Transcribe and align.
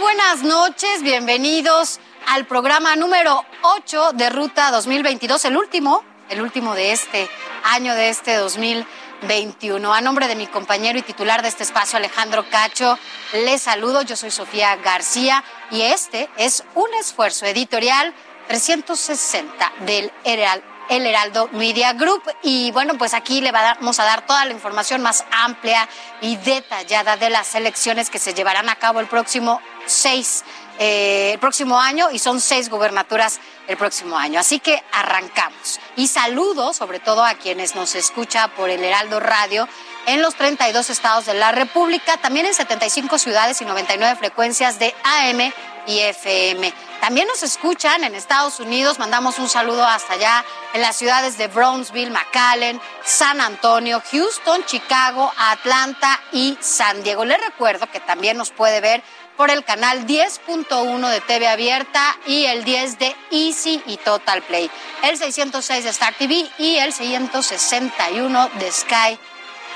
Buenas 0.00 0.42
noches. 0.42 1.02
Bienvenidos 1.02 2.00
al 2.26 2.46
programa 2.46 2.96
número 2.96 3.44
8 3.62 4.12
de 4.14 4.30
Ruta 4.30 4.70
2022, 4.70 5.44
el 5.44 5.56
último, 5.58 6.02
el 6.30 6.40
último 6.40 6.74
de 6.74 6.92
este 6.92 7.28
año, 7.64 7.94
de 7.94 8.08
este 8.08 8.36
2021. 8.36 9.92
A 9.92 10.00
nombre 10.00 10.26
de 10.26 10.36
mi 10.36 10.46
compañero 10.46 10.98
y 10.98 11.02
titular 11.02 11.42
de 11.42 11.48
este 11.48 11.64
espacio, 11.64 11.98
Alejandro 11.98 12.48
Cacho, 12.48 12.98
les 13.44 13.60
saludo. 13.60 14.00
Yo 14.00 14.16
soy 14.16 14.30
Sofía 14.30 14.74
García 14.76 15.44
y 15.70 15.82
este 15.82 16.30
es 16.38 16.64
un 16.74 16.92
esfuerzo 16.94 17.44
editorial 17.44 18.14
360 18.48 19.72
del 19.84 20.10
Herald 20.24 20.69
el 20.90 21.06
Heraldo 21.06 21.48
Media 21.52 21.94
Group. 21.94 22.22
Y 22.42 22.70
bueno, 22.72 22.98
pues 22.98 23.14
aquí 23.14 23.40
le 23.40 23.52
vamos 23.52 23.98
a 23.98 24.04
dar 24.04 24.26
toda 24.26 24.44
la 24.44 24.52
información 24.52 25.00
más 25.00 25.24
amplia 25.30 25.88
y 26.20 26.36
detallada 26.36 27.16
de 27.16 27.30
las 27.30 27.54
elecciones 27.54 28.10
que 28.10 28.18
se 28.18 28.34
llevarán 28.34 28.68
a 28.68 28.76
cabo 28.76 29.00
el 29.00 29.06
próximo 29.06 29.62
6, 29.86 30.44
eh, 30.82 31.32
el 31.34 31.38
próximo 31.38 31.78
año 31.78 32.10
y 32.10 32.18
son 32.18 32.40
seis 32.40 32.70
gubernaturas 32.70 33.38
el 33.68 33.76
próximo 33.76 34.16
año. 34.16 34.40
Así 34.40 34.60
que 34.60 34.82
arrancamos. 34.92 35.78
Y 35.94 36.08
saludo 36.08 36.72
sobre 36.72 37.00
todo 37.00 37.22
a 37.22 37.34
quienes 37.34 37.74
nos 37.74 37.94
escucha 37.94 38.48
por 38.48 38.70
el 38.70 38.82
Heraldo 38.82 39.20
Radio 39.20 39.68
en 40.06 40.22
los 40.22 40.34
32 40.36 40.88
estados 40.88 41.26
de 41.26 41.34
la 41.34 41.52
República, 41.52 42.16
también 42.16 42.46
en 42.46 42.54
75 42.54 43.18
ciudades 43.18 43.60
y 43.60 43.66
99 43.66 44.16
frecuencias 44.16 44.78
de 44.78 44.94
AM 45.04 45.52
y 45.86 45.98
FM. 45.98 46.72
También 47.00 47.26
nos 47.28 47.42
escuchan 47.42 48.04
en 48.04 48.14
Estados 48.14 48.60
Unidos, 48.60 48.98
mandamos 48.98 49.38
un 49.38 49.48
saludo 49.48 49.84
hasta 49.84 50.14
allá 50.14 50.44
en 50.74 50.82
las 50.82 50.96
ciudades 50.96 51.38
de 51.38 51.48
Brownsville, 51.48 52.10
McAllen, 52.10 52.80
San 53.04 53.40
Antonio, 53.40 54.02
Houston, 54.10 54.64
Chicago, 54.64 55.32
Atlanta 55.36 56.20
y 56.32 56.58
San 56.60 57.02
Diego. 57.02 57.24
Les 57.24 57.40
recuerdo 57.40 57.90
que 57.90 58.00
también 58.00 58.36
nos 58.36 58.50
puede 58.50 58.80
ver 58.80 59.02
por 59.40 59.50
el 59.50 59.64
canal 59.64 60.06
10.1 60.06 61.08
de 61.08 61.20
TV 61.22 61.48
Abierta 61.48 62.14
y 62.26 62.44
el 62.44 62.62
10 62.62 62.98
de 62.98 63.16
Easy 63.30 63.82
y 63.86 63.96
Total 63.96 64.42
Play, 64.42 64.70
el 65.02 65.16
606 65.16 65.82
de 65.82 65.88
Star 65.88 66.12
TV 66.12 66.46
y 66.58 66.76
el 66.76 66.92
661 66.92 68.50
de 68.58 68.70
Sky 68.70 69.18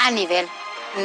a 0.01 0.11
nivel 0.11 0.47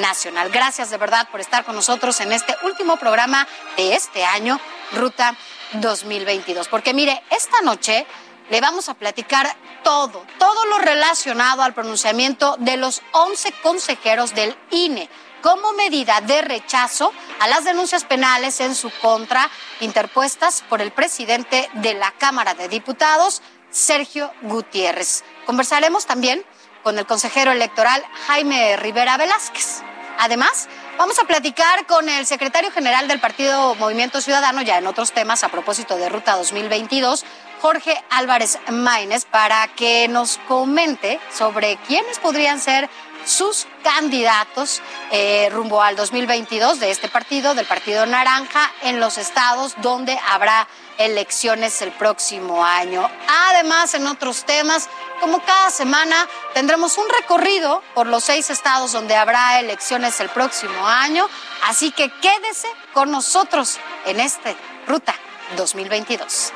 nacional. 0.02 0.50
Gracias 0.50 0.90
de 0.90 0.98
verdad 0.98 1.30
por 1.32 1.40
estar 1.40 1.64
con 1.64 1.74
nosotros 1.74 2.20
en 2.20 2.34
este 2.34 2.54
último 2.64 2.98
programa 2.98 3.48
de 3.78 3.96
este 3.96 4.26
año, 4.26 4.60
Ruta 4.92 5.38
2022. 5.76 6.68
Porque 6.68 6.94
mire, 6.94 7.24
esta 7.30 7.62
noche 7.62 8.06
le 8.50 8.60
vamos 8.60 8.90
a 8.90 8.94
platicar 8.94 9.56
todo, 9.86 10.26
todo 10.38 10.66
lo 10.66 10.80
relacionado 10.80 11.64
al 11.64 11.74
pronunciamiento 11.74 12.58
de 12.60 12.76
los 12.76 13.04
11 13.14 13.54
consejeros 13.64 14.36
del 14.36 14.54
INE 14.72 15.10
como 15.42 15.74
medida 15.74 16.22
de 16.22 16.42
rechazo 16.42 17.14
a 17.40 17.48
las 17.48 17.64
denuncias 17.64 18.04
penales 18.04 18.60
en 18.60 18.76
su 18.76 18.90
contra 19.02 19.50
interpuestas 19.80 20.64
por 20.70 20.82
el 20.82 20.92
presidente 20.92 21.70
de 21.74 21.94
la 21.94 22.12
Cámara 22.12 22.54
de 22.54 22.68
Diputados, 22.68 23.42
Sergio 23.72 24.32
Gutiérrez. 24.42 25.24
Conversaremos 25.46 26.06
también 26.06 26.44
con 26.84 26.98
el 26.98 27.06
consejero 27.06 27.52
electoral 27.52 28.04
Jaime 28.28 28.78
Rivera 28.78 29.18
Velázquez. 29.18 29.84
Además, 30.22 30.68
vamos 30.98 31.18
a 31.18 31.24
platicar 31.24 31.86
con 31.86 32.10
el 32.10 32.26
secretario 32.26 32.72
general 32.72 33.08
del 33.08 33.22
Partido 33.22 33.74
Movimiento 33.76 34.20
Ciudadano, 34.20 34.62
ya 34.62 34.78
en 34.78 34.88
otros 34.88 35.14
temas 35.14 35.46
a 35.46 35.50
propósito 35.50 35.96
de 35.96 36.10
Ruta 36.10 36.36
2022, 36.36 37.24
Jorge 37.62 38.04
Álvarez 38.10 38.60
Maínez, 38.70 39.24
para 39.24 39.68
que 39.76 40.10
nos 40.10 40.38
comente 40.40 41.22
sobre 41.34 41.78
quiénes 41.88 42.20
podrían 42.20 42.60
ser 42.60 42.90
sus 43.30 43.68
candidatos 43.84 44.82
eh, 45.12 45.50
rumbo 45.52 45.82
al 45.82 45.96
2022 45.96 46.80
de 46.80 46.92
este 46.92 47.08
partido, 47.08 47.54
del 47.54 47.66
Partido 47.66 48.06
Naranja, 48.06 48.72
en 48.82 49.00
los 49.00 49.18
estados 49.18 49.76
donde 49.78 50.18
habrá 50.28 50.68
elecciones 50.98 51.82
el 51.82 51.92
próximo 51.92 52.66
año. 52.66 53.10
Además, 53.52 53.94
en 53.94 54.08
otros 54.08 54.44
temas, 54.46 54.90
como 55.22 55.42
cada 55.46 55.70
semana, 55.70 56.28
tendremos 56.54 56.98
un 56.98 57.08
recorrido 57.22 57.84
por 57.94 58.08
los 58.08 58.24
seis 58.24 58.50
estados 58.50 58.92
donde 58.92 59.16
habrá 59.16 59.60
elecciones 59.60 60.20
el 60.20 60.30
próximo 60.30 60.88
año. 60.88 61.28
Así 61.68 61.92
que 61.92 62.12
quédese 62.20 62.68
con 62.94 63.12
nosotros 63.12 63.78
en 64.06 64.20
esta 64.20 64.54
Ruta 64.88 65.14
2022. 65.56 66.52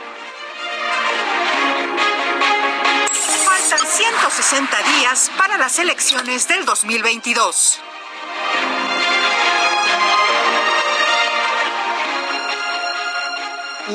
Faltan 3.74 3.88
160 3.88 4.78
días 5.00 5.32
para 5.36 5.58
las 5.58 5.80
elecciones 5.80 6.48
del 6.48 6.64
2022. 6.64 7.80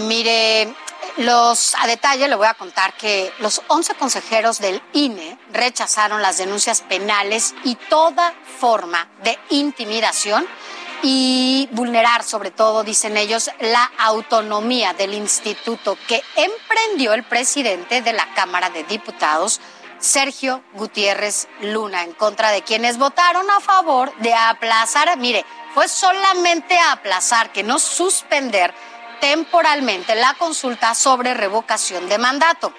Mire, 0.09 0.75
los 1.19 1.75
a 1.75 1.87
detalle 1.87 2.29
le 2.29 2.37
voy 2.37 2.47
a 2.47 2.55
contar 2.55 2.95
que 2.95 3.33
los 3.41 3.63
11 3.69 3.95
consejeros 3.95 4.59
del 4.59 4.81
INE 4.93 5.39
rechazaron 5.53 6.23
las 6.23 6.39
denuncias 6.39 6.83
penales 6.83 7.55
y 7.65 7.75
toda 7.75 8.35
forma 8.59 9.09
de 9.25 9.39
intimidación 9.51 10.47
y 11.03 11.69
vulnerar, 11.73 12.23
sobre 12.25 12.51
todo, 12.51 12.83
dicen 12.83 13.17
ellos, 13.17 13.51
la 13.61 13.91
autonomía 13.99 14.95
del 14.95 15.15
instituto 15.15 15.97
que 16.07 16.23
emprendió 16.37 17.15
el 17.15 17.25
presidente 17.25 18.03
de 18.03 18.13
la 18.13 18.33
Cámara 18.35 18.71
de 18.71 18.85
Diputados, 18.85 19.61
Sergio 20.01 20.63
Gutiérrez 20.75 21.49
Luna, 21.61 22.05
en 22.05 22.13
contra 22.13 22.51
de 22.51 22.63
quienes 22.63 22.99
votaron 22.99 23.49
a 23.51 23.61
favor 23.61 24.13
de 24.19 24.35
aplazar, 24.35 25.17
mire, 25.19 25.45
fue 25.75 25.89
solamente 25.89 26.79
aplazar, 26.79 27.53
que 27.53 27.63
no 27.63 27.79
suspender 27.79 28.75
temporalmente 29.21 30.15
la 30.15 30.35
consulta 30.35 30.95
sobre 30.95 31.35
revocación 31.35 32.09
de 32.09 32.19
mandato. 32.19 32.73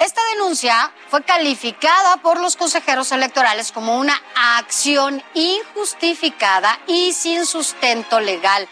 Esta 0.00 0.20
denuncia 0.34 0.92
fue 1.08 1.22
calificada 1.22 2.16
por 2.16 2.40
los 2.40 2.56
consejeros 2.56 3.12
electorales 3.12 3.70
como 3.70 3.98
una 3.98 4.20
acción 4.58 5.22
injustificada 5.34 6.78
y 6.86 7.12
sin 7.12 7.46
sustento 7.46 8.20
legal 8.20 8.68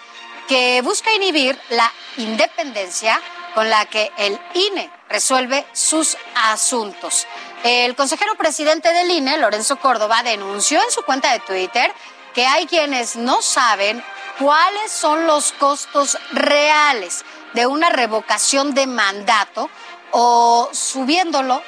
que 0.48 0.82
busca 0.82 1.12
inhibir 1.12 1.58
la 1.70 1.91
independencia 2.16 3.20
con 3.54 3.70
la 3.70 3.86
que 3.86 4.10
el 4.19 4.38
INE 4.54 4.91
resuelve 5.09 5.64
sus 5.72 6.16
asuntos. 6.34 7.26
El 7.62 7.94
consejero 7.94 8.34
presidente 8.34 8.92
del 8.92 9.10
INE, 9.10 9.38
Lorenzo 9.38 9.78
Córdoba, 9.78 10.22
denunció 10.22 10.82
en 10.82 10.91
su 10.91 11.03
cuenta 11.03 11.32
de 11.32 11.41
Twitter 11.41 11.92
que 12.34 12.47
hay 12.47 12.66
quienes 12.66 13.14
no 13.16 13.42
saben 13.42 14.03
cuáles 14.38 14.91
son 14.91 15.26
los 15.26 15.53
costos 15.53 16.19
reales 16.32 17.25
de 17.54 17.66
una 17.66 17.91
revocación 17.91 18.74
de 18.74 18.86
mandato 18.86 19.68
o 20.12 20.68
subiéndolo 20.72 21.62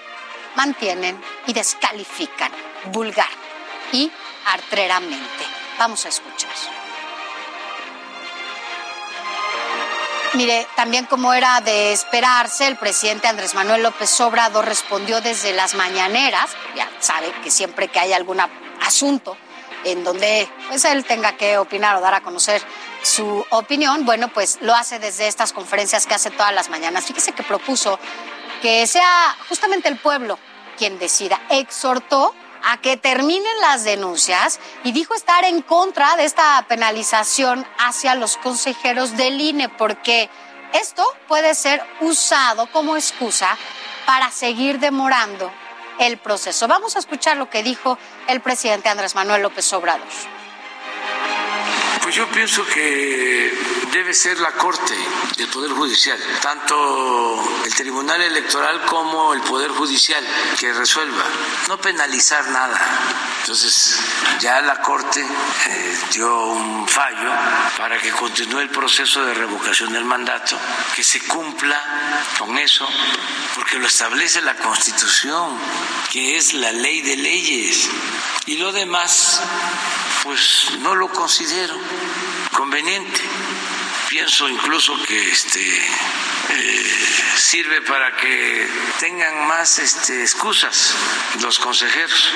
mantienen 0.57 1.21
y 1.47 1.53
descalifican 1.53 2.53
vulgar 2.87 3.29
y 3.93 4.11
artreramente. 4.47 5.45
Vamos 5.79 6.05
a 6.07 6.09
escuchar. 6.09 6.51
Mire, 10.35 10.67
también 10.75 11.07
como 11.07 11.33
era 11.33 11.61
de 11.61 11.93
esperarse, 11.93 12.67
el 12.67 12.77
presidente 12.77 13.29
Andrés 13.29 13.55
Manuel 13.55 13.85
López 13.85 14.21
Obrador 14.21 14.65
respondió 14.65 15.21
desde 15.21 15.53
las 15.53 15.75
mañaneras, 15.75 16.51
ya 16.75 16.91
sabe 16.99 17.31
que 17.45 17.53
siempre 17.53 17.87
que 17.87 18.01
hay 18.01 18.13
algún 18.13 18.41
asunto 18.81 19.37
en 19.85 20.05
donde 20.05 20.49
pues 20.69 20.85
él 20.85 21.05
tenga 21.05 21.37
que 21.37 21.59
opinar 21.59 21.97
o 21.97 22.01
dar 22.01 22.15
a 22.15 22.23
conocer 22.23 22.63
su 23.03 23.45
opinión, 23.51 24.05
bueno, 24.05 24.29
pues 24.29 24.59
lo 24.61 24.75
hace 24.75 24.99
desde 24.99 25.29
estas 25.29 25.53
conferencias 25.53 26.07
que 26.07 26.15
hace 26.15 26.31
todas 26.31 26.55
las 26.55 26.71
mañanas. 26.71 27.05
Fíjese 27.05 27.33
que 27.33 27.43
propuso 27.43 27.99
que 28.63 28.87
sea 28.87 29.37
justamente 29.49 29.89
el 29.89 29.99
pueblo 29.99 30.39
quien 30.79 30.99
decida. 30.99 31.41
Exhortó 31.51 32.35
a 32.65 32.79
que 32.79 32.97
terminen 32.97 33.61
las 33.61 33.85
denuncias 33.85 34.59
y 34.85 34.93
dijo 34.93 35.15
estar 35.15 35.45
en 35.45 35.61
contra 35.61 36.17
de 36.17 36.25
esta 36.25 36.65
penalización 36.67 37.67
hacia 37.79 38.15
los 38.15 38.39
consejeros 38.39 39.17
del 39.17 39.41
INE 39.41 39.69
porque 39.69 40.31
Esto 40.75 41.05
puede 41.29 41.55
ser 41.55 41.81
usado 42.01 42.67
como 42.73 42.97
excusa 42.97 43.57
para 44.07 44.33
seguir 44.33 44.81
demorando 44.81 45.53
el 45.99 46.19
proceso. 46.19 46.69
Vamos 46.69 46.97
a 46.97 46.99
escuchar 46.99 47.37
lo 47.37 47.51
que 47.51 47.63
dijo 47.63 47.99
el 48.29 48.41
presidente 48.41 48.89
Andrés 48.89 49.15
Manuel 49.15 49.43
López 49.43 49.73
Obrador. 49.73 50.07
Pues 52.03 52.15
yo 52.15 52.27
pienso 52.29 52.65
que 52.67 53.53
debe 53.95 54.13
ser 54.13 54.41
la 54.41 54.51
Corte 54.51 54.93
del 55.37 55.47
Poder 55.47 55.71
Judicial, 55.71 56.19
tanto 56.43 57.63
el 57.65 57.73
Tribunal 57.73 58.21
Electoral 58.23 58.85
como 58.87 59.33
el 59.33 59.41
Poder 59.43 59.71
Judicial, 59.71 60.27
que 60.59 60.73
resuelva, 60.73 61.23
no 61.69 61.81
penalizar 61.81 62.45
nada. 62.49 62.77
Entonces, 63.39 64.01
ya 64.41 64.61
la 64.63 64.81
Corte 64.83 65.21
eh, 65.21 65.99
dio 66.13 66.45
un 66.47 66.89
fallo 66.89 67.31
para 67.79 67.97
que 68.01 68.11
continúe 68.11 68.59
el 68.63 68.71
proceso 68.71 69.25
de 69.25 69.33
revocación 69.33 69.93
del 69.93 70.05
mandato, 70.05 70.59
que 70.97 71.05
se 71.05 71.21
cumpla 71.21 71.81
con 72.37 72.59
eso, 72.59 72.89
porque 73.55 73.79
lo 73.79 73.87
establece 73.87 74.43
la 74.43 74.57
Constitución, 74.57 75.57
que 76.11 76.37
es 76.37 76.53
la 76.55 76.73
ley 76.73 77.01
de 77.01 77.17
leyes. 77.17 77.89
Y 78.47 78.57
lo 78.57 78.73
demás, 78.73 79.41
pues 80.25 80.73
no 80.81 80.97
lo 80.97 81.09
considero 81.11 81.79
conveniente. 82.55 83.21
Pienso 84.15 84.49
incluso 84.49 84.95
que 85.09 85.33
este 85.33 85.59
eh, 85.59 86.85
sirve 87.35 87.83
para 87.83 88.15
que 88.15 88.69
tengan 89.01 89.45
más 89.49 89.81
este, 89.81 90.23
excusas 90.23 90.95
los 91.43 91.59
consejeros 91.59 92.31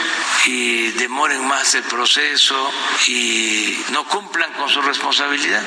y 0.46 0.90
demoren 0.98 1.46
más 1.46 1.76
el 1.76 1.84
proceso 1.84 2.72
y 3.06 3.80
no 3.92 4.04
cumplan 4.08 4.52
con 4.54 4.68
su 4.68 4.82
responsabilidad. 4.82 5.62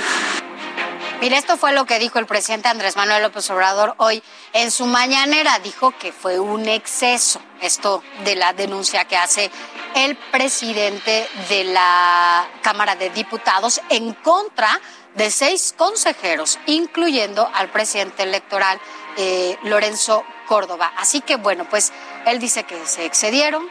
Mire, 1.21 1.37
esto 1.37 1.55
fue 1.55 1.71
lo 1.71 1.85
que 1.85 1.97
dijo 1.97 2.19
el 2.19 2.25
presidente 2.25 2.67
Andrés 2.67 2.97
Manuel 2.97 3.23
López 3.23 3.49
Obrador 3.49 3.93
hoy 3.95 4.21
en 4.51 4.69
su 4.69 4.87
mañanera. 4.87 5.59
Dijo 5.59 5.97
que 5.97 6.11
fue 6.11 6.39
un 6.39 6.67
exceso 6.67 7.41
esto 7.61 8.03
de 8.25 8.35
la 8.35 8.51
denuncia 8.51 9.05
que 9.05 9.15
hace 9.15 9.49
el 9.95 10.17
presidente 10.17 11.29
de 11.47 11.63
la 11.65 12.49
Cámara 12.61 12.95
de 12.95 13.11
Diputados 13.11 13.81
en 13.89 14.13
contra 14.13 14.69
de 14.73 15.00
seis 15.29 15.73
consejeros, 15.77 16.59
incluyendo 16.65 17.49
al 17.53 17.69
presidente 17.69 18.23
electoral 18.23 18.79
eh, 19.17 19.57
Lorenzo 19.63 20.23
Córdoba. 20.47 20.91
Así 20.97 21.21
que 21.21 21.35
bueno, 21.35 21.67
pues 21.69 21.91
él 22.25 22.39
dice 22.39 22.63
que 22.63 22.85
se 22.85 23.05
excedieron, 23.05 23.69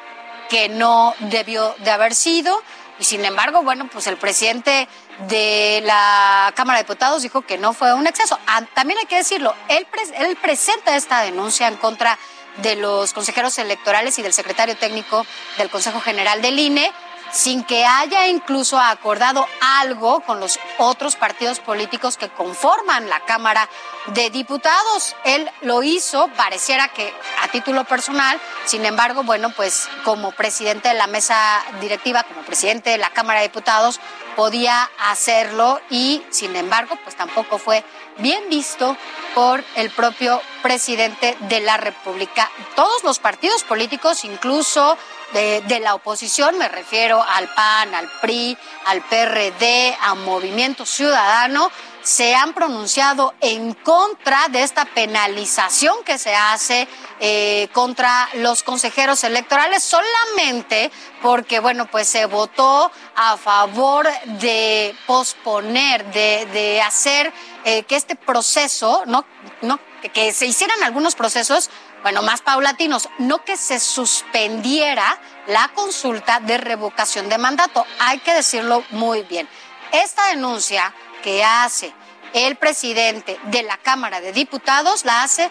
que 0.49 0.69
no 0.69 1.15
debió 1.21 1.75
de 1.79 1.91
haber 1.91 2.15
sido 2.15 2.63
y 3.01 3.05
sin 3.05 3.25
embargo, 3.25 3.63
bueno, 3.63 3.89
pues 3.91 4.07
el 4.09 4.19
presidente 4.19 4.87
de 5.27 5.83
la 5.85 6.53
Cámara 6.55 6.79
de 6.79 6.85
Diputados 6.85 7.23
dijo 7.23 7.41
que 7.41 7.57
no 7.57 7.73
fue 7.73 7.95
un 7.95 8.07
exceso. 8.07 8.39
Ah, 8.47 8.63
también 8.75 8.99
hay 8.99 9.07
que 9.07 9.17
decirlo, 9.17 9.55
él, 9.69 9.87
él 10.19 10.37
presenta 10.37 10.95
esta 10.95 11.23
denuncia 11.23 11.67
en 11.67 11.77
contra 11.77 12.19
de 12.59 12.77
los 12.77 13.15
consejeros 13.15 13.57
electorales 13.59 14.19
y 14.19 14.23
del 14.23 14.35
secretario 14.35 14.77
técnico 14.77 15.25
del 15.57 15.71
Consejo 15.71 16.01
General 16.01 16.43
del 16.43 16.59
INE 16.59 16.93
sin 17.33 17.65
que 17.65 17.85
haya 17.85 18.29
incluso 18.29 18.79
acordado 18.79 19.47
algo 19.61 20.21
con 20.21 20.41
los 20.41 20.59
otros 20.79 21.17
partidos 21.17 21.61
políticos 21.61 22.17
que 22.17 22.29
conforman 22.29 23.09
la 23.09 23.21
Cámara 23.21 23.69
de 24.09 24.31
Diputados. 24.31 25.15
Él 25.25 25.51
lo 25.63 25.83
hizo, 25.83 26.29
pareciera 26.37 26.89
que 26.89 27.13
a 27.43 27.49
título 27.49 27.85
personal, 27.85 28.41
sin 28.65 28.85
embargo, 28.85 29.23
bueno, 29.23 29.51
pues 29.51 29.89
como 30.05 30.33
presidente 30.33 30.89
de 30.89 30.95
la 30.95 31.07
mesa 31.07 31.63
directiva, 31.81 32.23
como 32.25 32.43
presidente 32.43 32.91
de 32.91 32.99
la 32.99 33.11
Cámara 33.11 33.41
de 33.41 33.49
Diputados, 33.49 34.01
podía 34.37 34.91
hacerlo 34.99 35.81
y, 35.91 36.23
sin 36.31 36.57
embargo, 36.57 36.97
pues 37.05 37.17
tampoco 37.17 37.59
fue 37.59 37.85
bien 38.19 38.49
visto 38.49 38.97
por 39.35 39.65
el 39.77 39.91
propio 39.91 40.41
presidente 40.63 41.37
de 41.41 41.61
la 41.61 41.77
República. 41.77 42.51
Todos 42.75 43.03
los 43.05 43.19
partidos 43.19 43.65
políticos, 43.65 44.25
incluso 44.25 44.97
de, 45.33 45.81
la 45.81 45.95
oposición, 45.95 46.59
me 46.59 46.69
refiero 46.69 47.23
al 47.23 47.49
PAN, 47.55 47.95
al 47.95 48.09
PRI, 48.21 48.57
al 48.87 49.03
PRD, 49.03 49.97
a 50.01 50.15
Movimiento 50.15 50.85
Ciudadano, 50.85 51.71
se 52.03 52.35
han 52.35 52.55
pronunciado 52.55 53.35
en 53.41 53.75
contra 53.75 54.49
de 54.49 54.63
esta 54.63 54.85
penalización 54.87 56.03
que 56.05 56.19
se 56.19 56.35
hace 56.35 56.89
eh, 57.21 57.69
contra 57.73 58.29
los 58.35 58.63
consejeros 58.63 59.23
electorales 59.23 59.83
solamente 59.83 60.91
porque, 61.21 61.61
bueno, 61.61 61.91
pues 61.91 62.09
se 62.09 62.27
votó 62.27 62.91
a 63.15 63.37
favor 63.37 64.09
de 64.41 64.95
posponer, 65.07 66.05
de, 66.13 66.83
hacer 66.83 67.33
eh, 67.65 67.83
que 67.83 67.97
este 67.97 68.17
proceso, 68.17 69.03
no, 69.07 69.25
no, 69.61 69.79
que 70.09 70.33
se 70.33 70.47
hicieran 70.47 70.83
algunos 70.83 71.15
procesos 71.15 71.71
bueno, 72.03 72.23
más 72.23 72.41
paulatinos, 72.41 73.09
no 73.19 73.45
que 73.45 73.57
se 73.57 73.79
suspendiera 73.81 75.19
la 75.47 75.69
consulta 75.75 76.41
de 76.41 76.59
revocación 76.59 77.29
de 77.29 77.39
mandato. 77.39 77.87
Hay 77.99 78.19
que 78.21 78.35
decirlo 78.35 78.85
muy 78.91 79.23
bien. 79.23 79.49
Esta 79.93 80.27
denuncia 80.29 80.95
que 81.23 81.45
hace 81.45 81.93
el 82.33 82.57
presidente 82.57 83.39
de 83.45 83.63
la 83.63 83.77
Cámara 83.77 84.21
de 84.21 84.33
Diputados 84.33 85.05
la 85.05 85.23
hace 85.23 85.51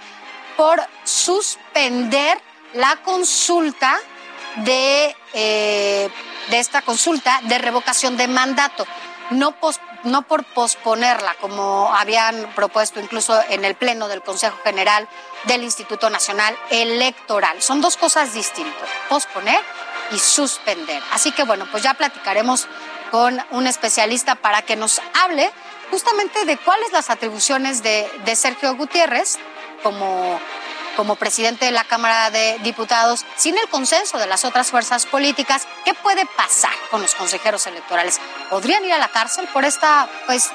por 0.58 0.82
suspender 1.04 2.42
la 2.74 2.98
consulta 2.98 3.98
de, 4.58 5.16
eh, 5.34 6.10
esta 6.52 6.82
consulta 6.82 7.40
de 7.44 7.58
revocación 7.58 8.18
de 8.18 8.28
mandato. 8.28 8.86
No, 9.32 9.52
no 10.04 10.22
por 10.24 10.44
posponerla, 10.44 11.36
como 11.36 11.94
habían 11.94 12.52
propuesto 12.56 13.00
incluso 13.00 13.40
en 13.50 13.66
el 13.66 13.76
Pleno 13.76 14.08
del 14.08 14.22
Consejo 14.22 14.58
General 14.64 15.08
del 15.46 15.64
Instituto 15.64 16.10
Nacional 16.10 16.58
Electoral. 16.70 17.62
Son 17.62 17.82
dos 17.82 17.98
cosas 17.98 18.34
distintas, 18.34 18.90
posponer 19.08 19.60
y 20.12 20.20
suspender. 20.20 21.02
Así 21.12 21.32
que 21.32 21.44
bueno, 21.44 21.68
pues 21.72 21.84
ya 21.84 21.94
platicaremos 21.94 22.68
con 23.12 23.44
un 23.52 23.68
especialista 23.68 24.36
para 24.36 24.62
que 24.62 24.76
nos 24.76 25.02
hable 25.24 25.52
justamente 25.92 26.46
de 26.46 26.58
cuáles 26.58 26.92
las 26.92 27.10
atribuciones 27.10 27.82
de, 27.84 28.10
de 28.26 28.36
Sergio 28.36 28.76
Gutiérrez 28.76 29.40
como 29.82 30.40
como 31.00 31.16
presidente 31.16 31.64
de 31.64 31.72
la 31.72 31.86
Cámara 31.86 32.30
de 32.30 32.60
Diputados, 32.60 33.26
sin 33.38 33.58
el 33.58 33.70
consenso 33.70 34.18
de 34.18 34.28
las 34.28 34.44
otras 34.44 34.70
fuerzas 34.70 35.06
políticas, 35.06 35.66
¿qué 35.86 35.94
puede 35.94 36.26
pasar 36.26 36.74
con 36.92 37.02
los 37.02 37.16
consejeros 37.16 37.66
electorales? 37.68 38.20
¿Podrían 38.50 38.84
ir 38.84 38.92
a 38.92 38.98
la 38.98 39.08
cárcel 39.08 39.48
por 39.54 39.64
esta, 39.64 40.10
pues, 40.26 40.52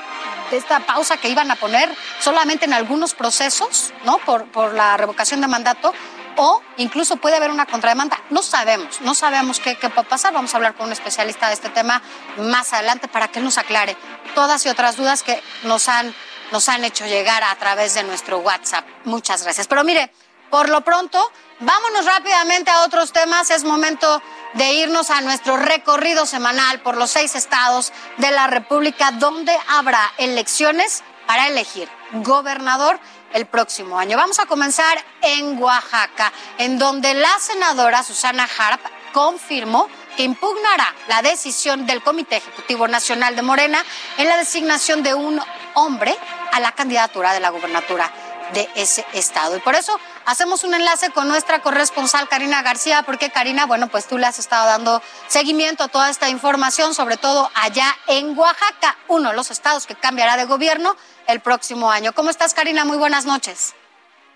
esta 0.52 0.80
pausa 0.80 1.16
que 1.16 1.30
iban 1.30 1.50
a 1.50 1.56
poner 1.56 1.88
solamente 2.20 2.66
en 2.66 2.74
algunos 2.74 3.14
procesos, 3.14 3.94
¿no? 4.04 4.18
Por, 4.18 4.44
por 4.52 4.74
la 4.74 4.98
revocación 4.98 5.40
de 5.40 5.46
mandato 5.46 5.94
o 6.36 6.60
incluso 6.76 7.16
puede 7.16 7.36
haber 7.36 7.50
una 7.50 7.64
contrademanda. 7.64 8.20
No 8.28 8.42
sabemos, 8.42 9.00
no 9.00 9.14
sabemos 9.14 9.60
qué, 9.60 9.76
qué, 9.76 9.88
puede 9.88 10.06
pasar. 10.06 10.34
Vamos 10.34 10.52
a 10.52 10.58
hablar 10.58 10.74
con 10.74 10.88
un 10.88 10.92
especialista 10.92 11.48
de 11.48 11.54
este 11.54 11.70
tema 11.70 12.02
más 12.36 12.70
adelante 12.74 13.08
para 13.08 13.28
que 13.28 13.40
nos 13.40 13.56
aclare 13.56 13.96
todas 14.34 14.66
y 14.66 14.68
otras 14.68 14.98
dudas 14.98 15.22
que 15.22 15.42
nos 15.62 15.88
han, 15.88 16.14
nos 16.52 16.68
han 16.68 16.84
hecho 16.84 17.06
llegar 17.06 17.42
a 17.42 17.54
través 17.56 17.94
de 17.94 18.02
nuestro 18.02 18.40
WhatsApp. 18.40 18.84
Muchas 19.04 19.42
gracias. 19.42 19.68
Pero 19.68 19.84
mire, 19.84 20.12
por 20.54 20.68
lo 20.68 20.82
pronto, 20.82 21.32
vámonos 21.58 22.04
rápidamente 22.06 22.70
a 22.70 22.82
otros 22.82 23.10
temas. 23.10 23.50
Es 23.50 23.64
momento 23.64 24.22
de 24.52 24.74
irnos 24.74 25.10
a 25.10 25.20
nuestro 25.20 25.56
recorrido 25.56 26.26
semanal 26.26 26.78
por 26.78 26.96
los 26.96 27.10
seis 27.10 27.34
estados 27.34 27.92
de 28.18 28.30
la 28.30 28.46
República, 28.46 29.10
donde 29.10 29.52
habrá 29.66 30.12
elecciones 30.16 31.02
para 31.26 31.48
elegir 31.48 31.88
gobernador 32.12 33.00
el 33.32 33.46
próximo 33.46 33.98
año. 33.98 34.16
Vamos 34.16 34.38
a 34.38 34.46
comenzar 34.46 34.96
en 35.22 35.60
Oaxaca, 35.60 36.32
en 36.58 36.78
donde 36.78 37.14
la 37.14 37.36
senadora 37.40 38.04
Susana 38.04 38.48
Harp 38.56 38.80
confirmó 39.12 39.88
que 40.16 40.22
impugnará 40.22 40.94
la 41.08 41.20
decisión 41.22 41.84
del 41.84 42.00
Comité 42.00 42.36
Ejecutivo 42.36 42.86
Nacional 42.86 43.34
de 43.34 43.42
Morena 43.42 43.84
en 44.18 44.28
la 44.28 44.36
designación 44.36 45.02
de 45.02 45.14
un 45.14 45.40
hombre 45.74 46.16
a 46.52 46.60
la 46.60 46.70
candidatura 46.70 47.32
de 47.32 47.40
la 47.40 47.50
gubernatura 47.50 48.08
de 48.54 48.68
ese 48.74 49.04
estado. 49.12 49.56
Y 49.56 49.60
por 49.60 49.74
eso 49.74 49.98
hacemos 50.24 50.64
un 50.64 50.74
enlace 50.74 51.10
con 51.10 51.28
nuestra 51.28 51.60
corresponsal 51.60 52.28
Karina 52.28 52.62
García, 52.62 53.02
porque 53.04 53.30
Karina, 53.30 53.66
bueno, 53.66 53.88
pues 53.88 54.06
tú 54.06 54.16
le 54.16 54.26
has 54.26 54.38
estado 54.38 54.66
dando 54.66 55.02
seguimiento 55.26 55.84
a 55.84 55.88
toda 55.88 56.08
esta 56.08 56.28
información, 56.28 56.94
sobre 56.94 57.16
todo 57.16 57.50
allá 57.54 57.94
en 58.06 58.38
Oaxaca, 58.38 58.96
uno 59.08 59.30
de 59.30 59.36
los 59.36 59.50
estados 59.50 59.86
que 59.86 59.94
cambiará 59.94 60.36
de 60.36 60.44
gobierno 60.44 60.96
el 61.26 61.40
próximo 61.40 61.90
año. 61.90 62.12
¿Cómo 62.12 62.30
estás, 62.30 62.54
Karina? 62.54 62.84
Muy 62.84 62.96
buenas 62.96 63.26
noches. 63.26 63.74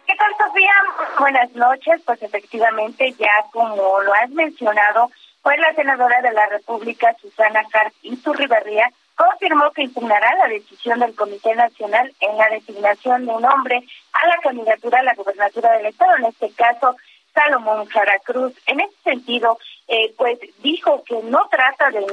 ¿Qué 0.06 0.14
tal, 0.16 0.32
Sofía? 0.38 0.72
Buenas 1.18 1.50
noches. 1.52 2.00
Pues 2.04 2.22
efectivamente, 2.22 3.14
ya 3.18 3.30
como 3.52 4.00
lo 4.00 4.14
has 4.14 4.30
mencionado, 4.30 5.10
fue 5.42 5.56
la 5.58 5.72
senadora 5.74 6.20
de 6.22 6.32
la 6.32 6.46
República, 6.46 7.14
Susana 7.20 7.62
Carp 7.70 7.92
Riverría, 8.02 8.90
confirmó 9.18 9.72
que 9.72 9.82
impugnará 9.82 10.32
la 10.36 10.46
decisión 10.46 11.00
del 11.00 11.14
Comité 11.16 11.54
Nacional 11.56 12.14
en 12.20 12.38
la 12.38 12.48
designación 12.50 13.26
de 13.26 13.32
un 13.32 13.44
hombre 13.44 13.82
a 14.12 14.26
la 14.28 14.36
candidatura 14.38 15.00
a 15.00 15.02
la 15.02 15.14
gubernatura 15.14 15.72
del 15.72 15.86
Estado, 15.86 16.16
en 16.18 16.26
este 16.26 16.50
caso 16.52 16.96
Salomón 17.34 17.86
Jara 17.86 18.18
Cruz. 18.24 18.52
En 18.66 18.78
ese 18.80 18.94
sentido, 19.02 19.58
eh, 19.88 20.14
pues 20.16 20.38
dijo 20.62 21.02
que 21.02 21.20
no 21.24 21.48
trata 21.50 21.90
de, 21.90 22.06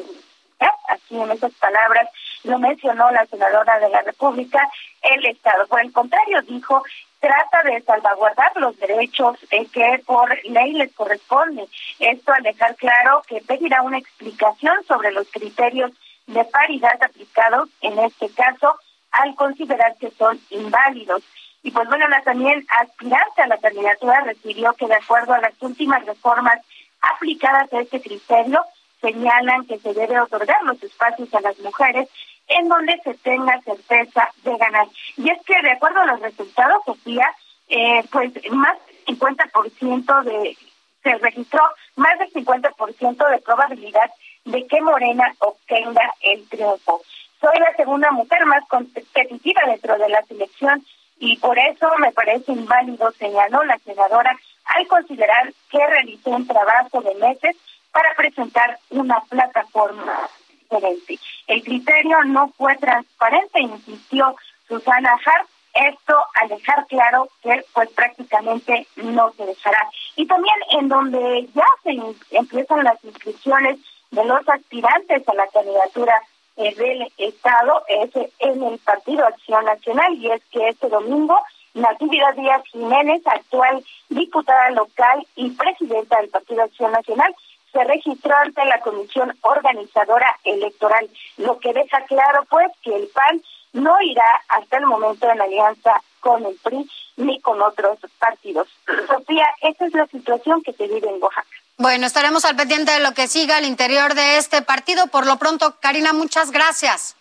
así 0.90 1.16
en 1.16 1.30
esas 1.30 1.54
palabras, 1.54 2.10
lo 2.44 2.58
mencionó 2.58 3.12
la 3.12 3.26
senadora 3.28 3.80
de 3.80 3.90
la 3.90 4.02
República, 4.02 4.68
el 5.04 5.26
Estado. 5.28 5.68
Por 5.68 5.82
el 5.82 5.94
contrario, 5.94 6.42
dijo, 6.42 6.84
trata 7.20 7.62
de 7.64 7.82
salvaguardar 7.82 8.52
los 8.56 8.78
derechos 8.80 9.38
eh, 9.52 9.68
que 9.68 10.02
por 10.08 10.28
ley 10.46 10.74
les 10.74 10.92
corresponde. 10.94 11.68
Esto 12.00 12.34
al 12.34 12.42
dejar 12.42 12.76
claro 12.76 13.22
que 13.28 13.42
pedirá 13.42 13.84
una 13.84 14.00
explicación 14.00 14.84
sobre 14.88 15.12
los 15.12 15.30
criterios 15.30 15.92
de 16.27 16.44
paridad 16.46 17.01
aplicados 17.01 17.70
en 17.82 18.00
este 18.00 18.29
caso 18.29 18.75
al 19.12 19.36
considerar 19.36 19.96
que 19.98 20.12
son 20.12 20.39
inválidos. 20.50 21.24
Y 21.63 21.72
pues 21.72 21.88
bueno, 21.88 22.08
la 22.08 22.22
también 22.22 22.65
aspirante 22.79 23.41
a 23.41 23.48
la 23.48 23.58
candidatura 23.58 24.22
refirió 24.22 24.74
que 24.74 24.88
de 24.88 24.96
acuerdo 24.96 25.34
a 25.34 25.41
las 25.41 25.53
últimas 25.62 26.05
reformas 26.05 26.60
aplicadas 27.01 27.72
a 27.74 27.82
este 27.82 28.01
criterio, 28.01 28.63
señalan 29.01 29.65
que 29.65 29.79
se 29.79 29.94
debe 29.94 30.20
otorgar 30.20 30.62
los 30.63 30.82
espacios 30.82 31.34
a 31.34 31.41
las 31.41 31.58
mujeres 31.60 32.10
en 32.48 32.67
donde 32.67 33.00
se 33.03 33.13
tenga 33.15 33.60
certeza 33.62 34.29
de 34.44 34.58
ganar. 34.58 34.88
Y 35.17 35.29
es 35.29 35.41
que 35.44 35.60
de 35.62 35.72
acuerdo 35.72 36.01
a 36.01 36.05
los 36.05 36.20
resultados, 36.20 36.84
Sofía, 36.86 37.27
eh, 37.67 38.03
pues 38.12 38.32
más 38.51 38.77
del 38.88 39.17
50% 39.17 40.24
de, 40.24 40.58
se 41.03 41.15
registró 41.17 41.62
más 41.96 42.17
del 42.20 42.32
50% 42.32 43.29
de 43.29 43.41
probabilidad 43.41 44.12
de 44.46 44.66
que 44.68 44.82
Morena 44.82 45.34
obtenga 45.40 46.14
el 46.22 46.48
triunfo. 46.48 47.02
Soy 47.42 47.60
la 47.60 47.75
segunda 47.75 48.12
mujer 48.12 48.46
más 48.46 48.66
competitiva 48.68 49.62
dentro 49.66 49.98
de 49.98 50.10
la 50.10 50.22
selección 50.24 50.86
y 51.20 51.38
por 51.38 51.58
eso 51.58 51.88
me 52.00 52.12
parece 52.12 52.52
inválido, 52.52 53.12
señaló 53.14 53.64
la 53.64 53.78
senadora, 53.80 54.38
al 54.66 54.88
considerar 54.88 55.54
que 55.70 55.86
realizó 55.86 56.32
un 56.32 56.48
trabajo 56.48 57.02
de 57.02 57.16
meses 57.16 57.56
para 57.92 58.14
presentar 58.16 58.78
una 58.90 59.20
plataforma 59.30 60.28
diferente. 60.50 61.20
El 61.48 61.64
criterio 61.64 62.24
no 62.25 62.50
fue 62.58 62.75
transparente, 62.78 63.62
insistió 63.62 64.36
Susana 64.68 65.12
Hart, 65.25 65.48
esto 65.74 66.18
al 66.36 66.50
dejar 66.50 66.86
claro 66.88 67.30
que 67.44 67.64
pues 67.74 67.90
prácticamente 67.92 68.88
no 68.96 69.32
se 69.34 69.46
dejará. 69.46 69.90
Y 70.16 70.25
también 70.25 70.56
en 70.72 70.88
donde 70.88 71.48
ya 71.54 71.66
se 71.84 72.38
empiezan 72.38 72.84
las 72.84 73.04
inscripciones 73.04 73.78
de 74.12 74.26
los 74.26 74.48
aspirantes 74.48 75.28
a 75.28 75.34
la 75.34 75.48
candidatura 75.48 76.22
eh, 76.58 76.74
del 76.76 77.12
Estado 77.18 77.84
es 77.88 78.12
en 78.40 78.64
el 78.64 78.78
Partido 78.80 79.26
Acción 79.26 79.66
Nacional 79.66 80.14
y 80.16 80.32
es 80.32 80.42
que 80.52 80.70
este 80.70 80.88
domingo 80.88 81.38
Natividad 81.74 82.34
Díaz 82.36 82.64
Jiménez, 82.72 83.22
actual 83.26 83.84
diputada 84.08 84.70
local 84.72 85.28
y 85.36 85.50
presidenta 85.52 86.18
del 86.22 86.30
Partido 86.30 86.64
Acción 86.64 86.94
Nacional, 86.94 87.36
se 87.74 87.84
registró 87.84 88.34
ante 88.38 88.64
la 88.64 88.80
Comisión 88.80 89.38
Organizadora 89.42 90.40
Electoral, 90.46 91.10
lo 91.38 91.60
que 91.60 91.74
deja 91.74 92.02
claro 92.06 92.46
pues 92.50 92.72
que 92.82 92.96
el 92.96 93.08
PAN 93.10 93.42
no 93.74 94.02
irá 94.02 94.42
hasta 94.48 94.78
el 94.78 94.86
momento 94.86 95.30
en 95.30 95.42
alianza 95.42 96.02
con 96.22 96.46
el 96.46 96.56
PRI 96.64 96.90
ni 97.18 97.42
con 97.42 97.62
otros 97.62 98.00
partidos. 98.18 98.70
Sofía, 99.08 99.48
esa 99.62 99.86
es 99.86 99.94
la 99.94 100.08
situación 100.08 100.64
que 100.64 100.72
se 100.72 100.88
vive 100.88 101.10
en 101.10 101.22
Oaxaca. 101.22 101.55
Bueno, 101.77 102.08
estaremos 102.08 102.46
al 102.46 102.55
pendiente 102.55 102.91
de 102.94 103.01
lo 103.01 103.13
que 103.13 103.27
siga 103.27 103.58
al 103.58 103.65
interior 103.65 104.13
de 104.13 104.38
este 104.38 104.62
partido. 104.62 105.08
Por 105.08 105.25
lo 105.25 105.38
pronto, 105.38 105.77
Karina, 105.82 106.13
muchas 106.13 106.51
gracias. 106.51 107.17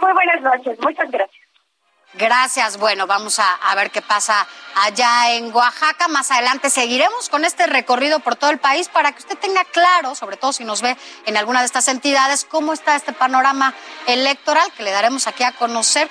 Muy 0.00 0.12
buenas 0.12 0.40
noches, 0.40 0.78
muchas 0.80 1.10
gracias. 1.10 1.42
Gracias. 2.14 2.78
Bueno, 2.78 3.06
vamos 3.06 3.38
a, 3.38 3.54
a, 3.56 3.74
ver 3.74 3.90
qué 3.90 4.00
pasa 4.00 4.46
allá 4.74 5.34
en 5.34 5.54
Oaxaca. 5.54 6.08
Más 6.08 6.30
adelante 6.30 6.70
seguiremos 6.70 7.28
con 7.28 7.44
este 7.44 7.66
recorrido 7.66 8.20
por 8.20 8.36
todo 8.36 8.50
el 8.50 8.58
país 8.58 8.88
para 8.88 9.12
que 9.12 9.18
usted 9.18 9.36
tenga 9.36 9.64
claro, 9.64 10.14
sobre 10.14 10.38
todo 10.38 10.54
si 10.54 10.64
nos 10.64 10.80
ve 10.80 10.96
en 11.26 11.36
alguna 11.36 11.60
de 11.60 11.66
estas 11.66 11.88
entidades, 11.88 12.46
cómo 12.46 12.72
está 12.72 12.96
este 12.96 13.12
panorama 13.12 13.74
electoral 14.06 14.72
que 14.72 14.82
le 14.82 14.92
daremos 14.92 15.26
aquí 15.26 15.44
a 15.44 15.52
conocer 15.52 16.08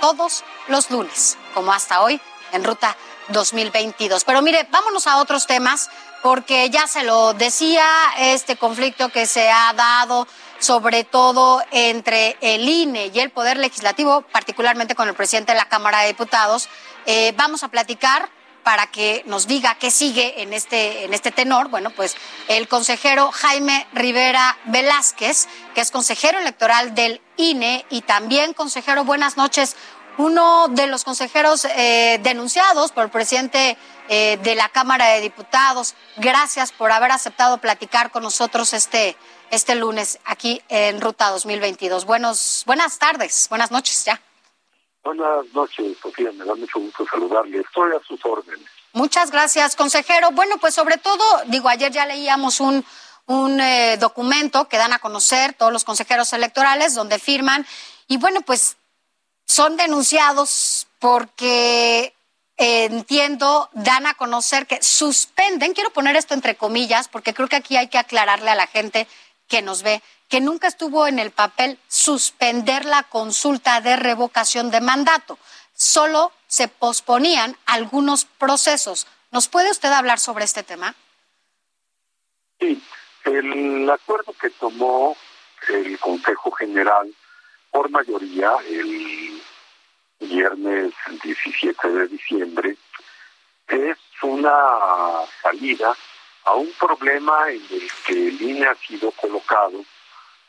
todos 0.00 0.44
los 0.68 0.90
lunes, 0.90 1.36
como 1.52 1.72
hasta 1.74 2.00
hoy 2.00 2.18
en 2.52 2.64
Ruta 2.64 2.96
2022. 3.28 4.24
Pero 4.24 4.40
mire, 4.40 4.66
vámonos 4.70 5.06
a 5.06 5.18
otros 5.18 5.46
temas 5.46 5.90
porque 6.22 6.70
ya 6.70 6.86
se 6.86 7.04
lo 7.04 7.34
decía, 7.34 7.86
este 8.18 8.56
conflicto 8.56 9.08
que 9.08 9.26
se 9.26 9.50
ha 9.50 9.72
dado 9.74 10.26
sobre 10.58 11.04
todo 11.04 11.62
entre 11.70 12.36
el 12.40 12.68
INE 12.68 13.10
y 13.12 13.20
el 13.20 13.30
Poder 13.30 13.58
Legislativo, 13.58 14.22
particularmente 14.22 14.94
con 14.94 15.08
el 15.08 15.14
presidente 15.14 15.52
de 15.52 15.58
la 15.58 15.68
Cámara 15.68 16.00
de 16.00 16.08
Diputados. 16.08 16.68
Eh, 17.04 17.32
vamos 17.36 17.62
a 17.62 17.68
platicar 17.68 18.30
para 18.66 18.88
que 18.88 19.22
nos 19.26 19.46
diga 19.46 19.76
qué 19.78 19.92
sigue 19.92 20.42
en 20.42 20.52
este, 20.52 21.04
en 21.04 21.14
este 21.14 21.30
tenor. 21.30 21.68
Bueno, 21.68 21.90
pues 21.90 22.16
el 22.48 22.66
consejero 22.66 23.30
Jaime 23.30 23.86
Rivera 23.92 24.58
Velázquez, 24.64 25.46
que 25.74 25.80
es 25.80 25.92
consejero 25.92 26.40
electoral 26.40 26.94
del 26.94 27.20
INE 27.36 27.86
y 27.90 28.00
también 28.00 28.54
consejero, 28.54 29.04
buenas 29.04 29.36
noches, 29.36 29.76
uno 30.18 30.66
de 30.68 30.86
los 30.88 31.04
consejeros 31.04 31.64
eh, 31.64 32.18
denunciados 32.22 32.90
por 32.90 33.04
el 33.04 33.10
presidente 33.10 33.76
eh, 34.08 34.38
de 34.42 34.54
la 34.54 34.68
Cámara 34.68 35.08
de 35.08 35.20
Diputados. 35.20 35.94
Gracias 36.16 36.72
por 36.72 36.92
haber 36.92 37.12
aceptado 37.12 37.58
platicar 37.58 38.10
con 38.10 38.22
nosotros 38.22 38.72
este, 38.72 39.16
este 39.50 39.74
lunes 39.74 40.18
aquí 40.24 40.62
en 40.68 41.00
Ruta 41.00 41.30
2022. 41.30 42.04
Buenos, 42.04 42.62
buenas 42.66 42.98
tardes, 42.98 43.46
buenas 43.48 43.70
noches 43.70 44.04
ya. 44.04 44.20
Buenas 45.04 45.46
noches, 45.54 45.96
Sofía, 46.02 46.32
me 46.32 46.44
da 46.44 46.54
mucho 46.54 46.80
gusto 46.80 47.06
saludarle. 47.08 47.60
Estoy 47.60 47.92
a 47.92 48.04
sus 48.06 48.18
órdenes. 48.24 48.68
Muchas 48.92 49.30
gracias, 49.30 49.76
consejero. 49.76 50.30
Bueno, 50.32 50.56
pues 50.58 50.74
sobre 50.74 50.96
todo, 50.96 51.22
digo, 51.46 51.68
ayer 51.68 51.92
ya 51.92 52.06
leíamos 52.06 52.60
un, 52.60 52.84
un 53.26 53.60
eh, 53.60 53.98
documento 53.98 54.68
que 54.68 54.78
dan 54.78 54.92
a 54.92 54.98
conocer 54.98 55.52
todos 55.54 55.72
los 55.72 55.84
consejeros 55.84 56.32
electorales 56.32 56.94
donde 56.94 57.18
firman 57.18 57.66
y 58.08 58.16
bueno, 58.16 58.40
pues 58.42 58.76
son 59.46 59.76
denunciados 59.76 60.88
porque 60.98 62.15
entiendo, 62.56 63.68
dan 63.74 64.06
a 64.06 64.14
conocer 64.14 64.66
que 64.66 64.82
suspenden, 64.82 65.74
quiero 65.74 65.90
poner 65.90 66.16
esto 66.16 66.34
entre 66.34 66.56
comillas, 66.56 67.08
porque 67.08 67.34
creo 67.34 67.48
que 67.48 67.56
aquí 67.56 67.76
hay 67.76 67.88
que 67.88 67.98
aclararle 67.98 68.50
a 68.50 68.54
la 68.54 68.66
gente 68.66 69.06
que 69.48 69.62
nos 69.62 69.82
ve, 69.82 70.02
que 70.28 70.40
nunca 70.40 70.66
estuvo 70.66 71.06
en 71.06 71.18
el 71.18 71.30
papel 71.30 71.78
suspender 71.88 72.84
la 72.84 73.02
consulta 73.04 73.80
de 73.80 73.96
revocación 73.96 74.70
de 74.70 74.80
mandato. 74.80 75.38
Solo 75.74 76.32
se 76.46 76.68
posponían 76.68 77.56
algunos 77.66 78.24
procesos. 78.24 79.06
¿Nos 79.30 79.48
puede 79.48 79.70
usted 79.70 79.92
hablar 79.92 80.18
sobre 80.18 80.44
este 80.44 80.62
tema? 80.62 80.94
Sí, 82.58 82.82
el 83.24 83.88
acuerdo 83.90 84.32
que 84.40 84.50
tomó 84.50 85.16
el 85.68 85.98
Consejo 85.98 86.50
General 86.52 87.12
por 87.70 87.90
mayoría 87.90 88.52
el 88.66 89.35
viernes 90.20 90.92
17 91.22 91.88
de 91.88 92.08
diciembre 92.08 92.76
es 93.68 93.98
una 94.22 95.26
salida 95.42 95.96
a 96.44 96.54
un 96.54 96.70
problema 96.78 97.50
en 97.50 97.62
el 97.70 97.90
que 98.06 98.28
el 98.28 98.40
INE 98.40 98.66
ha 98.66 98.74
sido 98.76 99.10
colocado 99.12 99.84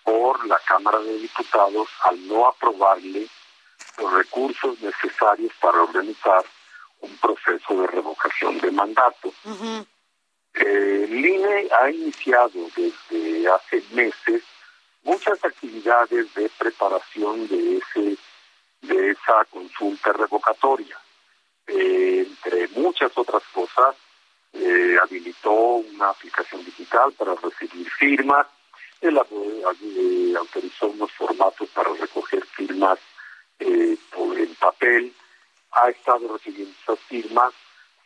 por 0.03 0.45
la 0.47 0.59
Cámara 0.65 0.99
de 0.99 1.17
Diputados 1.19 1.89
al 2.03 2.27
no 2.27 2.47
aprobarle 2.47 3.27
los 3.97 4.13
recursos 4.13 4.79
necesarios 4.79 5.51
para 5.59 5.81
organizar 5.81 6.45
un 7.01 7.17
proceso 7.17 7.81
de 7.81 7.87
revocación 7.87 8.59
de 8.59 8.71
mandato. 8.71 9.33
el 10.53 11.25
INE 11.25 11.67
ha 11.79 11.89
iniciado 11.89 12.69
desde 12.75 13.49
hace 13.49 13.83
meses 13.91 14.43
muchas 15.03 15.43
actividades 15.43 16.33
de 16.35 16.49
preparación 16.57 17.47
de 17.47 17.77
ese 17.77 18.17
de 18.81 19.11
esa 19.11 19.45
consulta 19.49 20.13
revocatoria. 20.13 20.97
Eh, 21.67 22.25
entre 22.27 22.67
muchas 22.79 23.11
otras 23.17 23.43
cosas, 23.53 23.95
eh, 24.53 24.97
habilitó 25.01 25.51
una 25.51 26.09
aplicación 26.09 26.63
digital 26.63 27.11
para 27.13 27.35
recibir 27.35 27.89
firmas, 27.91 28.47
él 29.01 29.17
eh, 29.17 30.33
autorizó 30.37 30.87
unos 30.87 31.11
formatos 31.11 31.69
para 31.69 31.93
recoger 31.93 32.45
firmas 32.45 32.99
por 34.11 34.37
el 34.37 34.49
papel, 34.59 35.13
ha 35.71 35.89
estado 35.89 36.33
recibiendo 36.33 36.73
esas 36.83 36.99
firmas, 37.01 37.53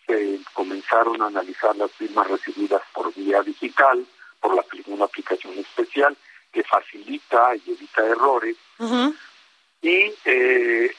se 0.08 0.40
comenzaron 0.54 1.22
a 1.22 1.28
analizar 1.28 1.76
las 1.76 1.92
firmas 1.92 2.28
recibidas 2.28 2.82
por 2.94 3.14
vía 3.14 3.42
digital, 3.44 4.06
por 4.40 4.56
la, 4.56 4.66
una 4.88 5.06
aplicación 5.06 5.58
especial 5.60 6.18
que 6.52 6.64
facilita 6.64 7.56
y 7.56 7.72
evita 7.72 8.06
errores. 8.06 8.58
Y 9.82 10.14
eh, 10.26 10.96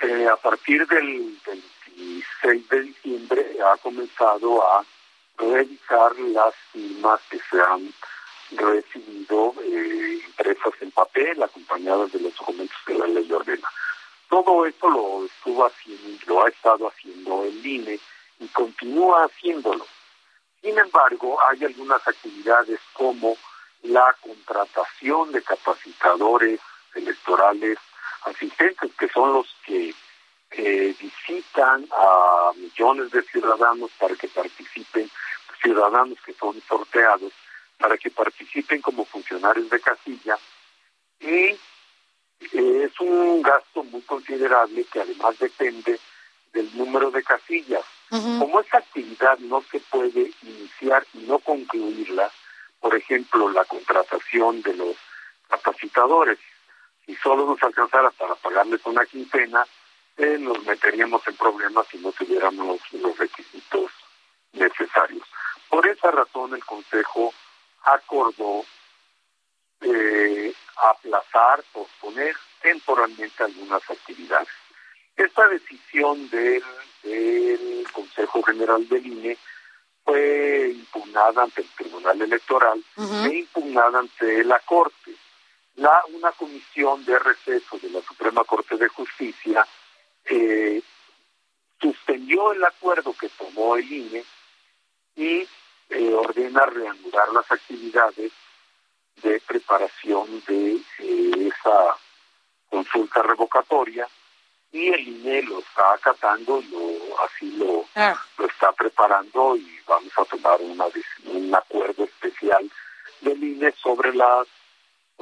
eh, 0.00 0.28
a 0.32 0.36
partir 0.36 0.86
del 0.86 1.38
26 1.44 2.68
de 2.70 2.82
diciembre 2.82 3.56
ha 3.62 3.76
comenzado 3.76 4.62
a 4.66 4.84
revisar 5.36 6.18
las 6.18 6.54
firmas 6.72 7.20
que 7.28 7.38
se 7.50 7.60
han 7.60 7.92
recibido 8.52 9.54
eh, 9.62 10.20
impresas 10.26 10.72
en 10.80 10.90
papel, 10.92 11.42
acompañadas 11.42 12.12
de 12.12 12.20
los 12.20 12.34
documentos 12.36 12.76
que 12.86 12.94
la 12.94 13.06
ley 13.08 13.30
ordena. 13.30 13.68
Todo 14.30 14.64
esto 14.64 14.88
lo 14.88 15.26
estuvo 15.26 15.66
haciendo, 15.66 16.18
lo 16.26 16.44
ha 16.46 16.48
estado 16.48 16.88
haciendo 16.88 17.44
el 17.44 17.66
INE 17.66 18.00
y 18.40 18.48
continúa 18.48 19.24
haciéndolo. 19.24 19.86
Sin 20.62 20.78
embargo, 20.78 21.38
hay 21.42 21.62
algunas 21.64 22.08
actividades 22.08 22.80
como 22.94 23.36
la 23.82 24.16
contratación 24.22 25.30
de 25.32 25.42
capacitadores 25.42 26.58
electorales 26.96 27.78
asistentes, 28.24 28.90
que 28.98 29.08
son 29.08 29.32
los 29.32 29.46
que 29.64 29.94
visitan 31.00 31.86
a 31.92 32.50
millones 32.56 33.10
de 33.10 33.22
ciudadanos 33.22 33.90
para 33.98 34.14
que 34.14 34.28
participen, 34.28 35.10
ciudadanos 35.60 36.18
que 36.24 36.32
son 36.34 36.60
sorteados, 36.66 37.32
para 37.78 37.96
que 37.98 38.10
participen 38.10 38.80
como 38.80 39.04
funcionarios 39.04 39.68
de 39.68 39.80
casilla. 39.80 40.38
Y 41.20 41.26
eh, 41.28 41.58
es 42.84 43.00
un 43.00 43.42
gasto 43.42 43.84
muy 43.84 44.02
considerable 44.02 44.84
que 44.84 45.00
además 45.00 45.38
depende 45.38 45.98
del 46.52 46.76
número 46.76 47.10
de 47.10 47.22
casillas. 47.22 47.84
Como 48.08 48.60
esta 48.60 48.78
actividad 48.78 49.36
no 49.40 49.62
se 49.62 49.80
puede 49.80 50.30
iniciar 50.42 51.04
y 51.12 51.18
no 51.26 51.40
concluirla, 51.40 52.30
por 52.80 52.94
ejemplo, 52.94 53.50
la 53.50 53.64
contratación 53.64 54.62
de 54.62 54.74
los 54.74 54.96
capacitadores, 55.48 56.38
si 57.06 57.14
solo 57.16 57.46
nos 57.46 57.62
alcanzara 57.62 58.10
para 58.10 58.34
pagarles 58.34 58.80
una 58.84 59.06
quincena, 59.06 59.64
eh, 60.16 60.36
nos 60.38 60.62
meteríamos 60.64 61.26
en 61.28 61.36
problemas 61.36 61.86
si 61.88 61.98
no 61.98 62.10
tuviéramos 62.12 62.80
los 62.92 63.16
requisitos 63.16 63.92
necesarios. 64.52 65.22
Por 65.68 65.86
esa 65.86 66.10
razón 66.10 66.54
el 66.54 66.64
Consejo 66.64 67.32
acordó 67.84 68.64
eh, 69.82 70.52
aplazar, 70.76 71.62
posponer 71.72 72.34
temporalmente 72.60 73.44
algunas 73.44 73.88
actividades. 73.88 74.48
Esta 75.16 75.48
decisión 75.48 76.28
del, 76.30 76.62
Consejo 77.92 78.42
General 78.42 78.86
del 78.88 79.06
INE 79.06 79.38
fue 80.04 80.72
impugnada 80.74 81.44
ante 81.44 81.62
el 81.62 81.68
Tribunal 81.68 82.20
Electoral 82.20 82.82
e 82.96 83.38
impugnada 83.38 84.00
ante 84.00 84.44
la 84.44 84.58
Corte. 84.60 85.12
La, 85.76 86.02
una 86.12 86.32
comisión 86.32 87.04
de 87.04 87.18
receso 87.18 87.78
de 87.78 87.90
la 87.90 88.00
Suprema 88.02 88.44
Corte 88.44 88.76
de 88.76 88.88
Justicia 88.88 89.66
eh, 90.24 90.82
suspendió 91.80 92.52
el 92.52 92.64
acuerdo 92.64 93.12
que 93.12 93.28
tomó 93.28 93.76
el 93.76 93.90
INE 93.90 94.24
y 95.16 95.46
eh, 95.90 96.14
ordena 96.14 96.64
reanudar 96.66 97.28
las 97.32 97.50
actividades 97.50 98.32
de 99.22 99.40
preparación 99.46 100.42
de 100.46 100.76
eh, 100.98 101.52
esa 101.52 101.96
consulta 102.70 103.22
revocatoria 103.22 104.08
y 104.72 104.88
el 104.88 105.08
INE 105.08 105.42
lo 105.42 105.60
está 105.60 105.92
acatando, 105.94 106.62
lo, 106.70 107.20
así 107.20 107.50
lo, 107.52 107.84
ah. 107.94 108.18
lo 108.38 108.46
está 108.46 108.72
preparando 108.72 109.56
y 109.56 109.78
vamos 109.86 110.12
a 110.18 110.24
tomar 110.24 110.60
una, 110.60 110.86
un 111.26 111.54
acuerdo 111.54 112.04
especial 112.04 112.70
del 113.20 113.42
INE 113.42 113.72
sobre 113.72 114.14
las 114.14 114.46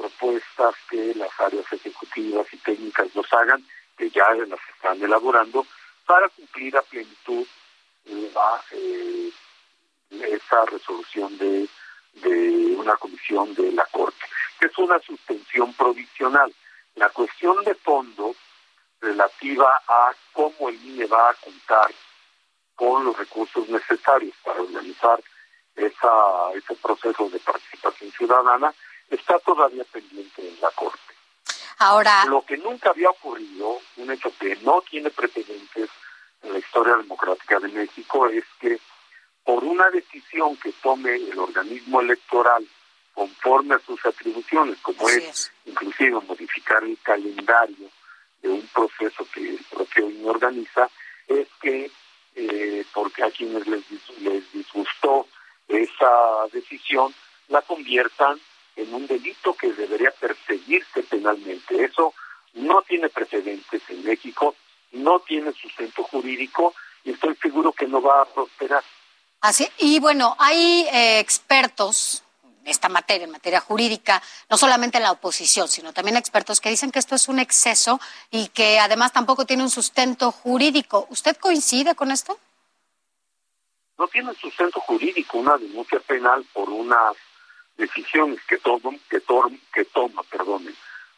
propuestas 0.05 0.75
que 0.89 1.15
las 1.15 1.31
áreas 1.39 1.65
ejecutivas 1.71 2.45
y 2.53 2.57
técnicas 2.57 3.07
nos 3.15 3.31
hagan, 3.33 3.65
que 3.97 4.09
ya 4.09 4.29
las 4.47 4.59
están 4.75 5.01
elaborando, 5.01 5.65
para 6.05 6.29
cumplir 6.29 6.77
a 6.77 6.81
plenitud 6.83 7.47
la, 8.05 8.63
eh, 8.71 9.31
esa 10.11 10.65
resolución 10.65 11.35
de, 11.37 11.67
de 12.21 12.75
una 12.77 12.95
comisión 12.97 13.55
de 13.55 13.71
la 13.71 13.85
Corte, 13.85 14.25
que 14.59 14.67
es 14.67 14.77
una 14.77 14.99
suspensión 14.99 15.73
provisional. 15.73 16.53
La 16.95 17.09
cuestión 17.09 17.63
de 17.63 17.73
fondo 17.73 18.35
relativa 19.01 19.81
a 19.87 20.11
cómo 20.33 20.69
el 20.69 20.75
INE 20.85 21.05
va 21.07 21.31
a 21.31 21.33
contar 21.33 21.91
con 22.75 23.05
los 23.05 23.17
recursos 23.17 23.67
necesarios 23.69 24.35
para 24.43 24.61
organizar 24.61 25.19
esa, 25.75 26.51
ese 26.53 26.75
proceso 26.75 27.27
de 27.29 27.39
participación 27.39 28.11
ciudadana 28.11 28.73
está 29.09 29.39
todavía 29.39 29.83
pendiente 29.85 30.47
en 30.47 30.59
la 30.61 30.69
Corte. 30.71 30.99
Ahora, 31.79 32.25
lo 32.25 32.45
que 32.45 32.57
nunca 32.57 32.89
había 32.89 33.09
ocurrido, 33.09 33.79
un 33.97 34.11
hecho 34.11 34.31
que 34.39 34.55
no 34.57 34.81
tiene 34.81 35.09
precedentes 35.09 35.89
en 36.41 36.53
la 36.53 36.59
historia 36.59 36.95
democrática 36.95 37.59
de 37.59 37.67
México, 37.67 38.27
es 38.27 38.45
que 38.59 38.79
por 39.43 39.63
una 39.63 39.89
decisión 39.89 40.55
que 40.57 40.71
tome 40.81 41.15
el 41.15 41.37
organismo 41.37 42.01
electoral 42.01 42.65
conforme 43.13 43.75
a 43.75 43.79
sus 43.79 44.03
atribuciones, 44.05 44.77
como 44.81 45.07
es, 45.09 45.51
inclusive 45.65 46.19
modificar 46.21 46.83
el 46.83 46.97
calendario 47.01 47.89
de 48.41 48.49
un 48.49 48.67
proceso 48.67 49.25
que 49.33 49.49
el 49.49 49.59
propio 49.69 50.09
INE 50.09 50.29
organiza, 50.29 50.89
es 51.27 51.47
que 51.61 51.91
eh, 52.35 52.85
porque 52.93 53.23
a 53.23 53.31
quienes 53.31 53.65
les, 53.67 53.83
les 54.19 54.51
disgustó 54.51 55.27
esa 55.67 56.47
decisión, 56.51 57.13
la 57.47 57.61
conviertan 57.61 58.39
en 58.75 58.93
un 58.93 59.07
delito 59.07 59.53
que 59.55 59.71
debería 59.73 60.11
perseguirse 60.11 61.03
penalmente. 61.03 61.83
Eso 61.83 62.13
no 62.53 62.81
tiene 62.81 63.09
precedentes 63.09 63.81
en 63.89 64.03
México, 64.03 64.55
no 64.91 65.19
tiene 65.19 65.51
sustento 65.53 66.03
jurídico 66.03 66.73
y 67.03 67.11
estoy 67.11 67.35
seguro 67.35 67.71
que 67.71 67.87
no 67.87 68.01
va 68.01 68.21
a 68.21 68.25
prosperar. 68.25 68.83
Así, 69.41 69.67
y 69.77 69.99
bueno, 69.99 70.35
hay 70.39 70.87
eh, 70.91 71.19
expertos 71.19 72.23
en 72.43 72.67
esta 72.71 72.89
materia, 72.89 73.25
en 73.25 73.31
materia 73.31 73.59
jurídica, 73.59 74.21
no 74.49 74.57
solamente 74.57 74.97
en 74.97 75.03
la 75.03 75.11
oposición, 75.11 75.67
sino 75.67 75.93
también 75.93 76.17
expertos 76.17 76.59
que 76.59 76.69
dicen 76.69 76.91
que 76.91 76.99
esto 76.99 77.15
es 77.15 77.27
un 77.27 77.39
exceso 77.39 77.99
y 78.31 78.47
que 78.47 78.79
además 78.79 79.13
tampoco 79.13 79.45
tiene 79.45 79.63
un 79.63 79.69
sustento 79.69 80.31
jurídico. 80.31 81.05
¿Usted 81.09 81.37
coincide 81.37 81.93
con 81.93 82.11
esto? 82.11 82.39
No 83.97 84.07
tiene 84.07 84.33
sustento 84.33 84.79
jurídico 84.81 85.37
una 85.37 85.57
denuncia 85.57 85.99
penal 85.99 86.45
por 86.51 86.69
unas 86.69 87.15
decisiones 87.77 88.39
que, 88.47 88.57
toman, 88.57 88.99
que, 89.09 89.19
toma 89.19 90.23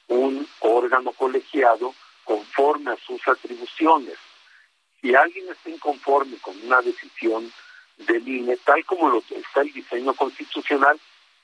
un 0.07 0.47
órgano 0.59 1.11
colegiado 1.11 1.93
conforme 2.23 2.91
a 2.91 2.97
sus 2.97 3.25
atribuciones. 3.27 4.17
Si 5.01 5.13
alguien 5.15 5.49
está 5.49 5.69
inconforme 5.69 6.37
con 6.37 6.55
una 6.63 6.81
decisión 6.81 7.51
del 7.97 8.27
INE, 8.27 8.57
tal 8.57 8.83
como 8.85 9.09
lo 9.09 9.23
está 9.29 9.61
el 9.61 9.71
diseño 9.73 10.13
constitucional, 10.13 10.99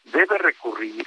debe 0.06 0.38
recurrir 0.38 1.06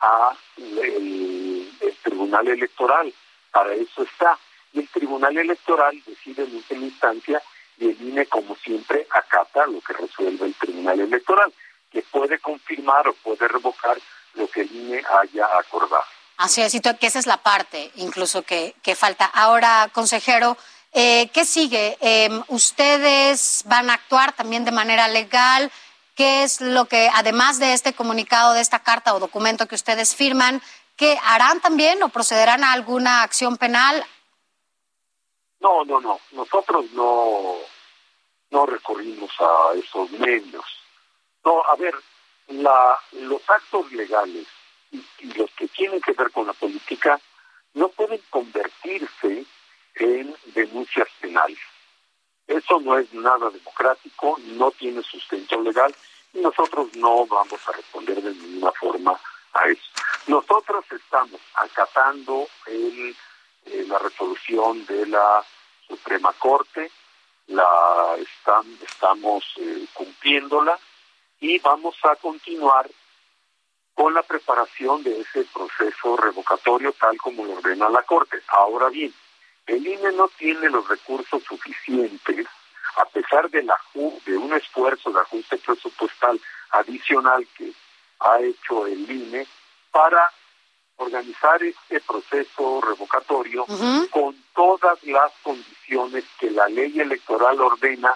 a 0.00 0.36
el, 0.56 1.68
Tribunal 2.02 2.48
Electoral. 2.48 3.12
Para 3.50 3.74
eso 3.74 4.02
está. 4.02 4.38
Y 4.72 4.80
el 4.80 4.88
Tribunal 4.88 5.36
Electoral 5.36 6.00
decide 6.06 6.44
en 6.44 6.54
última 6.54 6.84
instancia 6.84 7.42
y 7.78 7.88
el 7.88 8.00
INE, 8.00 8.26
como 8.26 8.56
siempre, 8.56 9.06
acata 9.10 9.66
lo 9.66 9.80
que 9.80 9.92
resuelve 9.92 10.46
el 10.46 10.54
Tribunal 10.54 11.00
Electoral, 11.00 11.52
que 11.96 12.02
puede 12.02 12.38
confirmar 12.40 13.08
o 13.08 13.14
puede 13.14 13.48
revocar 13.48 13.96
lo 14.34 14.46
que 14.48 14.60
el 14.60 14.70
INE 14.70 15.02
haya 15.18 15.46
acordado. 15.58 16.04
Así 16.36 16.60
es, 16.60 16.74
y 16.74 16.80
que 16.80 17.06
esa 17.06 17.18
es 17.18 17.26
la 17.26 17.38
parte 17.38 17.90
incluso 17.94 18.42
que, 18.42 18.74
que 18.82 18.94
falta. 18.94 19.24
Ahora, 19.24 19.88
consejero, 19.94 20.58
eh, 20.92 21.28
¿Qué 21.34 21.44
sigue? 21.44 21.98
Em, 22.00 22.42
¿Ustedes 22.48 23.64
van 23.66 23.90
a 23.90 23.94
actuar 23.94 24.32
también 24.32 24.64
de 24.64 24.72
manera 24.72 25.08
legal? 25.08 25.70
¿Qué 26.14 26.42
es 26.42 26.62
lo 26.62 26.86
que, 26.86 27.10
además 27.12 27.58
de 27.58 27.74
este 27.74 27.92
comunicado, 27.92 28.54
de 28.54 28.62
esta 28.62 28.78
carta 28.78 29.14
o 29.14 29.20
documento 29.20 29.66
que 29.66 29.74
ustedes 29.74 30.16
firman, 30.16 30.62
¿qué 30.96 31.18
harán 31.22 31.60
también 31.60 32.02
o 32.02 32.08
procederán 32.08 32.64
a 32.64 32.72
alguna 32.72 33.22
acción 33.22 33.58
penal? 33.58 34.06
No, 35.60 35.84
no, 35.84 36.00
no. 36.00 36.18
Nosotros 36.32 36.86
no, 36.92 37.56
no 38.50 38.64
recurrimos 38.64 39.30
a 39.38 39.74
esos 39.78 40.10
medios. 40.12 40.75
No, 41.46 41.62
a 41.64 41.76
ver, 41.76 41.94
la, 42.48 42.98
los 43.12 43.40
actos 43.48 43.92
legales 43.92 44.48
y 44.90 45.32
los 45.34 45.48
que 45.52 45.68
tienen 45.68 46.00
que 46.00 46.10
ver 46.12 46.32
con 46.32 46.44
la 46.48 46.52
política 46.52 47.20
no 47.74 47.88
pueden 47.90 48.20
convertirse 48.30 49.44
en 49.94 50.34
denuncias 50.46 51.06
penales. 51.20 51.60
Eso 52.48 52.80
no 52.80 52.98
es 52.98 53.12
nada 53.14 53.48
democrático, 53.50 54.40
no 54.58 54.72
tiene 54.72 55.02
sustento 55.04 55.60
legal 55.60 55.94
y 56.34 56.40
nosotros 56.40 56.92
no 56.96 57.24
vamos 57.26 57.60
a 57.68 57.72
responder 57.72 58.20
de 58.20 58.34
ninguna 58.34 58.72
forma 58.72 59.20
a 59.52 59.68
eso. 59.68 59.88
Nosotros 60.26 60.84
estamos 60.90 61.40
acatando 61.54 62.48
eh, 62.66 63.14
la 63.86 64.00
resolución 64.00 64.84
de 64.86 65.06
la 65.06 65.44
Suprema 65.86 66.32
Corte, 66.32 66.90
la 67.46 68.16
estamos 68.18 69.44
eh, 69.58 69.86
cumpliéndola 69.94 70.76
y 71.40 71.58
vamos 71.58 71.96
a 72.02 72.16
continuar 72.16 72.88
con 73.94 74.12
la 74.12 74.22
preparación 74.22 75.02
de 75.02 75.20
ese 75.20 75.44
proceso 75.44 76.16
revocatorio 76.16 76.92
tal 76.92 77.16
como 77.18 77.44
lo 77.44 77.54
ordena 77.54 77.88
la 77.88 78.02
Corte. 78.02 78.38
Ahora 78.48 78.88
bien, 78.88 79.12
el 79.66 79.86
INE 79.86 80.12
no 80.12 80.28
tiene 80.28 80.68
los 80.68 80.86
recursos 80.86 81.42
suficientes, 81.42 82.46
a 82.96 83.04
pesar 83.06 83.50
de, 83.50 83.62
la, 83.62 83.78
de 84.24 84.36
un 84.36 84.52
esfuerzo 84.54 85.10
de 85.10 85.20
ajuste 85.20 85.58
presupuestal 85.58 86.40
adicional 86.70 87.46
que 87.56 87.72
ha 88.20 88.40
hecho 88.40 88.86
el 88.86 89.10
INE, 89.10 89.46
para 89.90 90.30
organizar 90.96 91.62
este 91.62 92.00
proceso 92.00 92.80
revocatorio 92.82 93.66
con 94.10 94.36
todas 94.54 95.02
las 95.04 95.32
condiciones 95.42 96.24
que 96.38 96.50
la 96.50 96.68
ley 96.68 96.98
electoral 97.00 97.60
ordena 97.60 98.14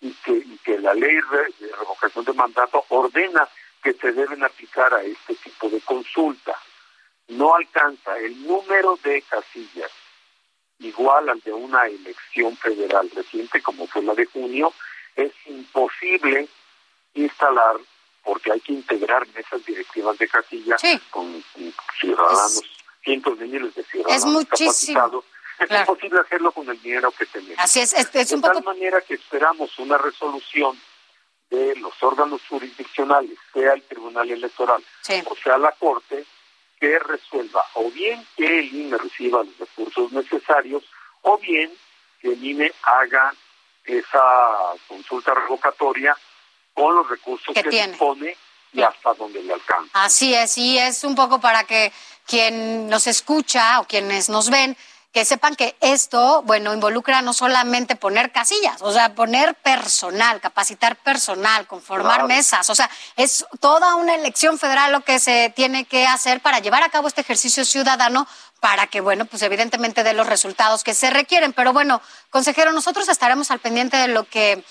y 0.00 0.12
que, 0.12 0.44
que 0.64 0.78
la 0.78 0.94
ley 0.94 1.16
de 1.60 1.76
revocación 1.78 2.24
de 2.24 2.32
mandato 2.34 2.84
ordena 2.88 3.48
que 3.82 3.92
se 3.94 4.12
deben 4.12 4.42
aplicar 4.44 4.92
a 4.94 5.02
este 5.02 5.34
tipo 5.36 5.68
de 5.68 5.80
consulta. 5.80 6.54
no 7.28 7.54
alcanza 7.54 8.18
el 8.18 8.46
número 8.46 8.98
de 9.02 9.22
casillas 9.22 9.90
igual 10.78 11.28
al 11.28 11.40
de 11.40 11.52
una 11.52 11.86
elección 11.86 12.56
federal 12.56 13.10
reciente 13.14 13.62
como 13.62 13.86
fue 13.86 14.02
la 14.02 14.14
de 14.14 14.26
junio, 14.26 14.72
es 15.14 15.32
imposible 15.46 16.48
instalar 17.14 17.76
porque 18.22 18.52
hay 18.52 18.60
que 18.60 18.72
integrar 18.72 19.26
mesas 19.28 19.64
directivas 19.64 20.18
de 20.18 20.28
casilla 20.28 20.76
con, 21.10 21.42
ciudadanos, 21.98 22.62
cientos 23.02 23.38
de 23.38 23.46
miles 23.46 23.74
de 23.74 23.84
ciudadanos 23.84 24.22
es. 25.64 25.70
Es 25.70 25.80
imposible 25.80 26.20
hacerlo 26.20 26.52
con 26.52 26.68
el 26.68 26.80
dinero 26.80 27.10
que 27.12 27.26
tenemos. 27.26 27.58
Así 27.58 27.80
es, 27.80 27.92
es, 27.92 28.12
de 28.12 28.24
tal 28.40 28.62
manera 28.62 29.00
que 29.00 29.14
esperamos 29.14 29.78
una 29.78 29.98
resolución 29.98 30.78
de 31.50 31.76
los 31.76 31.92
órganos 32.02 32.40
jurisdiccionales, 32.48 33.38
sea 33.52 33.74
el 33.74 33.82
Tribunal 33.82 34.30
Electoral 34.30 34.84
o 35.26 35.36
sea 35.36 35.58
la 35.58 35.72
Corte, 35.72 36.24
que 36.78 36.98
resuelva 36.98 37.64
o 37.74 37.90
bien 37.90 38.26
que 38.36 38.58
el 38.58 38.74
INE 38.74 38.98
reciba 38.98 39.42
los 39.42 39.58
recursos 39.58 40.12
necesarios 40.12 40.82
o 41.22 41.38
bien 41.38 41.72
que 42.20 42.32
el 42.32 42.44
INE 42.44 42.72
haga 42.82 43.32
esa 43.84 44.74
consulta 44.88 45.34
revocatoria 45.34 46.16
con 46.74 46.96
los 46.96 47.08
recursos 47.08 47.54
que, 47.54 47.62
dispone 47.62 48.36
y 48.72 48.82
hasta 48.82 49.14
donde 49.14 49.42
le 49.42 49.54
alcanza. 49.54 49.90
Así 49.94 50.34
es, 50.34 50.58
y 50.58 50.78
es 50.78 51.04
un 51.04 51.14
poco 51.14 51.40
para 51.40 51.64
que 51.64 51.92
quien 52.26 52.88
nos 52.88 53.06
escucha 53.06 53.80
o 53.80 53.86
quienes 53.86 54.28
nos 54.28 54.50
ven 54.50 54.76
que 55.12 55.24
sepan 55.24 55.56
que 55.56 55.76
esto, 55.80 56.42
bueno, 56.42 56.74
involucra 56.74 57.22
no 57.22 57.32
solamente 57.32 57.96
poner 57.96 58.32
casillas, 58.32 58.82
o 58.82 58.92
sea, 58.92 59.14
poner 59.14 59.54
personal, 59.54 60.40
capacitar 60.40 60.96
personal, 60.96 61.66
conformar 61.66 62.24
mesas, 62.24 62.68
o 62.68 62.74
sea, 62.74 62.90
es 63.16 63.46
toda 63.60 63.94
una 63.94 64.14
elección 64.14 64.58
federal 64.58 64.92
lo 64.92 65.00
que 65.00 65.18
se 65.18 65.52
tiene 65.56 65.86
que 65.86 66.06
hacer 66.06 66.40
para 66.40 66.58
llevar 66.58 66.82
a 66.82 66.90
cabo 66.90 67.08
este 67.08 67.22
ejercicio 67.22 67.64
ciudadano 67.64 68.26
para 68.60 68.86
que, 68.86 69.00
bueno, 69.00 69.26
pues 69.26 69.42
evidentemente 69.42 70.02
dé 70.02 70.12
los 70.12 70.26
resultados 70.26 70.82
que 70.82 70.94
se 70.94 71.10
requieren. 71.10 71.52
Pero 71.52 71.72
bueno, 71.72 72.00
consejero, 72.30 72.72
nosotros 72.72 73.08
estaremos 73.08 73.50
al 73.50 73.60
pendiente 73.60 73.96
de 73.96 74.08
lo 74.08 74.24
que 74.24 74.64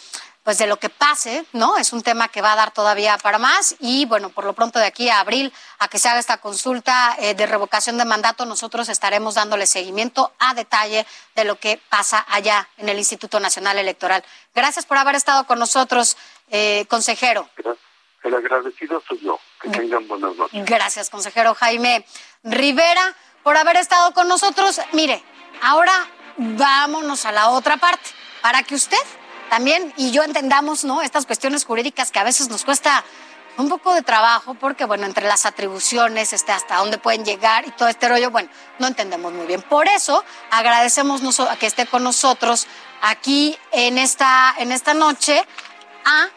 pues 0.45 0.59
de 0.59 0.67
lo 0.67 0.77
que 0.77 0.89
pase, 0.89 1.43
¿no? 1.53 1.75
Es 1.75 1.91
un 1.91 2.03
tema 2.03 2.27
que 2.27 2.39
va 2.39 2.53
a 2.53 2.55
dar 2.55 2.69
todavía 2.69 3.17
para 3.17 3.39
más 3.39 3.75
y 3.79 4.05
bueno, 4.05 4.29
por 4.29 4.45
lo 4.45 4.53
pronto 4.53 4.77
de 4.77 4.85
aquí 4.85 5.09
a 5.09 5.19
abril 5.19 5.51
a 5.79 5.87
que 5.87 5.97
se 5.97 6.07
haga 6.07 6.19
esta 6.19 6.37
consulta 6.37 7.15
eh, 7.17 7.33
de 7.33 7.47
revocación 7.47 7.97
de 7.97 8.05
mandato, 8.05 8.45
nosotros 8.45 8.87
estaremos 8.87 9.33
dándole 9.33 9.65
seguimiento 9.65 10.31
a 10.37 10.53
detalle 10.53 11.07
de 11.33 11.45
lo 11.45 11.55
que 11.55 11.81
pasa 11.89 12.23
allá 12.29 12.69
en 12.77 12.89
el 12.89 12.99
Instituto 12.99 13.39
Nacional 13.39 13.79
Electoral. 13.79 14.23
Gracias 14.53 14.85
por 14.85 14.99
haber 14.99 15.15
estado 15.15 15.47
con 15.47 15.57
nosotros, 15.57 16.15
eh, 16.51 16.85
consejero. 16.89 17.49
El 18.23 18.35
agradecido 18.35 19.01
soy 19.07 19.19
yo. 19.21 19.39
Que 19.59 19.69
tengan 19.69 20.07
buenas 20.07 20.35
noches. 20.35 20.63
Gracias, 20.63 21.09
consejero 21.09 21.55
Jaime 21.55 22.05
Rivera, 22.43 23.15
por 23.41 23.57
haber 23.57 23.77
estado 23.77 24.13
con 24.13 24.27
nosotros. 24.27 24.79
Mire, 24.91 25.23
ahora 25.63 26.07
vámonos 26.37 27.25
a 27.25 27.31
la 27.31 27.49
otra 27.49 27.77
parte, 27.77 28.11
para 28.43 28.61
que 28.61 28.75
usted 28.75 29.01
también 29.49 29.93
y 29.97 30.11
yo 30.11 30.23
entendamos, 30.23 30.83
¿no? 30.83 31.01
Estas 31.01 31.25
cuestiones 31.25 31.65
jurídicas 31.65 32.11
que 32.11 32.19
a 32.19 32.23
veces 32.23 32.49
nos 32.49 32.65
cuesta 32.65 33.03
un 33.57 33.69
poco 33.69 33.93
de 33.93 34.01
trabajo 34.01 34.53
porque, 34.55 34.85
bueno, 34.85 35.05
entre 35.05 35.27
las 35.27 35.45
atribuciones, 35.45 36.33
este, 36.33 36.51
hasta 36.51 36.77
dónde 36.77 36.97
pueden 36.97 37.23
llegar 37.23 37.67
y 37.67 37.71
todo 37.71 37.87
este 37.87 38.09
rollo, 38.09 38.31
bueno, 38.31 38.49
no 38.79 38.87
entendemos 38.87 39.31
muy 39.33 39.45
bien. 39.45 39.61
Por 39.61 39.87
eso 39.87 40.23
agradecemos 40.51 41.39
a 41.39 41.55
que 41.55 41.65
esté 41.65 41.85
con 41.85 42.03
nosotros 42.03 42.67
aquí 43.01 43.57
en 43.71 43.97
esta, 43.97 44.53
en 44.57 44.71
esta 44.71 44.93
noche 44.93 45.45
a 46.03 46.27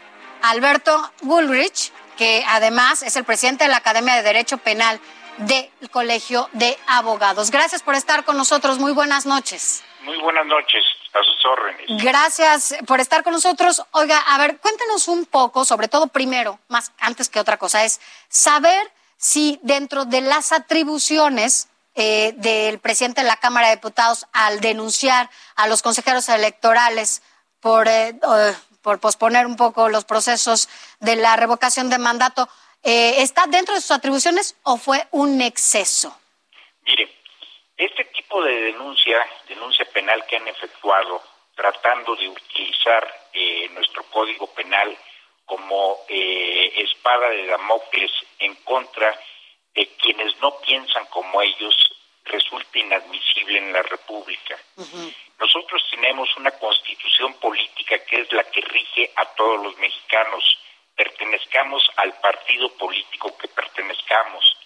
Alberto 0.43 1.13
Bullrich, 1.23 1.93
que 2.17 2.45
además 2.49 3.03
es 3.03 3.17
el 3.17 3.25
presidente 3.25 3.65
de 3.65 3.71
la 3.71 3.79
Academia 3.79 4.15
de 4.15 4.23
Derecho 4.23 4.59
Penal 4.59 5.01
del 5.39 5.71
Colegio 5.91 6.49
de 6.53 6.77
Abogados. 6.87 7.51
Gracias 7.51 7.83
por 7.83 7.95
estar 7.95 8.25
con 8.25 8.37
nosotros. 8.37 8.79
Muy 8.79 8.93
buenas 8.93 9.27
noches. 9.27 9.83
Muy 10.03 10.19
buenas 10.19 10.47
noches. 10.47 10.85
A 11.15 11.25
sus 11.25 11.45
órdenes. 11.47 12.03
Gracias 12.05 12.77
por 12.87 13.01
estar 13.01 13.25
con 13.25 13.33
nosotros. 13.33 13.83
Oiga, 13.93 14.19
a 14.19 14.37
ver, 14.37 14.59
cuéntenos 14.59 15.09
un 15.09 15.25
poco, 15.25 15.65
sobre 15.65 15.89
todo 15.89 16.09
primero, 16.09 16.61
más 16.69 16.93
antes 16.99 17.31
que 17.31 17.41
otra 17.41 17.57
cosa, 17.57 17.83
es 17.85 17.99
saber 18.29 18.93
si 19.17 19.59
dentro 19.63 20.05
de 20.05 20.21
las 20.21 20.53
atribuciones 20.53 21.69
eh, 21.95 22.35
del 22.37 22.79
presidente 22.79 23.23
de 23.23 23.27
la 23.27 23.39
Cámara 23.39 23.69
de 23.69 23.77
Diputados 23.77 24.27
al 24.33 24.61
denunciar 24.61 25.31
a 25.57 25.67
los 25.67 25.83
consejeros 25.83 26.29
electorales 26.29 27.23
por, 27.61 27.89
eh, 27.89 28.15
por 28.83 29.01
posponer 29.01 29.47
un 29.47 29.57
poco 29.57 29.89
los 29.89 30.05
procesos 30.05 30.69
de 31.01 31.17
la 31.17 31.37
revocación 31.37 31.91
de 31.91 31.99
mandato, 31.99 32.49
eh, 32.85 33.23
¿está 33.23 33.47
dentro 33.49 33.75
de 33.75 33.81
sus 33.81 33.91
atribuciones 33.91 34.57
o 34.63 34.77
fue 34.77 35.09
un 35.11 35.41
exceso? 35.41 36.17
Mire, 36.87 37.18
este 37.79 38.05
tipo 38.07 38.43
de 38.43 38.73
denuncia, 38.73 39.25
denuncia 39.49 39.85
penal 39.93 40.27
que 40.27 40.37
han 40.37 40.49
efectuado, 40.49 41.23
tratando 41.55 42.17
de 42.17 42.29
utilizar 42.29 43.29
eh, 43.33 43.69
nuestro 43.71 44.03
código 44.11 44.53
penal 44.53 44.97
como 45.47 46.01
eh, 46.09 46.73
espada 46.77 47.31
de 47.31 47.47
Damocles 47.47 48.11
en 48.41 48.55
contra 48.57 49.17
de 49.75 49.87
quienes 49.97 50.37
no 50.41 50.59
piensan 50.61 51.07
como 51.07 51.41
ellos, 51.41 51.75
resulta 52.25 52.79
inadmisible 52.79 53.59
en 53.59 53.73
la 53.73 53.83
República. 53.83 54.59
Nosotros 55.39 55.83
tenemos 55.91 56.29
una 56.37 56.51
constitución 56.51 57.33
política 57.35 58.05
que 58.05 58.21
es 58.21 58.33
la 58.33 58.45
que 58.45 58.61
rige 58.61 59.11
a 59.17 59.25
todos 59.35 59.63
los 59.63 59.79
mexicanos, 59.79 60.45
pertenezcamos 60.95 61.89
al 61.97 62.13
partido 62.21 62.71
político 62.77 63.39
que 63.39 63.49
pertenezcamos 63.49 64.58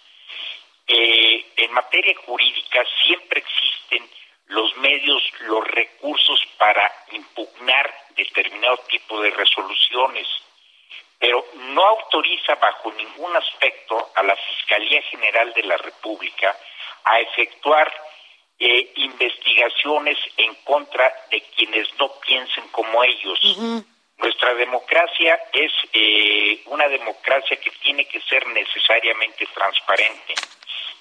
eh, 0.87 1.45
en 1.55 1.71
materia 1.71 2.13
jurídica 2.25 2.83
siempre 3.05 3.39
existen 3.39 4.09
los 4.47 4.75
medios, 4.77 5.23
los 5.41 5.65
recursos 5.67 6.39
para 6.57 6.91
impugnar 7.11 7.89
determinado 8.15 8.77
tipo 8.89 9.21
de 9.21 9.31
resoluciones, 9.31 10.27
pero 11.19 11.45
no 11.55 11.85
autoriza 11.85 12.55
bajo 12.55 12.91
ningún 12.91 13.35
aspecto 13.35 14.11
a 14.15 14.23
la 14.23 14.35
Fiscalía 14.35 15.01
General 15.03 15.53
de 15.53 15.63
la 15.63 15.77
República 15.77 16.55
a 17.05 17.19
efectuar 17.21 17.91
eh, 18.59 18.91
investigaciones 18.95 20.17
en 20.37 20.53
contra 20.65 21.11
de 21.31 21.41
quienes 21.55 21.87
no 21.97 22.11
piensen 22.19 22.67
como 22.69 23.03
ellos. 23.03 23.39
Nuestra 24.17 24.53
democracia 24.53 25.39
es 25.53 25.71
eh, 25.93 26.61
una 26.65 26.87
democracia 26.87 27.57
que 27.57 27.71
tiene 27.71 28.05
que 28.05 28.21
ser 28.21 28.45
necesariamente 28.47 29.45
transparente 29.47 30.35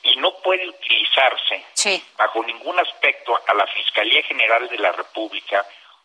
y 0.02 0.16
no 0.16 0.34
puede 0.38 0.68
utilizarse 0.68 1.64
bajo 2.16 2.42
ningún 2.42 2.78
aspecto 2.78 3.40
a 3.46 3.54
la 3.54 3.66
Fiscalía 3.68 4.22
General 4.24 4.68
de 4.68 4.78
la 4.78 4.92
República 4.92 5.64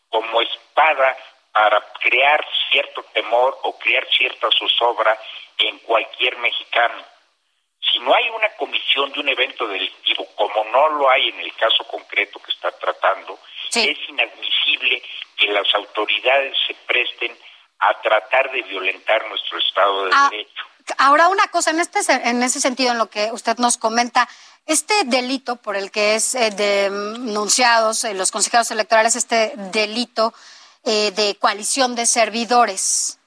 como 0.09 0.41
espada 0.41 1.17
para 1.51 1.81
crear 1.99 2.45
cierto 2.69 3.03
temor 3.13 3.57
o 3.63 3.77
crear 3.79 4.07
cierta 4.09 4.47
zozobra 4.51 5.19
en 5.57 5.79
cualquier 5.79 6.37
mexicano. 6.37 7.03
Si 7.91 7.99
no 7.99 8.13
hay 8.13 8.29
una 8.29 8.49
comisión 8.57 9.11
de 9.11 9.19
un 9.19 9.29
evento 9.29 9.67
delictivo, 9.67 10.27
como 10.35 10.63
no 10.65 10.89
lo 10.89 11.09
hay 11.09 11.29
en 11.29 11.39
el 11.39 11.55
caso 11.55 11.83
concreto 11.85 12.39
que 12.39 12.51
está 12.51 12.71
tratando, 12.77 13.39
es 13.73 14.09
inadmisible 14.09 15.01
que 15.35 15.47
las 15.47 15.73
autoridades 15.73 16.55
se 16.67 16.73
presten 16.85 17.37
a 17.79 18.01
tratar 18.01 18.51
de 18.51 18.61
violentar 18.63 19.27
nuestro 19.29 19.59
Estado 19.59 20.05
de 20.05 20.11
ah, 20.13 20.27
Derecho. 20.31 20.65
Ahora, 20.97 21.27
una 21.27 21.47
cosa, 21.47 21.71
en, 21.71 21.79
este, 21.79 21.99
en 22.09 22.43
ese 22.43 22.59
sentido, 22.59 22.91
en 22.91 22.97
lo 22.97 23.09
que 23.09 23.31
usted 23.31 23.57
nos 23.57 23.77
comenta, 23.77 24.27
este 24.65 24.93
delito 25.05 25.55
por 25.55 25.77
el 25.77 25.91
que 25.91 26.15
es 26.15 26.35
eh, 26.35 26.51
denunciados 26.51 28.03
eh, 28.03 28.13
los 28.13 28.31
consejeros 28.31 28.69
electorales, 28.71 29.15
este 29.15 29.53
delito 29.71 30.33
eh, 30.83 31.11
de 31.11 31.35
coalición 31.39 31.95
de 31.95 32.05
servidores, 32.05 33.19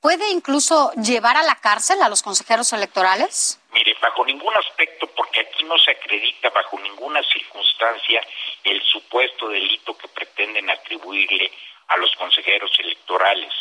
¿puede 0.00 0.30
incluso 0.30 0.92
llevar 0.94 1.36
a 1.36 1.42
la 1.42 1.56
cárcel 1.56 2.00
a 2.02 2.08
los 2.08 2.22
consejeros 2.22 2.72
electorales? 2.72 3.60
Mire, 3.72 3.94
bajo 4.00 4.24
ningún 4.24 4.54
aspecto, 4.56 5.06
porque 5.14 5.40
aquí 5.40 5.64
no 5.64 5.76
se 5.78 5.90
acredita 5.90 6.48
bajo 6.50 6.78
ninguna 6.80 7.22
circunstancia 7.24 8.22
el 8.64 8.82
supuesto 8.82 9.48
delito 9.48 9.96
que 9.98 10.08
pretenden 10.08 10.70
atribuirle 10.70 11.52
a 11.88 11.96
los 11.98 12.10
consejeros 12.16 12.70
electorales. 12.78 13.52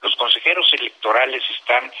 Los 0.00 0.14
consejeros 0.16 0.72
electorales 0.72 1.42
están 1.58 1.92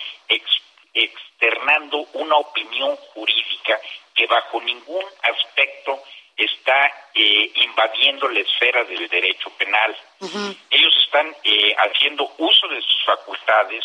externando 0.94 1.98
una 2.14 2.36
opinión 2.36 2.96
jurídica 3.14 3.80
que 4.14 4.26
bajo 4.26 4.60
ningún 4.60 5.04
aspecto 5.22 6.02
está 6.36 6.92
eh, 7.14 7.50
invadiendo 7.54 8.28
la 8.28 8.40
esfera 8.40 8.84
del 8.84 9.08
derecho 9.08 9.50
penal. 9.50 9.96
Ellos 10.70 10.96
están 11.04 11.34
eh, 11.42 11.74
haciendo 11.76 12.32
uso 12.38 12.68
de 12.68 12.80
sus 12.80 13.04
facultades, 13.04 13.84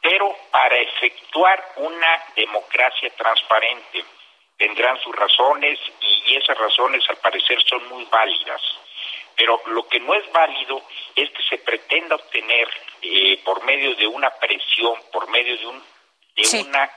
pero 0.00 0.36
para 0.50 0.76
efectuar 0.76 1.72
una 1.76 2.24
democracia 2.36 3.10
transparente. 3.16 4.04
Tendrán 4.58 4.98
sus 5.00 5.14
razones 5.14 5.78
y 6.00 6.36
esas 6.36 6.56
razones 6.56 7.02
al 7.08 7.16
parecer 7.16 7.62
son 7.62 7.88
muy 7.88 8.04
válidas. 8.04 8.62
Pero 9.36 9.60
lo 9.66 9.86
que 9.88 10.00
no 10.00 10.14
es 10.14 10.30
válido 10.32 10.82
es 11.14 11.30
que 11.30 11.42
se 11.42 11.58
pretenda 11.58 12.16
obtener 12.16 12.68
eh, 13.02 13.38
por 13.44 13.62
medio 13.64 13.94
de 13.94 14.06
una 14.06 14.30
presión, 14.30 14.94
por 15.12 15.28
medio 15.28 15.58
de 15.58 15.66
un 15.66 15.82
de 16.36 16.62
una 16.62 16.90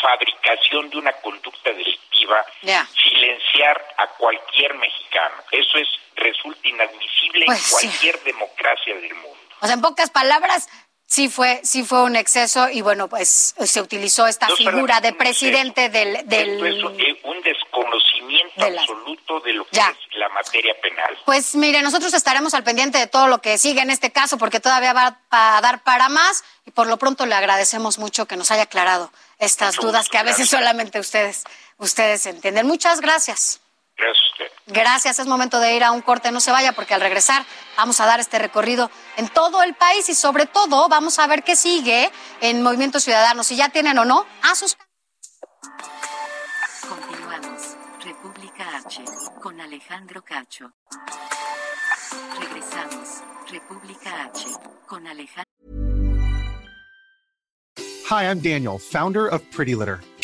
fabricación 0.00 0.90
de 0.90 0.98
una 0.98 1.12
conducta 1.14 1.70
delictiva 1.70 2.44
silenciar 2.60 3.94
a 3.98 4.06
cualquier 4.08 4.74
mexicano. 4.74 5.36
Eso 5.50 5.78
es 5.78 5.88
resulta 6.16 6.68
inadmisible 6.68 7.40
en 7.40 7.46
pues 7.46 7.70
cualquier 7.70 8.22
democracia 8.22 8.94
del 8.94 9.14
mundo. 9.14 9.38
O 9.60 9.66
sea, 9.66 9.74
en 9.74 9.80
pocas 9.80 10.10
palabras, 10.10 10.68
sí 11.08 11.28
fue, 11.28 11.60
sí 11.64 11.82
fue 11.84 12.02
un 12.02 12.14
exceso 12.16 12.68
y 12.68 12.82
bueno, 12.82 13.08
pues 13.08 13.54
se 13.58 13.80
utilizó 13.80 14.26
esta 14.26 14.46
figura 14.48 15.00
de 15.00 15.12
presidente 15.14 15.88
del... 15.88 16.28
del... 16.28 16.66
es 16.66 16.84
un 17.24 17.42
desconocimiento 17.42 18.62
absoluto 18.62 19.40
de 19.40 19.54
lo 19.54 19.64
que 19.66 19.78
es 19.78 20.16
la 20.16 20.28
materia 20.28 20.74
penal. 20.80 21.18
Pues 21.24 21.56
mire, 21.56 21.82
nosotros 21.82 22.12
estaremos 22.12 22.52
al 22.54 22.62
pendiente 22.62 22.98
de 22.98 23.06
todo 23.06 23.26
lo 23.26 23.38
que 23.38 23.56
sigue 23.56 23.80
en 23.80 23.90
este 23.90 24.12
caso 24.12 24.36
porque 24.36 24.60
todavía 24.60 24.92
va 24.92 25.18
a 25.30 25.60
dar 25.62 25.82
para 25.82 26.08
más 26.10 26.44
y 26.66 26.70
por 26.70 26.86
lo 26.86 26.98
pronto 26.98 27.24
le 27.24 27.34
agradecemos 27.34 27.98
mucho 27.98 28.26
que 28.26 28.36
nos 28.36 28.50
haya 28.50 28.62
aclarado 28.62 29.10
estas 29.38 29.76
dudas 29.76 30.08
que 30.08 30.18
a 30.18 30.22
veces 30.22 30.50
solamente 30.50 31.00
ustedes, 31.00 31.44
ustedes 31.78 32.26
entienden. 32.26 32.66
Muchas 32.66 33.00
gracias. 33.00 33.60
Gracias 33.98 34.28
Gracias, 34.66 35.18
es 35.18 35.26
momento 35.26 35.60
de 35.60 35.74
ir 35.74 35.82
a 35.82 35.92
un 35.92 36.02
corte, 36.02 36.30
no 36.30 36.40
se 36.40 36.52
vaya 36.52 36.72
porque 36.72 36.94
al 36.94 37.00
regresar 37.00 37.44
vamos 37.76 38.00
a 38.00 38.06
dar 38.06 38.20
este 38.20 38.38
recorrido 38.38 38.90
en 39.16 39.28
todo 39.28 39.62
el 39.62 39.74
país 39.74 40.08
y 40.08 40.14
sobre 40.14 40.46
todo 40.46 40.88
vamos 40.88 41.18
a 41.18 41.26
ver 41.26 41.42
qué 41.42 41.56
sigue 41.56 42.10
en 42.40 42.62
Movimiento 42.62 43.00
Ciudadano, 43.00 43.42
si 43.42 43.56
ya 43.56 43.70
tienen 43.70 43.98
o 43.98 44.04
no 44.04 44.26
a 44.42 44.54
sus... 44.54 44.76
Continuamos, 46.86 47.76
República 48.04 48.76
H, 48.76 49.04
con 49.42 49.60
Alejandro 49.60 50.22
Cacho. 50.22 50.70
Regresamos, 52.38 53.22
República 53.50 54.24
H, 54.24 54.48
con 54.86 55.06
Alejandro. 55.06 55.44
Hi, 58.10 58.24
I'm 58.24 58.40
Daniel, 58.40 58.78
founder 58.78 59.26
of 59.26 59.42
Pretty 59.50 59.74
Litter. 59.74 60.00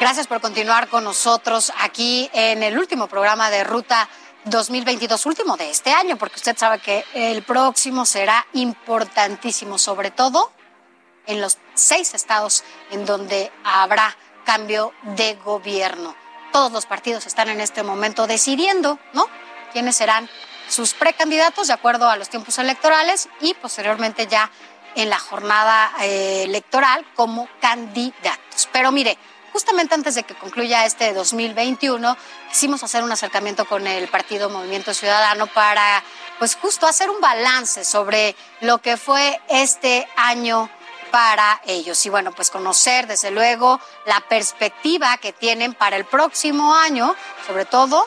Gracias 0.00 0.26
por 0.26 0.40
continuar 0.40 0.88
con 0.88 1.04
nosotros 1.04 1.72
aquí 1.78 2.28
en 2.32 2.62
el 2.62 2.78
último 2.78 3.06
programa 3.06 3.50
de 3.50 3.62
Ruta 3.62 4.08
2022, 4.46 5.26
último 5.26 5.56
de 5.56 5.70
este 5.70 5.92
año, 5.92 6.16
porque 6.16 6.36
usted 6.36 6.56
sabe 6.56 6.80
que 6.80 7.04
el 7.14 7.42
próximo 7.42 8.06
será 8.06 8.46
importantísimo, 8.54 9.78
sobre 9.78 10.10
todo 10.10 10.50
en 11.26 11.40
los 11.40 11.58
seis 11.74 12.14
estados 12.14 12.64
en 12.90 13.06
donde 13.06 13.52
habrá 13.64 14.16
cambio 14.44 14.92
de 15.02 15.34
gobierno. 15.34 16.14
Todos 16.52 16.72
los 16.72 16.86
partidos 16.86 17.26
están 17.26 17.48
en 17.48 17.60
este 17.60 17.82
momento 17.82 18.26
decidiendo, 18.26 18.98
¿no? 19.12 19.26
Quiénes 19.72 19.96
serán 19.96 20.28
sus 20.68 20.94
precandidatos 20.94 21.68
de 21.68 21.72
acuerdo 21.72 22.08
a 22.08 22.16
los 22.16 22.28
tiempos 22.28 22.58
electorales 22.58 23.28
y 23.40 23.54
posteriormente 23.54 24.26
ya 24.26 24.50
en 24.94 25.10
la 25.10 25.18
jornada 25.18 25.92
eh, 26.00 26.44
electoral 26.44 27.06
como 27.14 27.48
candidatos. 27.60 28.68
Pero 28.72 28.90
mire, 28.90 29.16
justamente 29.52 29.94
antes 29.94 30.14
de 30.14 30.22
que 30.22 30.34
concluya 30.34 30.84
este 30.84 31.12
2021, 31.12 32.16
quisimos 32.48 32.82
hacer 32.82 33.02
un 33.02 33.12
acercamiento 33.12 33.64
con 33.64 33.86
el 33.86 34.08
Partido 34.08 34.50
Movimiento 34.50 34.94
Ciudadano 34.94 35.46
para, 35.48 36.02
pues 36.38 36.56
justo 36.56 36.86
hacer 36.86 37.10
un 37.10 37.20
balance 37.20 37.84
sobre 37.84 38.34
lo 38.60 38.78
que 38.78 38.96
fue 38.96 39.40
este 39.48 40.08
año 40.16 40.70
para 41.10 41.60
ellos. 41.66 42.04
Y 42.06 42.10
bueno, 42.10 42.32
pues 42.32 42.50
conocer 42.50 43.06
desde 43.06 43.30
luego 43.30 43.80
la 44.06 44.20
perspectiva 44.20 45.16
que 45.18 45.32
tienen 45.32 45.74
para 45.74 45.96
el 45.96 46.04
próximo 46.04 46.74
año, 46.74 47.14
sobre 47.46 47.64
todo 47.64 48.06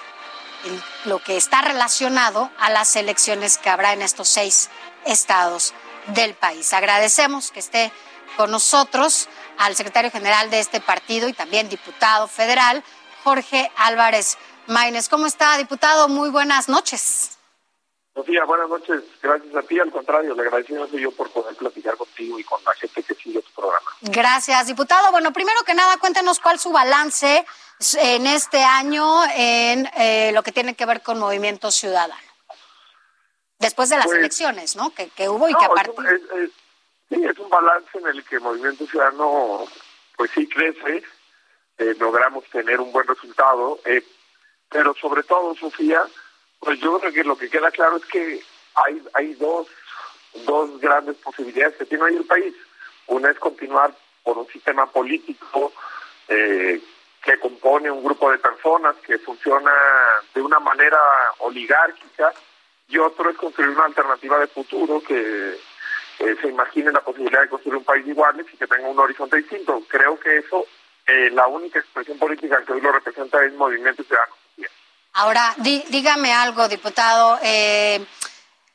en 0.65 0.83
lo 1.05 1.21
que 1.21 1.37
está 1.37 1.61
relacionado 1.61 2.49
a 2.59 2.69
las 2.69 2.95
elecciones 2.95 3.57
que 3.57 3.69
habrá 3.69 3.93
en 3.93 4.01
estos 4.01 4.29
seis 4.29 4.69
estados 5.05 5.73
del 6.07 6.33
país. 6.33 6.73
Agradecemos 6.73 7.51
que 7.51 7.59
esté 7.59 7.91
con 8.37 8.51
nosotros 8.51 9.27
al 9.57 9.75
secretario 9.75 10.11
general 10.11 10.49
de 10.49 10.59
este 10.59 10.81
partido 10.81 11.27
y 11.27 11.33
también 11.33 11.69
diputado 11.69 12.27
federal, 12.27 12.83
Jorge 13.23 13.71
Álvarez 13.77 14.37
Maínez. 14.67 15.09
¿Cómo 15.09 15.27
está, 15.27 15.57
diputado? 15.57 16.07
Muy 16.07 16.29
buenas 16.29 16.69
noches. 16.69 17.37
Sofía, 18.13 18.45
buenas 18.45 18.69
noches. 18.69 19.03
Gracias 19.21 19.55
a 19.55 19.61
ti. 19.63 19.79
Al 19.79 19.91
contrario, 19.91 20.35
le 20.35 20.43
agradecemos 20.43 20.91
yo 20.91 21.11
por 21.11 21.31
poder 21.31 21.55
platicar 21.55 21.97
contigo 21.97 22.37
y 22.37 22.43
con 22.43 22.63
la 22.63 22.73
gente 22.73 23.01
que 23.01 23.15
sigue 23.15 23.41
tu 23.41 23.51
programa. 23.53 23.89
Gracias, 24.01 24.67
diputado. 24.67 25.11
Bueno, 25.11 25.33
primero 25.33 25.59
que 25.65 25.73
nada, 25.73 25.97
cuéntenos 25.97 26.39
cuál 26.39 26.55
es 26.55 26.61
su 26.61 26.71
balance 26.71 27.43
en 27.97 28.27
este 28.27 28.63
año 28.63 29.23
en 29.35 29.89
eh, 29.97 30.31
lo 30.31 30.43
que 30.43 30.51
tiene 30.51 30.75
que 30.75 30.85
ver 30.85 31.01
con 31.01 31.17
Movimiento 31.17 31.71
Ciudadano. 31.71 32.13
Después 33.57 33.89
de 33.89 33.97
las 33.97 34.05
pues, 34.05 34.17
elecciones, 34.19 34.75
¿no? 34.75 34.93
Que, 34.93 35.29
hubo 35.29 35.49
y 35.49 35.55
que 35.55 35.65
aparte... 35.65 35.91
sí, 37.09 37.23
es 37.23 37.39
un 37.39 37.49
balance 37.49 37.97
en 37.97 38.07
el 38.07 38.23
que 38.25 38.39
Movimiento 38.39 38.85
Ciudadano, 38.85 39.65
pues 40.17 40.29
sí 40.35 40.47
crece, 40.47 41.03
eh, 41.77 41.95
logramos 41.97 42.45
tener 42.51 42.79
un 42.79 42.91
buen 42.91 43.07
resultado, 43.07 43.79
eh, 43.85 44.05
pero 44.69 44.93
sobre 44.95 45.23
todo, 45.23 45.55
Sofía, 45.55 46.03
pues 46.63 46.79
yo 46.79 46.99
creo 46.99 47.13
que 47.13 47.23
lo 47.23 47.37
que 47.37 47.49
queda 47.49 47.71
claro 47.71 47.97
es 47.97 48.05
que 48.05 48.41
hay, 48.75 49.01
hay 49.13 49.33
dos, 49.35 49.67
dos 50.45 50.79
grandes 50.79 51.17
posibilidades 51.17 51.75
que 51.77 51.85
tiene 51.85 52.05
hoy 52.05 52.15
el 52.15 52.25
país. 52.25 52.53
Una 53.07 53.31
es 53.31 53.39
continuar 53.39 53.93
por 54.23 54.37
un 54.37 54.47
sistema 54.47 54.85
político 54.85 55.73
eh, 56.27 56.81
que 57.23 57.39
compone 57.39 57.91
un 57.91 58.03
grupo 58.03 58.31
de 58.31 58.37
personas 58.37 58.95
que 59.05 59.17
funciona 59.19 59.71
de 60.33 60.41
una 60.41 60.59
manera 60.59 60.99
oligárquica 61.39 62.33
y 62.87 62.97
otro 62.97 63.29
es 63.29 63.37
construir 63.37 63.69
una 63.71 63.85
alternativa 63.85 64.39
de 64.39 64.47
futuro 64.47 65.01
que 65.01 65.57
se 66.17 66.47
imagine 66.47 66.91
la 66.91 67.01
posibilidad 67.01 67.41
de 67.41 67.49
construir 67.49 67.77
un 67.77 67.83
país 67.83 68.07
igual 68.07 68.39
y 68.39 68.57
que 68.57 68.67
tenga 68.67 68.87
un 68.87 68.99
horizonte 68.99 69.37
distinto. 69.37 69.83
Creo 69.87 70.19
que 70.19 70.37
eso, 70.37 70.65
eh, 71.07 71.29
la 71.31 71.47
única 71.47 71.79
expresión 71.79 72.17
política 72.17 72.63
que 72.65 72.73
hoy 72.73 72.81
lo 72.81 72.91
representa 72.91 73.43
es 73.43 73.53
Movimiento 73.53 74.03
Ciudadano. 74.03 74.35
Ahora, 75.13 75.53
dígame 75.57 76.33
algo, 76.33 76.67
diputado. 76.67 77.37
Eh, 77.43 78.03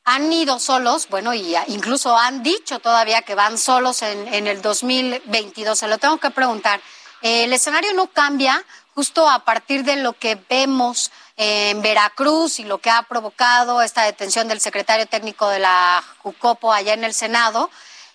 han 0.04 0.32
ido 0.32 0.60
solos, 0.60 1.08
bueno, 1.08 1.34
y 1.34 1.56
incluso 1.66 2.16
han 2.16 2.44
dicho 2.44 2.78
todavía 2.78 3.22
que 3.22 3.34
van 3.34 3.58
solos 3.58 4.02
en, 4.02 4.32
en 4.32 4.46
el 4.46 4.62
2022. 4.62 5.76
Se 5.76 5.88
lo 5.88 5.98
tengo 5.98 6.18
que 6.18 6.30
preguntar. 6.30 6.80
Eh, 7.22 7.44
el 7.44 7.52
escenario 7.52 7.92
no 7.94 8.06
cambia 8.06 8.64
justo 8.94 9.28
a 9.28 9.44
partir 9.44 9.82
de 9.82 9.96
lo 9.96 10.12
que 10.12 10.36
vemos 10.48 11.10
en 11.36 11.82
Veracruz 11.82 12.60
y 12.60 12.64
lo 12.64 12.78
que 12.78 12.90
ha 12.90 13.02
provocado 13.02 13.82
esta 13.82 14.04
detención 14.04 14.46
del 14.46 14.60
secretario 14.60 15.06
técnico 15.06 15.48
de 15.48 15.58
la 15.58 16.04
Jucopo 16.18 16.72
allá 16.72 16.94
en 16.94 17.02
el 17.02 17.14
Senado, 17.14 17.68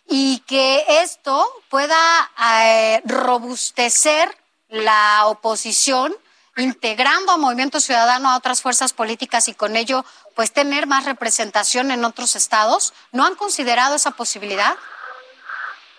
y 0.08 0.40
que 0.40 0.86
esto 0.88 1.46
pueda 1.70 2.32
eh, 2.62 3.02
robustecer 3.06 4.38
la 4.70 5.26
oposición 5.26 6.16
integrando 6.58 7.32
a 7.32 7.38
Movimiento 7.38 7.80
Ciudadano 7.80 8.30
a 8.30 8.38
otras 8.38 8.62
fuerzas 8.62 8.94
políticas 8.94 9.48
y 9.48 9.54
con 9.54 9.76
ello 9.76 10.06
pues 10.36 10.54
tener 10.54 10.88
más 10.88 11.06
representación 11.06 11.92
en 11.92 12.06
otros 12.06 12.36
estados? 12.36 12.94
¿No 13.12 13.26
han 13.26 13.36
considerado 13.36 13.96
esa 13.96 14.12
posibilidad? 14.12 14.76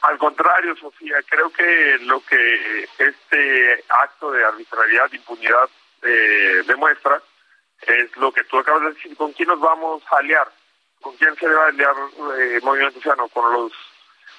Al 0.03 0.19
contrario, 0.19 0.77
Sofía, 0.77 1.17
creo 1.29 1.51
que 1.51 1.99
lo 2.03 2.21
que 2.21 2.89
este 2.99 3.85
acto 3.89 4.31
de 4.31 4.45
arbitrariedad, 4.45 5.11
de 5.11 5.17
impunidad 5.17 5.69
eh, 6.03 6.63
demuestra 6.67 7.23
es 7.81 8.15
lo 8.17 8.31
que 8.31 8.45
tú 8.45 8.59
acabas 8.59 8.83
de 8.83 8.93
decir, 8.93 9.17
¿con 9.17 9.33
quién 9.33 9.49
nos 9.49 9.61
vamos 9.61 10.03
a 10.11 10.19
aliar? 10.19 10.47
¿Con 11.01 11.17
quién 11.17 11.35
se 11.37 11.49
debe 11.49 11.61
aliar 11.61 11.95
eh, 12.39 12.61
Movimiento 12.63 13.01
Ciudadano? 13.01 13.29
Con 13.29 13.51
los 13.53 13.73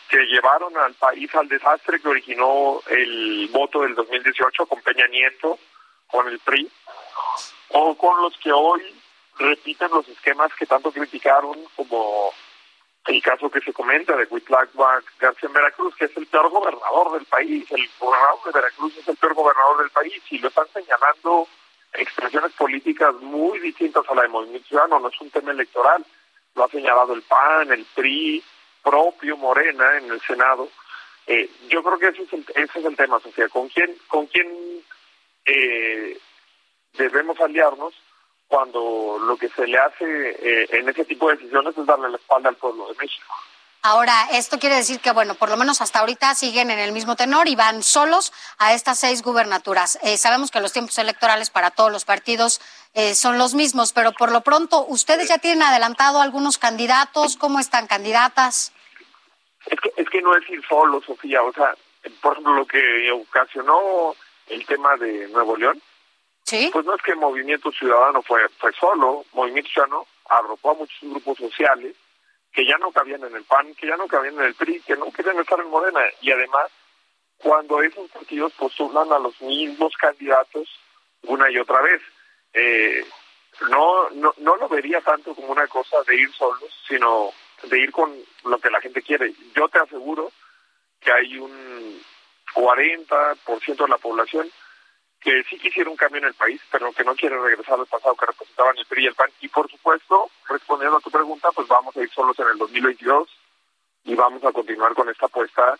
que 0.10 0.25
llevaron 0.25 0.78
al 0.78 0.93
país 0.93 1.34
al 1.34 1.47
desastre 1.47 1.99
que 1.99 2.10
originó 2.10 2.82
el 2.88 3.49
voto 3.51 3.82
del 3.82 3.95
2018 3.95 4.65
con 4.67 4.82
Peña 4.82 5.08
Nieto, 5.08 5.58
con 6.15 6.30
el 6.30 6.39
PRI 6.39 6.71
o 7.69 7.95
con 7.97 8.21
los 8.21 8.38
que 8.38 8.51
hoy 8.51 8.82
repiten 9.38 9.91
los 9.91 10.08
esquemas 10.08 10.49
que 10.58 10.65
tanto 10.65 10.89
criticaron 10.91 11.58
como 11.75 12.32
el 13.08 13.21
caso 13.21 13.51
que 13.51 13.60
se 13.60 13.73
comenta 13.73 14.15
de 14.15 14.25
Huitlac 14.30 14.69
García 15.19 15.49
en 15.49 15.54
Veracruz, 15.54 15.93
que 15.95 16.06
es 16.06 16.15
el 16.15 16.25
peor 16.28 16.49
gobernador 16.49 17.12
del 17.12 17.25
país, 17.25 17.69
el 17.69 17.89
gobernador 17.99 18.39
de 18.45 18.51
Veracruz 18.54 18.97
es 18.97 19.08
el 19.10 19.17
peor 19.17 19.34
gobernador 19.34 19.80
del 19.80 19.89
país 19.89 20.23
y 20.30 20.38
lo 20.39 20.47
están 20.47 20.67
señalando 20.73 21.47
expresiones 21.93 22.54
políticas 22.54 23.13
muy 23.15 23.60
distintas 23.60 24.06
a 24.10 24.15
la 24.15 24.21
de 24.21 24.30
Movimiento 24.30 24.69
Ciudadano, 24.69 24.99
no 24.99 25.10
es 25.10 25.21
un 25.21 25.30
tema 25.32 25.51
electoral, 25.51 26.06
lo 26.56 26.63
ha 26.63 26.69
señalado 26.69 27.13
el 27.13 27.23
PAN, 27.23 27.73
el 27.73 27.86
PRI, 27.93 28.41
propio 28.82 29.36
Morena 29.36 29.97
en 29.97 30.12
el 30.12 30.21
Senado. 30.21 30.69
Eh, 31.28 31.49
yo 31.69 31.84
creo 31.84 31.99
que 31.99 32.08
ese 32.08 32.23
es 32.23 32.34
el, 32.34 32.45
ese 32.56 32.80
es 32.80 32.86
el 32.86 32.95
tema, 32.95 33.19
Sofía, 33.19 33.49
con 33.49 33.67
quién, 33.67 33.97
con 34.08 34.28
quién 34.28 34.47
eh, 35.45 36.17
debemos 36.97 37.39
aliarnos 37.39 37.93
cuando 38.47 39.17
lo 39.19 39.38
que 39.38 39.49
se 39.49 39.67
le 39.67 39.77
hace 39.77 40.05
eh, 40.05 40.67
en 40.71 40.89
ese 40.89 41.05
tipo 41.05 41.29
de 41.29 41.36
decisiones 41.36 41.77
es 41.77 41.86
darle 41.86 42.10
la 42.10 42.17
espalda 42.17 42.49
al 42.49 42.55
pueblo 42.55 42.88
de 42.88 42.95
México. 42.95 43.34
Ahora, 43.88 44.29
esto 44.31 44.58
quiere 44.58 44.77
decir 44.77 44.99
que, 44.99 45.12
bueno, 45.12 45.36
por 45.36 45.49
lo 45.49 45.58
menos 45.58 45.79
hasta 45.79 45.99
ahorita 45.99 46.34
siguen 46.34 46.71
en 46.71 46.79
el 46.79 46.91
mismo 46.91 47.15
tenor 47.15 47.47
y 47.47 47.55
van 47.55 47.84
solos 47.84 48.34
a 48.58 48.73
estas 48.73 48.97
seis 48.97 49.21
gubernaturas. 49.21 49.99
Eh, 50.01 50.17
sabemos 50.17 50.49
que 50.49 50.60
los 50.60 50.73
tiempos 50.73 50.97
electorales 50.97 51.51
para 51.51 51.69
todos 51.69 51.91
los 51.91 52.03
partidos 52.03 52.62
eh, 52.95 53.13
son 53.13 53.38
los 53.38 53.53
mismos, 53.53 53.93
pero 53.93 54.12
por 54.12 54.31
lo 54.31 54.41
pronto, 54.41 54.86
¿ustedes 54.88 55.29
ya 55.29 55.38
tienen 55.38 55.62
adelantado 55.62 56.19
algunos 56.19 56.58
candidatos? 56.58 57.38
¿Cómo 57.38 57.60
están 57.60 57.86
candidatas? 57.86 58.73
Es 59.67 59.79
que, 59.79 59.91
es 59.97 60.10
que 60.10 60.21
no 60.21 60.36
es 60.36 60.49
ir 60.49 60.65
solo, 60.67 60.99
Sofía. 61.01 61.43
O 61.43 61.53
sea, 61.53 61.75
por 62.21 62.34
ejemplo, 62.34 62.55
lo 62.55 62.65
que 62.65 63.12
ocasionó 63.12 64.15
el 64.49 64.65
tema 64.65 64.95
de 64.97 65.27
Nuevo 65.29 65.58
León, 65.58 65.81
pues 66.71 66.86
no 66.86 66.95
es 66.95 67.01
que 67.01 67.15
Movimiento 67.15 67.71
Ciudadano 67.71 68.21
fue, 68.21 68.47
fue 68.60 68.71
solo, 68.73 69.25
Movimiento 69.34 69.69
Ciudadano 69.71 70.05
arropó 70.29 70.71
a 70.71 70.75
muchos 70.75 70.99
grupos 71.01 71.38
sociales 71.38 71.95
que 72.51 72.65
ya 72.65 72.77
no 72.77 72.91
cabían 72.91 73.23
en 73.23 73.36
el 73.36 73.43
PAN, 73.43 73.73
que 73.75 73.88
ya 73.88 73.97
no 73.97 74.08
cabían 74.08 74.36
en 74.36 74.45
el 74.45 74.55
PRI, 74.55 74.79
que 74.81 74.95
no 74.95 75.12
querían 75.12 75.39
estar 75.39 75.60
en 75.60 75.69
Morena. 75.69 75.99
Y 76.21 76.31
además, 76.31 76.71
cuando 77.38 77.81
esos 77.81 78.10
partidos 78.12 78.53
postulan 78.53 79.12
a 79.12 79.19
los 79.19 79.41
mismos 79.41 79.93
candidatos 79.97 80.69
una 81.23 81.49
y 81.49 81.58
otra 81.58 81.81
vez, 81.81 82.01
eh, 82.53 83.05
no, 83.69 84.10
no, 84.12 84.34
no 84.38 84.55
lo 84.55 84.69
vería 84.69 85.01
tanto 85.01 85.36
como 85.36 85.49
una 85.51 85.67
cosa 85.67 85.97
de 86.08 86.15
ir 86.15 86.31
solos, 86.34 86.71
sino 86.88 87.31
de 87.63 87.79
ir 87.79 87.91
con 87.91 88.13
lo 88.45 88.58
que 88.60 88.69
la 88.69 88.79
gente 88.79 89.01
quiere. 89.01 89.34
Yo 89.53 89.67
te 89.67 89.79
aseguro 89.79 90.31
que 91.01 91.12
hay 91.12 91.38
un 91.38 92.01
40% 92.55 93.75
de 93.77 93.87
la 93.87 93.97
población 93.97 94.49
que 95.19 95.43
sí 95.49 95.57
quisiera 95.57 95.89
un 95.89 95.97
cambio 95.97 96.19
en 96.19 96.27
el 96.27 96.33
país, 96.35 96.61
pero 96.71 96.93
que 96.93 97.03
no 97.03 97.15
quiere 97.15 97.37
regresar 97.39 97.79
al 97.79 97.87
pasado 97.87 98.15
que 98.15 98.27
representaban 98.27 98.77
el 98.77 98.85
PRI 98.85 99.03
y 99.03 99.07
el 99.07 99.15
PAN. 99.15 99.31
Y 99.41 99.47
por 99.47 99.69
supuesto, 99.69 100.29
respondiendo 100.47 100.97
a 100.97 101.01
tu 101.01 101.09
pregunta, 101.09 101.49
pues 101.51 101.67
vamos 101.67 101.97
a 101.97 102.01
ir 102.01 102.09
solos 102.11 102.37
en 102.39 102.47
el 102.47 102.57
2022 102.59 103.27
y 104.03 104.13
vamos 104.13 104.43
a 104.43 104.51
continuar 104.51 104.93
con 104.93 105.09
esta 105.09 105.25
apuesta 105.25 105.77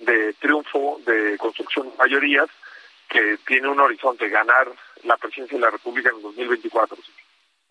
de 0.00 0.32
triunfo, 0.34 1.00
de 1.06 1.38
construcción 1.38 1.90
de 1.90 1.96
mayorías, 1.96 2.48
que 3.08 3.38
tiene 3.46 3.68
un 3.68 3.80
horizonte, 3.80 4.28
ganar 4.28 4.68
la 5.04 5.16
presidencia 5.16 5.56
de 5.56 5.64
la 5.64 5.70
República 5.70 6.10
en 6.10 6.16
el 6.16 6.22
2024. 6.22 6.98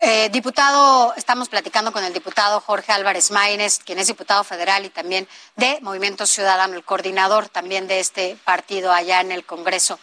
Eh, 0.00 0.28
diputado, 0.30 1.12
estamos 1.16 1.48
platicando 1.48 1.92
con 1.92 2.04
el 2.04 2.12
diputado 2.12 2.60
Jorge 2.60 2.92
Álvarez 2.92 3.32
Maínez, 3.32 3.80
quien 3.84 3.98
es 3.98 4.06
diputado 4.06 4.44
federal 4.44 4.84
y 4.84 4.90
también 4.90 5.26
de 5.56 5.80
Movimiento 5.82 6.24
Ciudadano, 6.24 6.74
el 6.74 6.84
coordinador 6.84 7.48
también 7.48 7.88
de 7.88 7.98
este 7.98 8.36
partido 8.44 8.92
allá 8.92 9.20
en 9.20 9.32
el 9.32 9.44
Congreso 9.44 9.98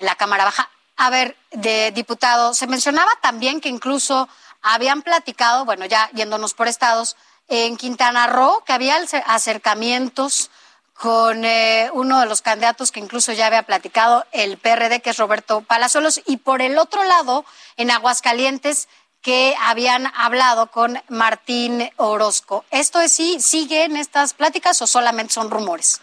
la 0.00 0.16
Cámara 0.16 0.44
Baja. 0.44 0.68
A 0.96 1.10
ver, 1.10 1.36
de 1.52 1.92
diputado, 1.92 2.54
se 2.54 2.66
mencionaba 2.66 3.10
también 3.22 3.60
que 3.60 3.68
incluso 3.68 4.28
habían 4.62 5.02
platicado, 5.02 5.64
bueno, 5.64 5.84
ya 5.86 6.10
yéndonos 6.12 6.54
por 6.54 6.66
estados, 6.66 7.16
en 7.48 7.76
Quintana 7.76 8.26
Roo, 8.26 8.64
que 8.64 8.72
había 8.72 8.98
acercamientos 9.26 10.50
con 10.94 11.44
eh, 11.44 11.90
uno 11.92 12.18
de 12.18 12.26
los 12.26 12.42
candidatos 12.42 12.90
que 12.90 13.00
incluso 13.00 13.32
ya 13.32 13.46
había 13.46 13.62
platicado, 13.62 14.24
el 14.32 14.58
PRD, 14.58 15.00
que 15.02 15.10
es 15.10 15.18
Roberto 15.18 15.60
Palazuelos, 15.60 16.22
y 16.26 16.38
por 16.38 16.62
el 16.62 16.78
otro 16.78 17.04
lado, 17.04 17.44
en 17.76 17.90
Aguascalientes, 17.90 18.88
que 19.26 19.56
habían 19.60 20.06
hablado 20.14 20.68
con 20.68 20.94
Martín 21.08 21.82
Orozco. 21.96 22.64
¿Esto 22.70 23.00
es 23.00 23.10
sí? 23.10 23.40
¿Siguen 23.40 23.96
estas 23.96 24.34
pláticas 24.34 24.80
o 24.82 24.86
solamente 24.86 25.32
son 25.32 25.50
rumores? 25.50 26.00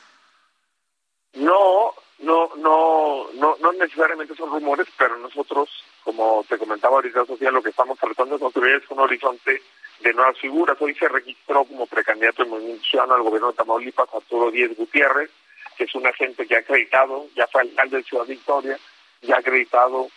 No, 1.36 1.94
no, 2.20 2.50
no, 2.58 3.28
no, 3.36 3.56
no 3.62 3.72
necesariamente 3.80 4.36
son 4.36 4.50
rumores, 4.50 4.88
pero 4.98 5.16
nosotros, 5.20 5.70
como 6.04 6.44
te 6.50 6.58
comentaba 6.58 6.96
ahorita, 6.96 7.26
Sofía, 7.26 7.50
lo 7.50 7.64
que 7.64 7.70
estamos 7.70 7.98
tratando 7.98 8.36
de 8.36 8.42
construir 8.42 8.76
es 8.76 8.92
un 8.92 9.00
horizonte 9.00 9.62
de 10.02 10.14
nuevas 10.14 10.38
figuras. 10.38 10.76
Hoy 10.82 10.94
se 10.94 11.08
registró 11.08 11.64
como 11.64 11.88
precandidato 11.88 12.44
del 12.44 12.52
Movimiento 12.52 13.02
al 13.02 13.24
gobierno 13.24 13.52
de 13.52 13.58
Tamaulipas 13.58 14.14
Arturo 14.14 14.52
Díez 14.52 14.76
Gutiérrez, 14.76 15.32
que 15.78 15.86
es 15.86 15.96
un 15.96 16.06
agente 16.06 16.46
que 16.46 16.58
ha 16.58 16.60
acreditado, 16.60 17.28
ya 17.38 17.48
fue 17.48 17.62
alcalde 17.62 18.00
de 18.00 18.04
Ciudad 18.04 18.26
Victoria, 18.26 18.78
ya 19.22 19.38
ha 19.38 19.40
acreditado 19.40 20.10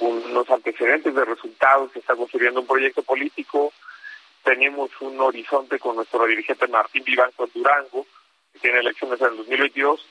unos 0.00 0.50
antecedentes 0.50 1.14
de 1.14 1.24
resultados, 1.24 1.92
que 1.92 1.98
está 1.98 2.14
construyendo 2.14 2.60
un 2.60 2.66
proyecto 2.66 3.02
político. 3.02 3.72
Tenemos 4.42 4.90
un 5.00 5.20
horizonte 5.20 5.78
con 5.78 5.96
nuestro 5.96 6.26
dirigente 6.26 6.66
Martín 6.66 7.04
Vivanco 7.04 7.46
Durango, 7.46 8.06
que 8.52 8.58
tiene 8.58 8.78
elecciones 8.80 9.20
en 9.20 9.28
el 9.28 9.36
2022 9.38 10.06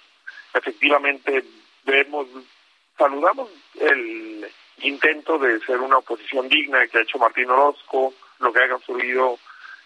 efectivamente 0.53 1.43
vemos, 1.83 2.27
saludamos 2.97 3.49
el 3.79 4.47
intento 4.81 5.37
de 5.37 5.59
ser 5.61 5.79
una 5.79 5.97
oposición 5.97 6.47
digna 6.49 6.85
que 6.87 6.99
ha 6.99 7.01
hecho 7.01 7.17
Martín 7.17 7.49
Orozco, 7.49 8.13
lo 8.39 8.51
que 8.51 8.63
ha 8.63 8.69
construido 8.69 9.37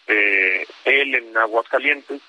eh, 0.07 0.65
él 0.85 1.15
en 1.15 1.37
Aguascalientes. 1.37 2.21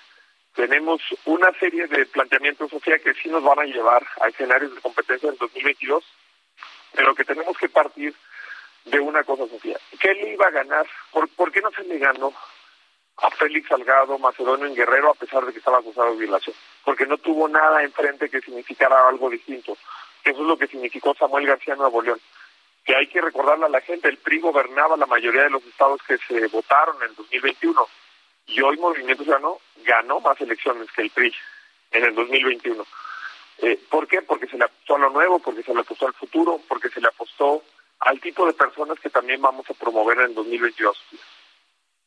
Tenemos 0.55 1.00
una 1.26 1.52
serie 1.59 1.87
de 1.87 2.07
planteamientos, 2.07 2.70
Sofía, 2.70 2.98
que 2.98 3.14
sí 3.14 3.29
nos 3.29 3.42
van 3.42 3.59
a 3.59 3.64
llevar 3.64 4.07
a 4.20 4.29
escenarios 4.29 4.74
de 4.74 4.81
competencia 4.81 5.29
en 5.29 5.37
2022, 5.37 6.05
pero 6.96 7.14
que 7.14 7.24
tenemos 7.24 7.56
que 7.59 7.68
partir 7.68 8.14
de 8.87 8.98
una 8.98 9.22
cosa, 9.22 9.46
Sofía. 9.46 9.78
¿Qué 10.00 10.14
le 10.14 10.32
iba 10.32 10.46
a 10.46 10.50
ganar? 10.50 10.87
¿Por, 11.12 11.28
¿por 11.28 11.52
qué 11.52 11.61
no 11.61 11.70
se 11.70 11.85
le 11.85 11.98
ganó 11.98 12.32
a 13.18 13.30
Félix 13.30 13.68
Salgado 13.68 14.18
Macedonio 14.18 14.66
en 14.66 14.74
Guerrero 14.74 15.11
a 15.11 15.14
pesar 15.14 15.44
de 15.44 15.52
que 15.52 15.59
estaba 15.59 15.78
acusado 15.78 16.12
de 16.12 16.18
violación, 16.18 16.54
porque 16.85 17.06
no 17.06 17.16
tuvo 17.18 17.48
nada 17.48 17.82
enfrente 17.82 18.28
que 18.28 18.40
significara 18.40 19.09
algo 19.09 19.30
distinto. 19.30 19.76
Eso 20.22 20.40
es 20.40 20.46
lo 20.46 20.59
que 20.59 20.66
significó 20.66 21.14
Samuel 21.14 21.46
García 21.46 21.76
Nuevo 21.76 22.02
León. 22.02 22.20
Que 22.85 22.94
hay 22.94 23.06
que 23.09 23.20
recordarle 23.20 23.66
a 23.66 23.70
la 23.70 23.80
gente, 23.80 24.09
el 24.09 24.18
PRI 24.18 24.40
gobernaba 24.40 24.96
la 24.96 25.06
mayoría 25.06 25.44
de 25.44 25.50
los 25.50 25.64
estados 25.64 26.00
que 26.06 26.18
se 26.18 26.46
votaron 26.48 26.96
en 27.02 27.14
2021 27.14 27.88
y 28.48 28.62
hoy 28.62 28.76
Movimiento 28.76 29.24
Ciudadano 29.24 29.59
ganó 29.85 30.20
más 30.20 30.40
elecciones 30.40 30.90
que 30.92 31.02
el 31.02 31.11
PRI 31.11 31.35
en 31.92 32.04
el 32.04 32.14
2021. 32.14 32.87
Eh, 33.58 33.80
¿Por 33.90 34.06
qué? 34.06 34.22
Porque 34.22 34.46
se 34.46 34.58
le 34.58 34.64
apostó 34.64 34.96
a 34.96 34.98
lo 34.98 35.10
nuevo, 35.10 35.38
porque 35.38 35.62
se 35.62 35.72
le 35.72 35.80
apostó 35.80 36.06
al 36.06 36.14
futuro, 36.14 36.60
porque 36.68 36.88
se 36.90 37.00
le 37.00 37.08
apostó 37.08 37.62
al 38.00 38.20
tipo 38.20 38.46
de 38.46 38.52
personas 38.52 38.98
que 39.00 39.10
también 39.10 39.40
vamos 39.40 39.68
a 39.70 39.74
promover 39.74 40.18
en 40.20 40.34
2022. 40.34 40.96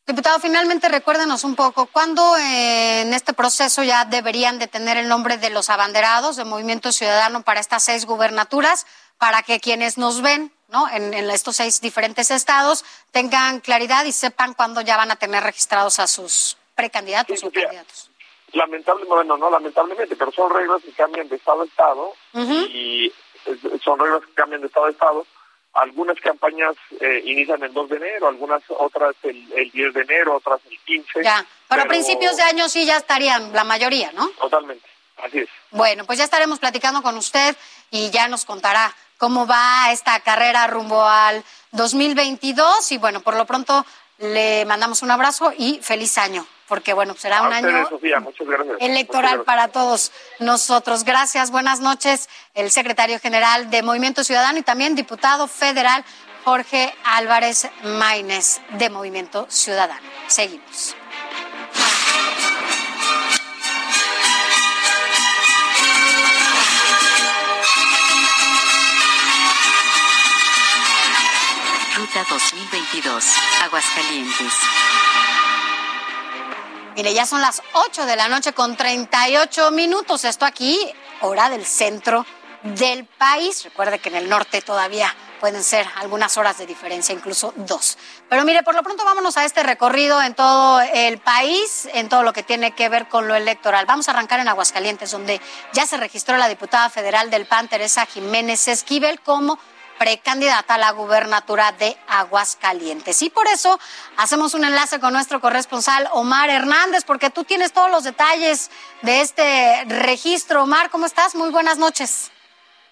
Diputado, 0.06 0.40
finalmente 0.40 0.88
recuérdenos 0.88 1.44
un 1.44 1.54
poco, 1.54 1.86
¿cuándo 1.86 2.36
eh, 2.36 3.02
en 3.02 3.14
este 3.14 3.32
proceso 3.32 3.82
ya 3.84 4.04
deberían 4.04 4.58
de 4.58 4.66
tener 4.66 4.96
el 4.96 5.08
nombre 5.08 5.38
de 5.38 5.50
los 5.50 5.70
abanderados 5.70 6.36
de 6.36 6.44
Movimiento 6.44 6.90
Ciudadano 6.90 7.42
para 7.42 7.60
estas 7.60 7.84
seis 7.84 8.06
gubernaturas, 8.06 8.86
para 9.18 9.42
que 9.42 9.60
quienes 9.60 9.98
nos 9.98 10.20
ven 10.22 10.52
¿no? 10.68 10.88
en, 10.88 11.14
estos 11.30 11.56
seis 11.56 11.80
diferentes 11.80 12.30
estados 12.30 12.84
tengan 13.12 13.60
claridad 13.60 14.04
y 14.04 14.12
sepan 14.12 14.54
cuándo 14.54 14.80
ya 14.80 14.96
van 14.96 15.12
a 15.12 15.16
tener 15.16 15.44
registrados 15.44 16.00
a 16.00 16.06
sus 16.06 16.56
precandidatos 16.74 17.44
o 17.44 17.50
candidatos? 17.52 18.09
Lamentablemente, 18.52 19.24
no, 19.26 19.36
no 19.36 19.50
lamentablemente, 19.50 20.16
pero 20.16 20.32
son 20.32 20.52
reglas 20.52 20.82
que 20.82 20.92
cambian 20.92 21.28
de 21.28 21.36
estado 21.36 21.62
a 21.62 21.64
estado 21.64 22.12
y 22.34 23.12
son 23.82 23.98
reglas 23.98 24.22
que 24.26 24.32
cambian 24.34 24.60
de 24.60 24.66
estado 24.66 24.86
a 24.86 24.90
estado 24.90 25.26
algunas 25.74 26.18
campañas 26.20 26.74
eh, 27.00 27.22
inician 27.24 27.62
el 27.62 27.72
2 27.72 27.90
de 27.90 27.96
enero, 27.96 28.28
algunas 28.28 28.62
otras 28.68 29.14
el, 29.22 29.70
10 29.70 29.94
de 29.94 30.00
enero, 30.00 30.36
otras 30.36 30.60
el 30.68 30.78
15. 30.78 31.22
Ya, 31.22 31.44
pero, 31.68 31.82
a 31.82 31.84
principios 31.86 32.36
de 32.36 32.42
año 32.42 32.68
sí 32.68 32.84
ya 32.84 32.96
estarían 32.96 33.52
la 33.52 33.64
mayoría, 33.64 34.10
¿no? 34.12 34.28
Totalmente, 34.30 34.86
así 35.22 35.38
es. 35.38 35.48
Bueno, 35.70 36.04
pues 36.04 36.18
ya 36.18 36.24
estaremos 36.24 36.58
platicando 36.58 37.02
con 37.02 37.16
usted 37.16 37.56
y 37.90 38.10
ya 38.10 38.28
nos 38.28 38.44
contará 38.44 38.94
cómo 39.18 39.46
va 39.46 39.92
esta 39.92 40.18
carrera 40.20 40.66
rumbo 40.66 41.04
al 41.04 41.44
2022 41.72 42.90
y 42.92 42.98
bueno, 42.98 43.20
por 43.20 43.36
lo 43.36 43.44
pronto 43.44 43.84
le 44.18 44.64
mandamos 44.64 45.02
un 45.02 45.10
abrazo 45.10 45.52
y 45.56 45.78
feliz 45.82 46.18
año 46.18 46.46
porque 46.70 46.92
bueno, 46.92 47.16
será 47.18 47.42
un 47.42 47.52
año 47.52 47.88
electoral 48.78 49.42
para 49.42 49.68
todos 49.68 50.12
nosotros. 50.38 51.02
Gracias, 51.02 51.50
buenas 51.50 51.80
noches, 51.80 52.28
el 52.54 52.70
secretario 52.70 53.18
general 53.18 53.70
de 53.70 53.82
Movimiento 53.82 54.22
Ciudadano 54.22 54.60
y 54.60 54.62
también 54.62 54.94
diputado 54.94 55.48
federal 55.48 56.04
Jorge 56.44 56.94
Álvarez 57.02 57.68
Maínez 57.82 58.60
de 58.78 58.88
Movimiento 58.88 59.46
Ciudadano. 59.48 60.00
Seguimos. 60.28 60.94
Ruta 71.96 72.24
2022, 72.30 73.24
Aguascalientes. 73.64 74.52
Mire, 77.00 77.14
ya 77.14 77.24
son 77.24 77.40
las 77.40 77.62
8 77.72 78.04
de 78.04 78.14
la 78.14 78.28
noche 78.28 78.52
con 78.52 78.76
38 78.76 79.70
minutos. 79.70 80.22
Esto 80.26 80.44
aquí, 80.44 80.78
hora 81.22 81.48
del 81.48 81.64
centro 81.64 82.26
del 82.62 83.06
país. 83.06 83.64
Recuerde 83.64 84.00
que 84.00 84.10
en 84.10 84.16
el 84.16 84.28
norte 84.28 84.60
todavía 84.60 85.16
pueden 85.40 85.64
ser 85.64 85.86
algunas 85.96 86.36
horas 86.36 86.58
de 86.58 86.66
diferencia, 86.66 87.14
incluso 87.14 87.54
dos. 87.56 87.96
Pero 88.28 88.44
mire, 88.44 88.62
por 88.62 88.74
lo 88.74 88.82
pronto 88.82 89.02
vámonos 89.02 89.38
a 89.38 89.46
este 89.46 89.62
recorrido 89.62 90.20
en 90.20 90.34
todo 90.34 90.82
el 90.82 91.16
país, 91.16 91.88
en 91.94 92.10
todo 92.10 92.22
lo 92.22 92.34
que 92.34 92.42
tiene 92.42 92.72
que 92.72 92.90
ver 92.90 93.08
con 93.08 93.26
lo 93.28 93.34
electoral. 93.34 93.86
Vamos 93.86 94.08
a 94.08 94.10
arrancar 94.10 94.40
en 94.40 94.48
Aguascalientes, 94.48 95.10
donde 95.10 95.40
ya 95.72 95.86
se 95.86 95.96
registró 95.96 96.36
la 96.36 96.50
diputada 96.50 96.90
federal 96.90 97.30
del 97.30 97.46
PAN, 97.46 97.68
Teresa 97.68 98.04
Jiménez 98.04 98.68
Esquivel, 98.68 99.22
como 99.22 99.58
precandidata 100.00 100.76
a 100.76 100.78
la 100.78 100.92
gubernatura 100.92 101.72
de 101.72 101.94
Aguascalientes. 102.08 103.20
Y 103.20 103.28
por 103.28 103.46
eso 103.48 103.78
hacemos 104.16 104.54
un 104.54 104.64
enlace 104.64 104.98
con 104.98 105.12
nuestro 105.12 105.42
corresponsal 105.42 106.08
Omar 106.12 106.48
Hernández, 106.48 107.04
porque 107.04 107.28
tú 107.28 107.44
tienes 107.44 107.74
todos 107.74 107.90
los 107.90 108.04
detalles 108.04 108.70
de 109.02 109.20
este 109.20 109.84
registro. 109.84 110.62
Omar, 110.62 110.88
¿cómo 110.88 111.04
estás? 111.04 111.34
Muy 111.34 111.50
buenas 111.50 111.76
noches. 111.76 112.32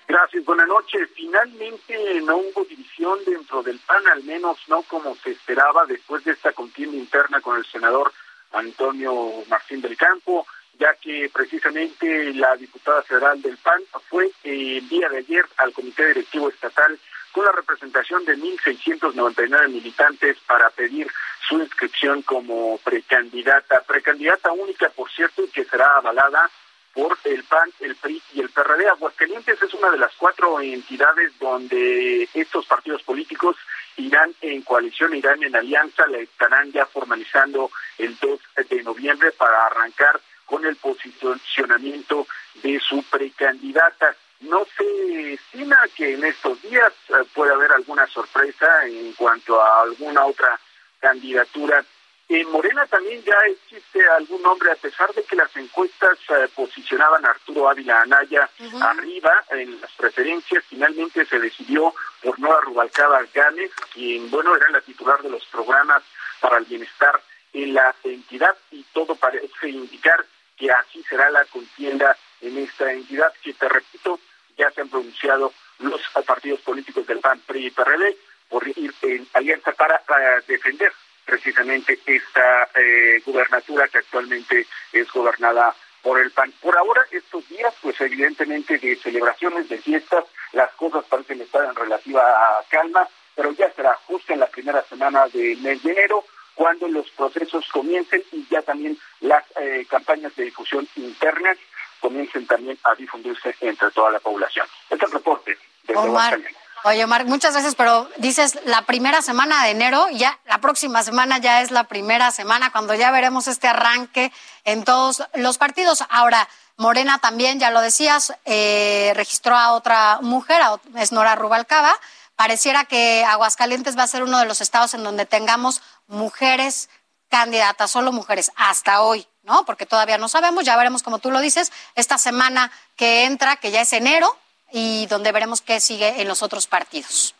Gracias, 0.07 0.45
buenas 0.45 0.69
noches. 0.69 1.09
Finalmente 1.15 2.21
no 2.21 2.37
hubo 2.37 2.65
división 2.67 3.19
dentro 3.25 3.63
del 3.63 3.79
PAN, 3.79 4.07
al 4.09 4.23
menos 4.25 4.59
no 4.69 4.83
como 4.83 5.17
se 5.17 5.31
esperaba 5.31 5.87
después 5.87 6.25
de 6.25 6.33
esta 6.33 6.53
contienda 6.53 6.99
interna 6.99 7.41
con 7.41 7.57
el 7.57 7.65
senador 7.65 8.13
Antonio 8.53 9.45
Martín 9.49 9.81
del 9.81 9.97
Campo, 9.97 10.47
ya 10.79 10.95
que 10.95 11.31
precisamente 11.33 12.33
la 12.35 12.57
diputada 12.57 13.03
federal 13.03 13.41
del 13.43 13.57
PAN 13.59 13.81
fue 14.09 14.31
el 14.45 14.89
día 14.89 15.09
de 15.09 15.19
ayer 15.19 15.45
al 15.57 15.73
Comité 15.73 16.07
Directivo 16.07 16.49
Estatal 16.49 16.99
con 17.33 17.45
la 17.45 17.53
representación 17.53 18.25
de 18.25 18.37
1.699 18.37 19.69
militantes 19.69 20.37
para 20.47 20.71
pedir 20.71 21.09
su 21.49 21.59
inscripción 21.59 22.23
como 22.23 22.79
precandidata, 22.79 23.83
precandidata 23.83 24.53
única, 24.53 24.89
por 24.91 25.11
cierto, 25.11 25.45
que 25.53 25.65
será 25.65 25.97
avalada 25.97 26.51
por 26.95 27.17
el 27.25 27.45
PAN, 27.45 27.71
el 27.81 27.95
PRI 27.97 28.23
y 28.35 28.41
el 28.41 28.51
PRD. 28.51 28.89
Aguascalientes 28.89 29.61
es 29.63 29.75
una 29.75 29.91
de 29.91 29.99
las 29.99 30.13
cuatro 30.17 30.61
entidades 30.61 31.33
donde 31.39 32.29
estos 32.35 32.67
partidos 32.67 33.03
políticos 33.03 33.57
irán 33.97 34.33
en 34.41 34.63
coalición, 34.63 35.15
irán 35.15 35.43
en 35.43 35.55
alianza, 35.55 36.07
la 36.07 36.19
estarán 36.19 36.73
ya 36.73 36.87
formalizando 36.87 37.71
el 37.99 38.17
2 38.19 38.41
de 38.69 38.83
noviembre 38.83 39.33
para 39.33 39.67
arrancar 39.67 40.21
con 40.49 40.65
el 40.65 40.77
posicionamiento 40.77 42.27
de 42.63 42.81
su 42.81 43.03
precandidata. 43.05 44.15
No 44.41 44.67
se 44.77 45.35
estima 45.35 45.79
que 45.97 46.15
en 46.15 46.25
estos 46.25 46.61
días 46.63 46.93
eh, 47.09 47.13
pueda 47.35 47.55
haber 47.55 47.73
alguna 47.73 48.07
sorpresa 48.07 48.87
en 48.87 49.13
cuanto 49.15 49.61
a 49.61 49.83
alguna 49.83 50.25
otra 50.25 50.59
candidatura 51.01 51.85
en 52.29 52.51
Morena 52.51 52.85
también 52.87 53.23
ya 53.25 53.37
existe 53.47 54.07
algún 54.07 54.43
nombre, 54.43 54.71
a 54.71 54.77
pesar 54.77 55.13
de 55.15 55.23
que 55.25 55.35
las 55.35 55.55
encuestas 55.57 56.19
eh, 56.29 56.47
posicionaban 56.55 57.25
a 57.25 57.31
Arturo 57.31 57.71
Ávila 57.71 58.03
Anaya 58.03 58.51
arriba 58.83 59.33
en 59.51 59.81
las 59.81 59.91
preferencias, 59.93 60.63
finalmente 60.69 61.25
se 61.25 61.39
decidió 61.39 61.95
por 62.23 62.39
Nora 62.39 62.61
Rubalcaba 62.61 63.23
Gámez, 63.33 63.71
quien, 63.95 64.31
bueno, 64.31 64.55
era 64.55 64.69
la 64.69 64.83
titular 64.83 65.23
de 65.23 65.31
los 65.31 65.45
programas 65.47 66.03
para 66.39 66.59
el 66.59 66.67
bienestar 66.67 67.19
en 67.55 67.73
la 67.73 67.95
entidad 68.05 68.55
y 68.73 68.83
todo 68.93 69.15
parece 69.15 69.71
indicar 69.71 70.23
que 70.59 70.71
así 70.71 71.03
será 71.09 71.31
la 71.31 71.45
contienda 71.47 72.17
en 72.41 72.59
esta 72.59 72.93
entidad, 72.93 73.33
que 73.43 73.55
te 73.55 73.69
repito, 73.69 74.19
ya 74.57 74.71
se 74.71 74.81
han 74.81 74.89
pronunciado 74.89 75.53
los 75.79 76.01
partidos 76.27 76.61
políticos 76.61 77.07
del 77.07 77.21
PAN, 77.21 77.41
PRI 77.47 77.67
y 77.67 77.71
PRD 77.71 78.17
por 78.49 78.67
ir 78.67 78.95
en 79.03 79.29
alianza 79.35 79.73
para 79.73 80.03
defender 80.47 80.93
precisamente 81.25 81.99
esta 82.07 82.69
eh, 82.75 83.21
gubernatura 83.25 83.87
que 83.89 83.99
actualmente 83.99 84.67
es 84.93 85.13
gobernada 85.13 85.75
por 86.03 86.19
el 86.19 86.31
PAN. 86.31 86.53
Por 86.63 86.77
ahora, 86.77 87.07
estos 87.11 87.47
días, 87.49 87.75
pues 87.83 88.01
evidentemente 88.01 88.79
de 88.79 88.97
celebraciones, 88.97 89.69
de 89.69 89.79
fiestas, 89.79 90.25
las 90.53 90.73
cosas 90.73 91.05
parecen 91.05 91.43
estar 91.43 91.65
en 91.65 91.75
relativa 91.75 92.25
calma, 92.71 93.07
pero 93.37 93.53
ya 93.53 93.71
será 93.73 93.95
justo 94.07 94.33
en 94.33 94.41
la 94.41 94.47
primera 94.47 94.83
semana 94.85 95.29
del 95.29 95.59
mes 95.59 95.83
de 95.83 95.93
enero 95.93 96.25
cuando 96.59 96.89
los 96.89 97.09
procesos 97.11 97.65
comiencen 97.73 98.21
y 98.33 98.45
ya 98.51 98.63
también 98.63 98.99
las 99.21 99.45
eh, 99.61 99.87
campañas 99.89 100.35
de 100.35 100.47
difusión 100.47 100.89
internas 100.97 101.57
comiencen 102.01 102.49
también 102.49 102.77
a 102.83 102.97
difundirse 102.97 103.55
entre 103.61 103.93
toda 103.93 104.11
la 104.11 104.19
población. 104.19 104.67
Este 104.91 104.97
es 104.97 105.03
el 105.13 105.19
reporte 105.19 105.57
de 105.85 105.95
Omar, 105.95 106.41
Oye, 106.85 107.07
Marc, 107.07 107.27
muchas 107.27 107.53
gracias, 107.53 107.77
pero 107.77 108.09
dices 108.17 108.59
la 108.65 108.83
primera 108.83 109.23
semana 109.23 109.65
de 109.65 109.71
enero, 109.71 110.07
ya 110.11 110.39
la 110.47 110.59
próxima 110.59 111.03
semana 111.05 111.39
ya 111.39 111.63
es 111.63 111.71
la 111.71 111.85
primera 111.85 112.31
semana, 112.33 112.71
cuando 112.73 112.95
ya 112.95 113.13
veremos 113.13 113.47
este 113.47 113.69
arranque 113.69 114.33
en 114.65 114.85
todos 114.85 115.23
los 115.35 115.59
partidos. 115.59 116.05
Ahora, 116.09 116.49
Morena 116.77 117.19
también, 117.19 117.61
ya 117.61 117.71
lo 117.71 117.81
decías, 117.81 118.33
eh, 118.45 119.13
registró 119.15 119.57
a 119.57 119.73
otra 119.73 120.19
mujer, 120.23 120.61
es 120.97 121.13
Nora 121.13 121.37
Rubalcaba. 121.37 121.93
Pareciera 122.39 122.85
que 122.85 123.25
Aguascalientes 123.25 123.99
va 123.99 124.05
a 124.05 124.07
ser 124.07 124.23
uno 124.23 124.39
de 124.39 124.47
los 124.47 124.61
estados 124.61 124.95
en 124.95 125.03
donde 125.03 125.27
tengamos 125.27 125.83
mujeres 126.07 126.89
candidatas, 127.29 127.91
solo 127.91 128.13
mujeres, 128.13 128.53
hasta 128.55 129.03
hoy, 129.03 129.27
¿no? 129.43 129.65
Porque 129.65 129.87
todavía 129.87 130.19
no 130.19 130.29
sabemos, 130.29 130.65
ya 130.65 130.77
veremos 130.77 131.03
como 131.03 131.19
tú 131.19 131.33
lo 131.33 131.41
dices, 131.41 131.73
esta 131.97 132.17
semana 132.17 132.71
que 132.95 133.25
entra, 133.25 133.57
que 133.57 133.73
ya 133.73 133.81
es 133.81 133.93
enero, 133.93 134.37
y 134.71 135.07
donde 135.07 135.33
veremos 135.33 135.63
qué 135.63 135.81
sigue 135.81 136.23
en 136.23 136.29
los 136.29 136.45
otros 136.45 136.69
partidos. 136.69 137.35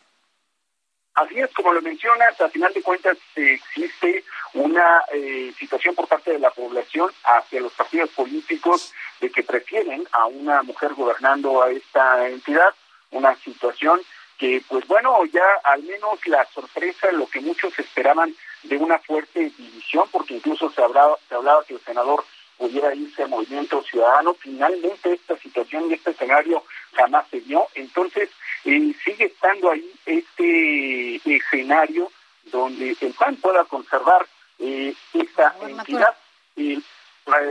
Así 1.13 1.39
es, 1.39 1.49
como 1.53 1.71
lo 1.71 1.81
mencionas, 1.81 2.39
a 2.41 2.49
final 2.49 2.73
de 2.73 2.83
cuentas 2.83 3.17
existe 3.37 4.25
una 4.53 5.01
eh, 5.13 5.53
situación 5.57 5.95
por 5.95 6.09
parte 6.09 6.33
de 6.33 6.39
la 6.39 6.51
población 6.51 7.09
hacia 7.23 7.61
los 7.61 7.71
partidos 7.71 8.09
políticos 8.09 8.91
de 9.21 9.31
que 9.31 9.43
prefieren 9.43 10.05
a 10.11 10.25
una 10.25 10.61
mujer 10.61 10.93
gobernando 10.93 11.63
a 11.63 11.71
esta 11.71 12.27
entidad, 12.27 12.75
una 13.11 13.33
situación 13.37 14.01
que, 14.39 14.63
pues 14.67 14.87
bueno, 14.87 15.25
ya 15.25 15.43
al 15.65 15.83
menos 15.83 16.25
la 16.25 16.45
sorpresa, 16.45 17.11
lo 17.11 17.27
que 17.27 17.41
muchos 17.41 17.77
esperaban 17.77 18.33
de 18.63 18.77
una 18.77 18.97
fuerte 18.99 19.51
división, 19.57 20.05
porque 20.11 20.35
incluso 20.35 20.71
se 20.71 20.81
hablaba, 20.81 21.17
se 21.27 21.35
hablaba 21.35 21.63
que 21.65 21.73
el 21.73 21.81
senador 21.81 22.23
pudiera 22.57 22.95
irse 22.95 23.23
al 23.23 23.29
movimiento 23.29 23.83
ciudadano. 23.83 24.33
Finalmente 24.33 25.13
esta 25.13 25.37
situación 25.37 25.89
y 25.89 25.93
este 25.93 26.11
escenario 26.11 26.63
jamás 26.93 27.27
se 27.29 27.41
dio. 27.41 27.67
Entonces 27.75 28.29
eh, 28.63 28.93
sigue 29.03 29.25
estando 29.25 29.71
ahí 29.71 29.91
este 30.05 31.21
escenario 31.35 32.09
donde 32.45 32.95
el 32.99 33.13
PAN 33.13 33.35
pueda 33.37 33.65
conservar 33.65 34.25
eh, 34.57 34.93
esta 35.13 35.55
entidad 35.61 36.15
y 36.55 36.81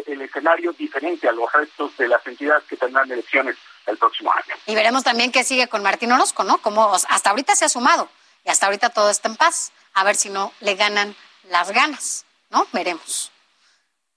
el 0.07 0.23
escenario 0.23 0.73
diferente 0.73 1.29
a 1.29 1.33
los 1.33 1.53
restos 1.53 1.97
de 1.97 2.09
las 2.09 2.27
entidades 2.27 2.65
que 2.65 2.77
tendrán 2.77 3.11
elecciones 3.11 3.57
el 3.89 3.99
próximo 3.99 4.33
año. 4.33 4.55
Y 4.67 4.75
veremos 4.75 5.03
también 5.03 5.33
qué 5.33 5.45
sigue 5.45 5.69
con 5.69 5.83
Martín 5.83 6.13
Orozco, 6.13 6.45
¿no? 6.45 6.59
Como 6.59 6.95
hasta 6.95 7.31
ahorita 7.31 7.57
se 7.57 7.65
ha 7.65 7.69
sumado 7.69 8.09
y 8.45 8.51
hasta 8.51 8.67
ahorita 8.67 8.91
todo 8.91 9.11
está 9.11 9.29
en 9.29 9.37
paz. 9.37 9.73
A 9.95 10.05
ver 10.05 10.17
si 10.17 10.31
no 10.31 10.53
le 10.61 10.75
ganan 10.75 11.17
las 11.45 11.71
ganas, 11.71 12.25
¿no? 12.51 12.67
Veremos. 12.73 13.33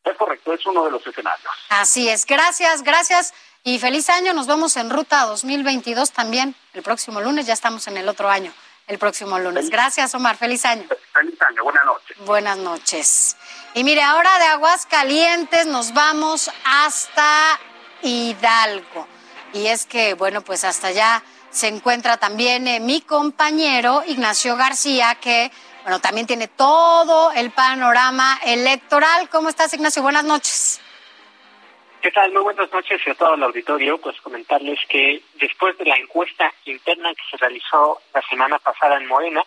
Es 0.04 0.18
correcto, 0.18 0.54
es 0.54 0.66
uno 0.66 0.86
de 0.86 0.92
los 0.92 1.06
escenarios. 1.06 1.52
Así 1.70 2.10
es, 2.10 2.26
gracias, 2.26 2.84
gracias 2.84 3.34
y 3.64 3.80
feliz 3.80 4.10
año. 4.10 4.34
Nos 4.34 4.48
vemos 4.48 4.76
en 4.78 4.90
Ruta 4.90 5.26
2022 5.26 6.12
también 6.12 6.56
el 6.74 6.82
próximo 6.84 7.22
lunes, 7.22 7.46
ya 7.46 7.54
estamos 7.54 7.88
en 7.88 7.98
el 7.98 8.10
otro 8.10 8.30
año, 8.30 8.52
el 8.88 8.98
próximo 8.98 9.40
lunes. 9.40 9.70
Gracias, 9.70 10.14
Omar, 10.16 10.38
feliz 10.38 10.66
año. 10.66 10.88
Feliz 11.14 11.42
año, 11.42 11.64
buenas 11.64 11.86
noches. 11.86 12.18
Buenas 12.26 12.58
noches. 12.58 13.38
Y 13.74 13.84
mire, 13.84 14.02
ahora 14.02 14.38
de 14.40 14.46
Aguascalientes 14.46 15.68
nos 15.68 15.94
vamos 15.94 16.52
hasta 16.66 17.60
Hidalgo. 18.02 19.08
Y 19.54 19.68
es 19.68 19.86
que, 19.86 20.14
bueno, 20.14 20.42
pues 20.42 20.64
hasta 20.64 20.88
allá 20.88 21.24
se 21.50 21.68
encuentra 21.68 22.18
también 22.18 22.68
eh, 22.68 22.80
mi 22.80 23.02
compañero 23.02 24.04
Ignacio 24.08 24.56
García, 24.56 25.16
que 25.16 25.52
bueno, 25.84 26.00
también 26.00 26.28
tiene 26.28 26.48
todo 26.48 27.32
el 27.34 27.52
panorama 27.52 28.40
electoral. 28.46 29.28
¿Cómo 29.30 29.50
estás, 29.50 29.74
Ignacio? 29.74 30.02
Buenas 30.02 30.24
noches. 30.24 30.80
¿Qué 32.02 32.12
tal? 32.12 32.32
Muy 32.32 32.44
buenas 32.44 32.72
noches 32.72 33.02
a 33.08 33.14
todo 33.14 33.36
el 33.36 33.44
auditorio. 33.44 33.98
Pues 34.00 34.20
comentarles 34.22 34.80
que 34.88 35.22
después 35.36 35.78
de 35.78 35.86
la 35.86 35.98
encuesta 35.98 36.52
interna 36.66 37.14
que 37.14 37.24
se 37.30 37.38
realizó 37.38 38.00
la 38.14 38.22
semana 38.22 38.58
pasada 38.60 38.98
en 38.98 39.08
Morena, 39.08 39.44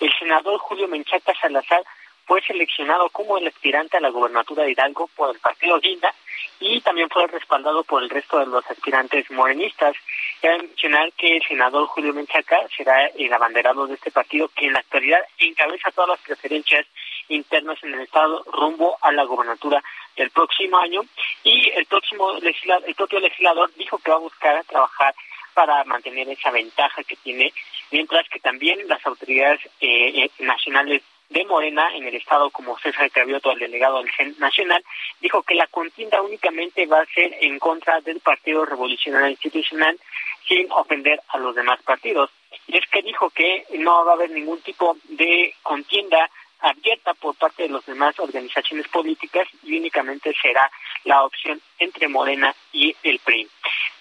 el 0.00 0.12
senador 0.18 0.58
Julio 0.58 0.88
Menchaca 0.88 1.32
Salazar 1.40 1.82
fue 2.26 2.42
seleccionado 2.42 3.08
como 3.10 3.38
el 3.38 3.46
aspirante 3.46 3.96
a 3.96 4.00
la 4.00 4.10
gobernatura 4.10 4.64
de 4.64 4.72
Hidalgo 4.72 5.08
por 5.14 5.34
el 5.34 5.40
partido 5.40 5.78
Guinda 5.78 6.12
y 6.60 6.80
también 6.80 7.08
fue 7.10 7.26
respaldado 7.26 7.84
por 7.84 8.02
el 8.02 8.10
resto 8.10 8.38
de 8.38 8.46
los 8.46 8.64
aspirantes 8.70 9.30
morenistas. 9.30 9.94
Cabe 10.40 10.58
mencionar 10.58 11.12
que 11.12 11.36
el 11.36 11.42
senador 11.42 11.86
Julio 11.86 12.14
Menchaca 12.14 12.58
será 12.76 13.06
el 13.06 13.32
abanderado 13.32 13.86
de 13.86 13.94
este 13.94 14.10
partido 14.10 14.48
que 14.48 14.66
en 14.66 14.72
la 14.72 14.80
actualidad 14.80 15.20
encabeza 15.38 15.90
todas 15.90 16.10
las 16.10 16.20
preferencias 16.20 16.86
internas 17.28 17.78
en 17.82 17.94
el 17.94 18.00
estado 18.00 18.42
rumbo 18.52 18.96
a 19.02 19.12
la 19.12 19.24
gobernatura 19.24 19.82
del 20.16 20.30
próximo 20.30 20.78
año 20.78 21.02
y 21.42 21.70
el 21.70 21.86
próximo 21.86 22.32
legislador, 22.40 22.88
el 22.88 22.94
propio 22.94 23.20
legislador 23.20 23.70
dijo 23.76 23.98
que 23.98 24.10
va 24.10 24.16
a 24.16 24.20
buscar 24.20 24.64
trabajar 24.64 25.14
para 25.54 25.84
mantener 25.84 26.28
esa 26.28 26.50
ventaja 26.50 27.02
que 27.02 27.16
tiene, 27.16 27.52
mientras 27.90 28.28
que 28.28 28.40
también 28.40 28.86
las 28.88 29.04
autoridades 29.06 29.60
eh, 29.80 30.24
eh, 30.24 30.30
nacionales 30.38 31.02
de 31.28 31.44
Morena 31.44 31.88
en 31.94 32.06
el 32.06 32.14
estado 32.14 32.50
como 32.50 32.78
César 32.78 33.10
Cravioto, 33.10 33.50
el 33.50 33.58
delegado 33.58 33.98
del 33.98 34.10
CEN 34.16 34.36
Nacional, 34.38 34.84
dijo 35.20 35.42
que 35.42 35.54
la 35.54 35.66
contienda 35.66 36.22
únicamente 36.22 36.86
va 36.86 37.00
a 37.00 37.06
ser 37.06 37.36
en 37.40 37.58
contra 37.58 38.00
del 38.00 38.20
Partido 38.20 38.64
Revolucionario 38.64 39.28
Institucional 39.28 39.98
sin 40.46 40.70
ofender 40.70 41.20
a 41.28 41.38
los 41.38 41.54
demás 41.54 41.82
partidos. 41.82 42.30
Y 42.68 42.76
es 42.78 42.86
que 42.88 43.02
dijo 43.02 43.30
que 43.30 43.64
no 43.78 44.04
va 44.04 44.12
a 44.12 44.14
haber 44.14 44.30
ningún 44.30 44.60
tipo 44.60 44.96
de 45.04 45.54
contienda 45.62 46.30
abierta 46.60 47.14
por 47.14 47.34
parte 47.36 47.64
de 47.64 47.68
las 47.70 47.84
demás 47.86 48.18
organizaciones 48.18 48.88
políticas 48.88 49.46
y 49.62 49.78
únicamente 49.78 50.34
será 50.40 50.70
la 51.04 51.24
opción 51.24 51.60
entre 51.78 52.08
Morena 52.08 52.54
y 52.72 52.94
el 53.02 53.18
PRI. 53.20 53.48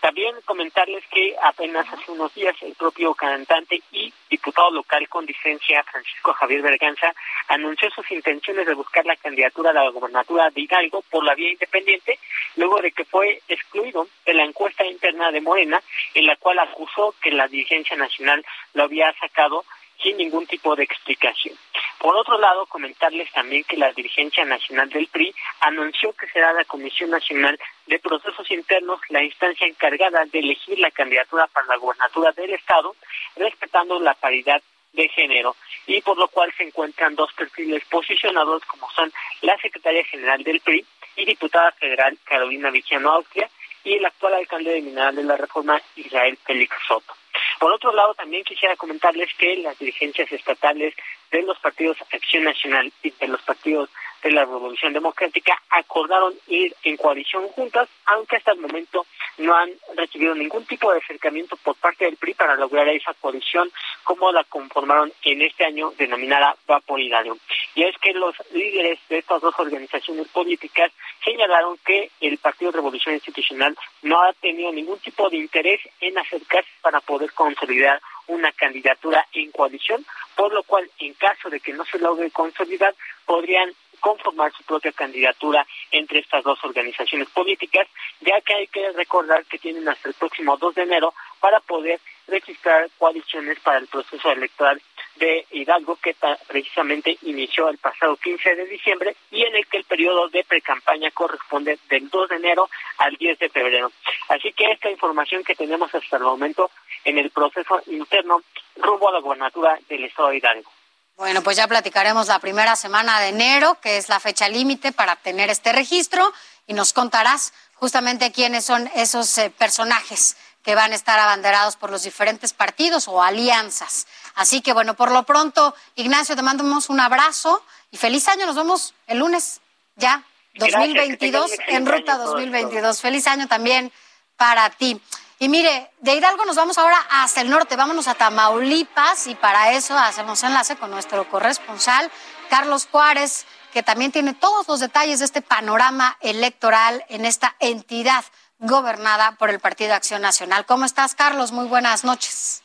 También 0.06 0.36
comentarles 0.46 1.04
que 1.08 1.36
apenas 1.42 1.92
hace 1.92 2.12
unos 2.12 2.34
días 2.36 2.56
el 2.62 2.76
propio 2.76 3.16
cantante 3.16 3.82
y 3.92 4.14
diputado 4.30 4.70
local 4.70 5.10
con 5.10 5.26
licencia 5.26 5.84
Francisco 5.84 6.32
Javier 6.34 6.62
Berganza 6.62 7.12
anunció 7.48 7.90
sus 7.90 8.12
intenciones 8.12 8.68
de 8.68 8.76
buscar 8.76 9.04
la 9.06 9.16
candidatura 9.16 9.72
a 9.72 9.74
la 9.74 9.90
gobernatura 9.90 10.52
de 10.52 10.62
Hidalgo 10.62 11.02
por 11.10 11.24
la 11.24 11.34
vía 11.34 11.52
independiente 11.52 12.20
luego 12.56 12.82
de 12.82 12.92
que 12.92 13.06
fue 13.06 13.42
excluido 13.48 14.08
de 14.26 14.36
la 14.36 14.44
encuesta 14.44 14.86
interna 14.86 15.32
de 15.32 15.42
Morena 15.42 15.82
en 16.14 16.28
la 16.28 16.36
cual 16.36 16.60
acusó 16.60 17.16
que 17.20 17.32
la 17.32 17.48
dirigencia 17.48 17.98
nacional 17.98 18.46
lo 18.76 18.84
había 18.84 19.12
sacado 19.20 19.66
sin 20.02 20.18
ningún 20.18 20.46
tipo 20.48 20.76
de 20.76 20.84
explicación. 20.84 21.56
Por 22.00 22.16
otro 22.16 22.38
lado, 22.38 22.66
comentarles 22.68 23.32
también 23.32 23.64
que 23.64 23.78
la 23.78 23.92
dirigencia 23.94 24.46
nacional 24.46 24.90
del 24.90 25.08
PRI 25.08 25.34
anunció 25.62 26.14
que 26.14 26.28
será 26.28 26.54
la 26.54 26.66
Comisión 26.66 27.10
Nacional 27.10 27.60
de 27.88 28.00
Procesos 28.00 28.50
Internos 28.52 29.00
la 29.10 29.24
instancia 29.24 29.68
encargada 29.68 30.26
de 30.26 30.40
elegir 30.40 30.78
la 30.80 30.92
candidatura 30.92 31.48
para 31.48 31.68
la 31.68 31.78
gobernatura 31.78 32.32
del 32.34 32.54
Estado, 32.54 32.96
respetando 33.36 34.00
la 34.00 34.14
paridad 34.14 34.62
de 34.94 35.10
género 35.10 35.56
y 35.88 36.02
por 36.02 36.18
lo 36.18 36.28
cual 36.28 36.54
se 36.58 36.64
encuentran 36.64 37.16
dos 37.16 37.32
perfiles 37.34 37.84
posicionados 37.86 38.64
como 38.66 38.90
son 38.92 39.12
la 39.42 39.58
secretaria 39.58 40.04
general 40.06 40.44
del 40.44 40.62
PRI 40.62 40.86
y 41.18 41.26
diputada 41.26 41.72
federal 41.74 42.18
Carolina 42.24 42.72
Vigiano 42.72 43.12
Austria 43.12 43.50
y 43.84 43.94
el 43.94 44.06
actual 44.06 44.34
alcalde 44.34 44.72
de 44.72 44.82
Mineral 44.82 45.16
de 45.16 45.24
la 45.24 45.38
Reforma 45.38 45.82
Israel 45.96 46.38
Félix 46.44 46.76
Soto. 46.88 47.14
Por 47.60 47.72
otro 47.72 47.94
lado, 47.94 48.14
también 48.14 48.44
quisiera 48.44 48.76
comentarles 48.76 49.30
que 49.38 49.58
las 49.58 49.78
dirigencias 49.80 50.32
estatales 50.32 50.94
de 51.36 51.44
los 51.44 51.60
partidos 51.60 51.98
Acción 52.14 52.46
Nacional 52.46 52.92
y 53.04 53.12
de 53.12 53.28
los 53.28 53.42
partidos 53.42 53.90
de 54.24 54.32
la 54.32 54.46
Revolución 54.46 54.94
Democrática 54.94 55.62
acordaron 55.70 56.34
ir 56.48 56.74
en 56.84 56.98
coalición 56.98 57.48
juntas, 57.50 57.88
aunque 58.06 58.38
hasta 58.38 58.54
el 58.54 58.60
momento 58.60 59.06
no 59.38 59.54
han 59.54 59.70
recibido 59.96 60.34
ningún 60.34 60.66
tipo 60.66 60.92
de 60.92 61.00
acercamiento 61.00 61.58
por 61.58 61.76
parte 61.76 62.06
del 62.06 62.16
PRI 62.16 62.34
para 62.34 62.56
lograr 62.56 62.88
esa 62.90 63.14
coalición 63.16 63.70
como 64.04 64.32
la 64.32 64.44
conformaron 64.46 65.12
en 65.24 65.42
este 65.42 65.66
año 65.66 65.92
denominada 65.98 66.56
Vaporidarium. 66.66 67.38
Y 67.76 67.84
es 67.84 67.96
que 67.98 68.14
los 68.14 68.34
líderes 68.52 68.98
de 69.10 69.20
estas 69.20 69.42
dos 69.42 69.54
organizaciones 69.60 70.28
políticas 70.30 70.92
señalaron 71.24 71.78
que 71.86 72.10
el 72.22 72.38
Partido 72.38 72.72
Revolución 72.72 73.16
Institucional 73.16 73.78
no 74.02 74.22
ha 74.24 74.34
tenido 74.34 74.72
ningún 74.72 75.00
tipo 75.00 75.30
de 75.30 75.38
interés 75.38 75.82
en 76.00 76.18
acercarse 76.18 76.70
para 76.82 77.02
poder 77.02 77.32
consolidar 77.34 78.02
una 78.28 78.52
candidatura 78.52 79.26
en 79.34 79.52
coalición, 79.52 80.06
por 80.36 80.54
lo 80.54 80.64
cual, 80.64 80.90
en 81.00 81.14
caso 81.14 81.50
de 81.50 81.60
que 81.60 81.74
no 81.74 81.86
se 81.86 82.00
logre 82.00 82.32
consolidar, 82.32 82.94
podrían 83.26 83.72
conformar 84.00 84.52
su 84.54 84.64
propia 84.64 84.92
candidatura 84.92 85.66
entre 85.92 86.20
estas 86.20 86.44
dos 86.44 86.64
organizaciones 86.64 87.28
políticas, 87.30 87.88
ya 88.22 88.40
que 88.42 88.54
hay 88.54 88.68
que 88.68 88.92
recordar 88.92 89.46
que 89.46 89.58
tienen 89.58 89.88
hasta 89.88 90.10
el 90.10 90.14
próximo 90.14 90.58
2 90.58 90.76
de 90.76 90.84
enero 90.84 91.14
para 91.40 91.60
poder 91.62 92.00
registrar 92.28 92.88
coaliciones 92.98 93.60
para 93.62 93.80
el 93.80 93.88
proceso 93.88 94.32
electoral 94.32 94.82
de 95.16 95.46
Hidalgo 95.52 95.96
que 95.96 96.16
precisamente 96.48 97.18
inició 97.24 97.70
el 97.70 97.78
pasado 97.78 98.18
15 98.18 98.56
de 98.56 98.66
diciembre 98.66 99.16
y 99.32 99.44
en 99.44 99.56
el 99.56 99.66
que 99.68 99.78
el 99.78 99.86
periodo 99.86 100.28
de 100.28 100.44
precampaña 100.44 101.10
corresponde 101.12 101.80
del 101.90 102.10
2 102.10 102.30
de 102.30 102.36
enero 102.36 102.70
al 102.98 103.16
10 103.16 103.40
de 103.40 103.50
febrero. 103.50 103.92
Así 104.28 104.52
que 104.54 104.72
esta 104.72 104.90
información 104.90 105.44
que 105.44 105.56
tenemos 105.56 105.94
hasta 105.96 106.18
el 106.18 106.24
momento 106.24 106.70
en 107.06 107.18
el 107.18 107.32
proceso 107.32 107.82
interno 107.88 108.42
rumbo 108.76 109.10
a 109.10 109.14
la 109.14 109.20
gobernatura 109.22 109.80
del 109.88 110.04
estado 110.04 110.30
de 110.30 110.38
Hidalgo. 110.38 110.70
Bueno, 111.16 111.42
pues 111.44 111.56
ya 111.56 111.68
platicaremos 111.68 112.28
la 112.28 112.40
primera 112.40 112.76
semana 112.76 113.22
de 113.22 113.30
enero, 113.30 113.78
que 113.80 113.98
es 113.98 114.10
la 114.10 114.20
fecha 114.20 114.50
límite 114.50 114.92
para 114.92 115.14
obtener 115.14 115.50
este 115.50 115.72
registro, 115.72 116.34
y 116.68 116.74
nos 116.74 116.92
contarás 116.92 117.54
justamente 117.76 118.34
quiénes 118.34 118.66
son 118.66 118.90
esos 118.96 119.38
eh, 119.38 119.50
personajes 119.50 120.36
que 120.62 120.76
van 120.76 120.92
a 120.92 120.96
estar 120.96 121.18
abanderados 121.20 121.78
por 121.78 121.92
los 121.92 122.04
diferentes 122.04 122.52
partidos 122.52 123.08
o 123.08 123.22
alianzas. 123.22 124.08
Así 124.34 124.62
que 124.62 124.74
bueno, 124.74 124.96
por 124.96 125.12
lo 125.12 125.24
pronto, 125.24 125.76
Ignacio, 125.96 126.36
te 126.36 126.42
mandamos 126.42 126.90
un 126.90 127.00
abrazo 127.00 127.64
y 127.92 127.98
feliz 127.98 128.28
año. 128.28 128.46
Nos 128.48 128.56
vemos 128.56 128.94
el 129.08 129.20
lunes 129.20 129.62
ya, 129.96 130.24
2022, 130.56 131.52
en 131.68 131.86
ruta 131.86 132.18
2022. 132.18 133.00
Feliz 133.00 133.28
año 133.28 133.48
también 133.48 133.92
para 134.36 134.70
ti. 134.72 135.00
Y 135.46 135.48
mire, 135.48 135.92
de 136.00 136.16
Hidalgo 136.16 136.44
nos 136.46 136.56
vamos 136.56 136.80
ahora 136.80 136.98
hacia 137.08 137.44
el 137.44 137.52
norte, 137.52 137.76
vámonos 137.76 138.08
a 138.08 138.16
Tamaulipas 138.16 139.28
y 139.28 139.36
para 139.36 139.74
eso 139.74 139.96
hacemos 139.96 140.42
enlace 140.42 140.76
con 140.76 140.90
nuestro 140.90 141.30
corresponsal, 141.30 142.10
Carlos 142.50 142.88
Juárez, 142.92 143.46
que 143.72 143.84
también 143.84 144.12
tiene 144.12 144.34
todos 144.34 144.68
los 144.68 144.80
detalles 144.80 145.20
de 145.20 145.26
este 145.26 145.44
panorama 145.44 146.18
electoral 146.22 147.06
en 147.10 147.26
esta 147.26 147.56
entidad 147.60 148.26
gobernada 148.58 149.36
por 149.38 149.52
el 149.52 149.60
Partido 149.60 149.94
Acción 149.94 150.24
Nacional. 150.24 150.66
¿Cómo 150.66 150.84
estás, 150.84 151.14
Carlos? 151.14 151.52
Muy 151.52 151.68
buenas 151.68 152.04
noches. 152.04 152.64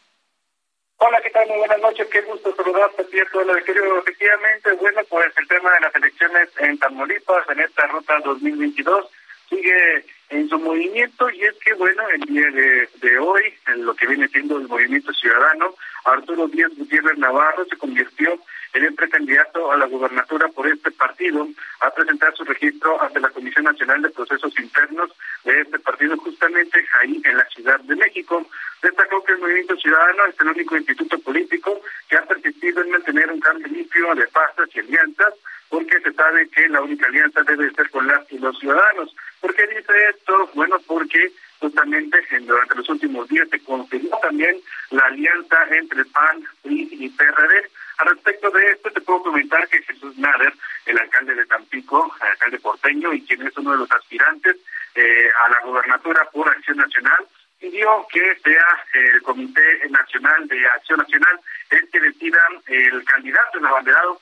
Hola, 0.97 1.21
¿qué 1.23 1.29
tal? 1.29 1.47
Muy 1.49 1.59
buenas 1.59 1.81
noches. 1.81 2.09
Qué 2.11 2.23
gusto 2.23 2.57
saludarte, 2.57 3.05
Pierre. 3.05 3.45
Lo 3.45 3.63
querido, 3.63 3.99
efectivamente, 3.99 4.73
bueno, 4.81 5.03
pues 5.11 5.27
el 5.37 5.47
tema 5.49 5.71
de 5.75 5.81
las 5.81 5.95
elecciones 5.97 6.49
en 6.57 6.79
Tamaulipas 6.79 7.47
en 7.51 7.61
esta 7.61 7.87
ruta 7.89 8.21
2022 8.25 9.07
sigue 9.51 10.07
en 10.31 10.49
su 10.49 10.59
movimiento 10.59 11.29
y 11.31 11.43
es 11.43 11.55
que, 11.65 11.75
bueno, 11.75 12.03
el 12.09 12.21
día 12.21 12.51
de, 12.51 13.19
hoy, 13.19 13.43
en 13.67 13.85
lo 13.85 13.95
que 13.95 14.07
viene 14.07 14.29
siendo 14.29 14.59
el 14.59 14.69
movimiento 14.69 15.13
ciudadano, 15.13 15.75
Arturo 16.05 16.49
Díaz 16.49 16.71
Gutiérrez 16.77 17.19
Navarro 17.19 17.65
se 17.67 17.77
convirtió 17.77 18.39
en 18.73 18.85
el 18.85 18.95
precandidato 18.95 19.73
a 19.73 19.77
la 19.77 19.87
gubernatura 19.87 20.47
por 20.49 20.69
este 20.69 20.93
partido 20.93 21.49
a 21.81 21.91
presentar 21.91 22.33
su 22.37 22.45
registro 22.45 23.03
ante 23.03 23.19
la 23.19 23.31
Comisión 23.31 23.65
Nacional 23.65 24.03
de 24.03 24.11
Procesos 24.11 24.57
Internos 24.59 25.11
de 25.45 25.63
este 25.63 25.81
partido 25.81 26.17
justamente 26.17 26.87
ahí 27.01 27.21
en 27.25 27.37
la 27.37 27.45
Ciudad 27.47 27.81
de 27.81 27.97
México. 27.97 28.47
Destacó 28.81 29.25
que 29.25 29.33
el 29.33 29.39
Movimiento 29.41 29.77
Ciudadano 29.77 30.25
es 30.27 30.41
el 30.41 30.49
único 30.49 30.77
instituto 30.77 31.19
político 31.19 31.81
que 32.09 32.17
ha 32.17 32.23
persistido 32.23 32.83
en 32.83 32.91
mantener 32.91 33.33
un 33.33 33.41
cambio 33.41 33.67
limpio 33.67 34.15
de 34.15 34.29
pastas 34.29 34.69
y 34.75 34.79
alianzas 34.79 35.35
porque 35.71 36.01
se 36.01 36.13
sabe 36.13 36.49
que 36.51 36.69
la 36.69 36.83
única 36.83 37.07
alianza 37.07 37.43
debe 37.43 37.71
ser 37.71 37.89
con 37.91 38.07
las 38.07 38.31
y 38.31 38.39
los 38.39 38.59
ciudadanos. 38.59 39.15
¿Por 39.41 39.55
qué 39.55 39.67
dice 39.69 39.93
esto? 40.11 40.51
Bueno, 40.55 40.79
porque 40.87 41.33
justamente 41.61 42.19
durante 42.41 42.75
los 42.75 42.89
últimos 42.89 43.29
días 43.29 43.49
se 43.49 43.63
confirmó 43.63 44.19
también 44.21 44.57
la 44.91 45.05
alianza 45.05 45.57
entre 45.71 46.05
PAN, 46.07 46.45
y 46.65 47.09
PRD. 47.09 47.71
Al 47.99 48.09
respecto 48.09 48.51
de 48.51 48.67
esto, 48.73 48.91
te 48.91 49.01
puedo 49.01 49.23
comentar 49.23 49.69
que 49.69 49.83
Jesús 49.83 50.17
Nader, 50.19 50.53
el 50.87 50.99
alcalde 50.99 51.35
de 51.35 51.47
Tampico, 51.47 52.13
el 52.21 52.29
alcalde 52.29 52.59
porteño 52.59 53.13
y 53.13 53.23
quien 53.23 53.47
es 53.47 53.57
uno 53.57 53.73
de 53.73 53.79
los 53.79 53.91
aspirantes 53.93 54.57
eh, 54.95 55.29
a 55.39 55.51
la 55.51 55.61
gobernatura 55.61 56.29
por 56.33 56.49
Acción 56.49 56.79
Nacional, 56.79 57.27
pidió 57.61 58.07
que 58.11 58.37
sea 58.43 58.85
el 58.95 59.23
Comité 59.23 59.89
Nacional 59.91 60.49
de 60.49 60.67
Acción 60.67 60.99
Nacional 60.99 61.41
el 61.69 61.89
que 61.91 62.01
decida 62.01 62.39
el 62.67 63.05
candidato, 63.05 63.59
el 63.59 63.67
abanderado 63.67 64.20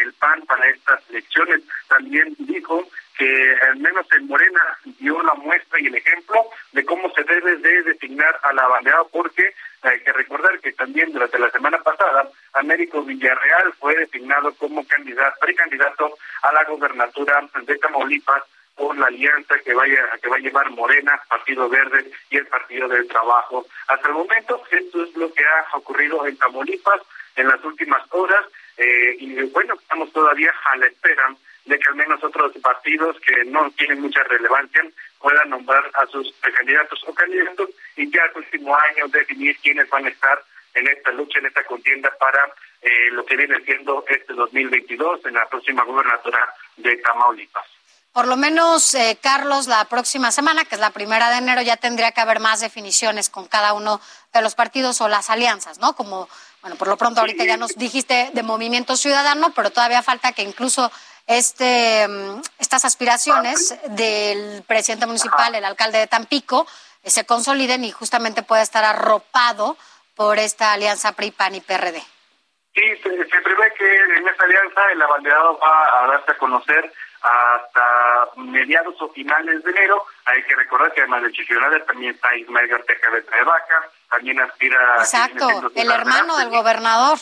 el 0.00 0.12
PAN 0.14 0.42
para 0.46 0.66
estas 0.68 1.00
elecciones. 1.10 1.62
También 1.88 2.34
dijo 2.38 2.86
que 3.16 3.56
al 3.68 3.76
menos 3.76 4.06
en 4.12 4.26
Morena 4.26 4.78
dio 5.00 5.20
la 5.22 5.34
muestra 5.34 5.80
y 5.80 5.86
el 5.86 5.96
ejemplo 5.96 6.46
de 6.72 6.84
cómo 6.84 7.10
se 7.14 7.24
debe 7.24 7.56
de 7.56 7.82
designar 7.82 8.38
a 8.42 8.52
la 8.52 8.66
bandera, 8.68 9.02
porque 9.10 9.54
hay 9.82 10.00
que 10.00 10.12
recordar 10.12 10.58
que 10.60 10.72
también 10.72 11.12
durante 11.12 11.38
la 11.38 11.50
semana 11.50 11.78
pasada 11.78 12.28
Américo 12.54 13.02
Villarreal 13.02 13.72
fue 13.78 13.96
designado 13.96 14.54
como 14.54 14.86
candidato, 14.86 15.36
precandidato 15.40 16.16
a 16.42 16.52
la 16.52 16.64
gobernatura 16.64 17.48
de 17.62 17.78
Tamaulipas 17.78 18.42
por 18.76 18.96
la 18.96 19.08
alianza 19.08 19.58
que 19.64 19.74
vaya 19.74 20.08
que 20.22 20.28
va 20.28 20.36
a 20.36 20.40
llevar 20.40 20.70
Morena, 20.70 21.20
Partido 21.28 21.68
Verde 21.68 22.10
y 22.30 22.36
el 22.36 22.46
Partido 22.46 22.86
del 22.86 23.08
Trabajo. 23.08 23.66
Hasta 23.88 24.08
el 24.08 24.14
momento 24.14 24.62
esto 24.70 25.02
es 25.02 25.16
lo 25.16 25.32
que 25.32 25.44
ha 25.44 25.76
ocurrido 25.76 26.24
en 26.26 26.36
Tamaulipas 26.36 27.02
en 27.34 27.48
las 27.48 27.62
últimas 27.64 28.02
horas. 28.10 28.44
Eh, 28.76 29.16
y 29.18 29.42
bueno, 29.50 29.74
estamos 29.74 30.12
todavía 30.12 30.54
a 30.70 30.76
la 30.76 30.86
espera 30.86 31.34
de 31.64 31.78
que 31.78 31.88
al 31.88 31.96
menos 31.96 32.22
otros 32.22 32.52
partidos 32.62 33.16
que 33.20 33.44
no 33.46 33.70
tienen 33.72 34.00
mucha 34.00 34.22
relevancia 34.24 34.82
puedan 35.20 35.50
nombrar 35.50 35.90
a 35.94 36.06
sus 36.06 36.32
candidatos 36.56 37.02
o 37.06 37.14
candidatos 37.14 37.70
y 37.96 38.10
ya 38.10 38.22
el 38.24 38.42
último 38.42 38.74
año 38.76 39.08
definir 39.08 39.56
quiénes 39.58 39.88
van 39.90 40.06
a 40.06 40.08
estar 40.08 40.38
en 40.74 40.86
esta 40.86 41.10
lucha, 41.12 41.40
en 41.40 41.46
esta 41.46 41.64
contienda 41.64 42.10
para 42.18 42.46
eh, 42.80 43.10
lo 43.10 43.24
que 43.26 43.36
viene 43.36 43.60
siendo 43.64 44.04
este 44.08 44.32
2022 44.52 45.26
en 45.26 45.34
la 45.34 45.46
próxima 45.48 45.84
gubernatura 45.84 46.38
de 46.76 46.96
Tamaulipas. 46.96 47.66
Por 48.12 48.26
lo 48.26 48.36
menos, 48.36 48.94
eh, 48.94 49.18
Carlos, 49.20 49.68
la 49.68 49.84
próxima 49.84 50.32
semana, 50.32 50.64
que 50.64 50.74
es 50.74 50.80
la 50.80 50.90
primera 50.90 51.30
de 51.30 51.36
enero, 51.36 51.62
ya 51.62 51.76
tendría 51.76 52.10
que 52.12 52.20
haber 52.20 52.40
más 52.40 52.60
definiciones 52.60 53.28
con 53.28 53.46
cada 53.46 53.74
uno 53.74 54.00
de 54.32 54.42
los 54.42 54.54
partidos 54.54 55.00
o 55.00 55.08
las 55.08 55.30
alianzas, 55.30 55.78
¿no? 55.78 55.94
Como 55.94 56.28
bueno, 56.62 56.76
por 56.76 56.88
lo 56.88 56.96
pronto 56.96 57.20
ahorita 57.20 57.44
ya 57.44 57.56
nos 57.56 57.76
dijiste 57.76 58.30
de 58.32 58.42
Movimiento 58.42 58.96
Ciudadano, 58.96 59.52
pero 59.54 59.70
todavía 59.70 60.02
falta 60.02 60.32
que 60.32 60.42
incluso 60.42 60.90
este, 61.26 62.08
mm, 62.08 62.42
estas 62.58 62.84
aspiraciones 62.84 63.76
del 63.90 64.62
presidente 64.66 65.06
municipal, 65.06 65.54
el 65.54 65.64
alcalde 65.64 65.98
de 65.98 66.06
Tampico, 66.08 66.66
eh, 67.04 67.10
se 67.10 67.24
consoliden 67.24 67.84
y 67.84 67.92
justamente 67.92 68.42
pueda 68.42 68.62
estar 68.62 68.84
arropado 68.84 69.76
por 70.16 70.38
esta 70.38 70.72
alianza 70.72 71.12
PRI-PAN 71.12 71.54
y 71.54 71.60
PRD. 71.60 72.02
Sí, 72.78 72.96
se, 73.02 73.40
prevé 73.40 73.72
que 73.76 73.96
en 74.18 74.28
esta 74.28 74.44
alianza 74.44 74.80
el 74.92 75.02
abanderado 75.02 75.58
va 75.58 76.04
a 76.04 76.06
darse 76.06 76.30
a 76.30 76.38
conocer 76.38 76.92
hasta 77.20 78.28
mediados 78.36 78.94
o 79.00 79.08
finales 79.08 79.64
de 79.64 79.70
enero. 79.72 80.04
Hay 80.26 80.44
que 80.44 80.54
recordar 80.54 80.92
que 80.92 81.00
además 81.00 81.24
de 81.24 81.32
Chiquionada 81.32 81.84
también 81.86 82.14
está 82.14 82.36
Ismael 82.36 82.68
Garteca 82.68 83.10
de 83.10 83.44
Vaca, 83.44 83.90
también 84.08 84.40
aspira... 84.40 84.96
Exacto, 84.98 85.72
el 85.74 85.90
hermano 85.90 86.36
del 86.36 86.50
gobernador. 86.50 87.18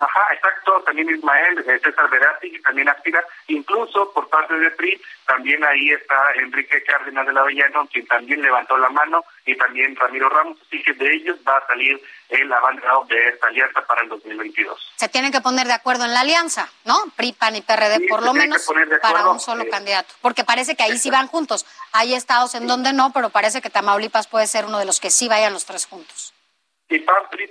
Ajá, 0.00 0.32
exacto, 0.32 0.80
también 0.86 1.10
Ismael, 1.10 1.58
eh, 1.58 1.80
César 1.82 2.08
Verástegui 2.08 2.62
también 2.62 2.88
aspira, 2.88 3.20
incluso 3.48 4.12
por 4.12 4.28
parte 4.28 4.54
de 4.54 4.70
PRI, 4.70 5.00
también 5.26 5.64
ahí 5.64 5.90
está 5.90 6.14
Enrique 6.36 6.84
Cárdenas 6.84 7.26
de 7.26 7.32
la 7.32 7.40
Avellano, 7.40 7.84
quien 7.92 8.06
también 8.06 8.40
levantó 8.40 8.78
la 8.78 8.90
mano, 8.90 9.24
y 9.44 9.56
también 9.56 9.96
Ramiro 9.96 10.28
Ramos, 10.28 10.56
así 10.66 10.80
que 10.84 10.92
de 10.92 11.14
ellos 11.14 11.36
va 11.46 11.56
a 11.58 11.66
salir 11.66 12.00
el 12.28 12.52
abanderado 12.52 13.06
de 13.06 13.28
esta 13.28 13.48
alianza 13.48 13.84
para 13.86 14.02
el 14.02 14.08
2022. 14.08 14.92
Se 14.94 15.08
tienen 15.08 15.32
que 15.32 15.40
poner 15.40 15.66
de 15.66 15.72
acuerdo 15.72 16.04
en 16.04 16.14
la 16.14 16.20
alianza, 16.20 16.68
¿no? 16.84 16.94
PRI, 17.16 17.32
PAN 17.32 17.56
y 17.56 17.62
PRD, 17.62 18.06
por 18.08 18.22
lo 18.22 18.32
menos 18.34 18.70
para 19.02 19.28
un 19.28 19.40
solo 19.40 19.68
candidato, 19.68 20.14
porque 20.20 20.44
parece 20.44 20.76
que 20.76 20.84
ahí 20.84 20.96
sí 20.96 21.10
van 21.10 21.26
juntos. 21.26 21.66
Hay 21.90 22.14
estados 22.14 22.54
en 22.54 22.68
donde 22.68 22.92
no, 22.92 23.12
pero 23.12 23.30
parece 23.30 23.60
que 23.60 23.70
Tamaulipas 23.70 24.28
puede 24.28 24.46
ser 24.46 24.64
uno 24.64 24.78
de 24.78 24.84
los 24.84 25.00
que 25.00 25.10
sí 25.10 25.26
vayan 25.26 25.52
los 25.52 25.64
tres 25.64 25.86
juntos 25.86 26.34
y 26.88 26.98
PAN, 27.00 27.16
PRI, 27.30 27.50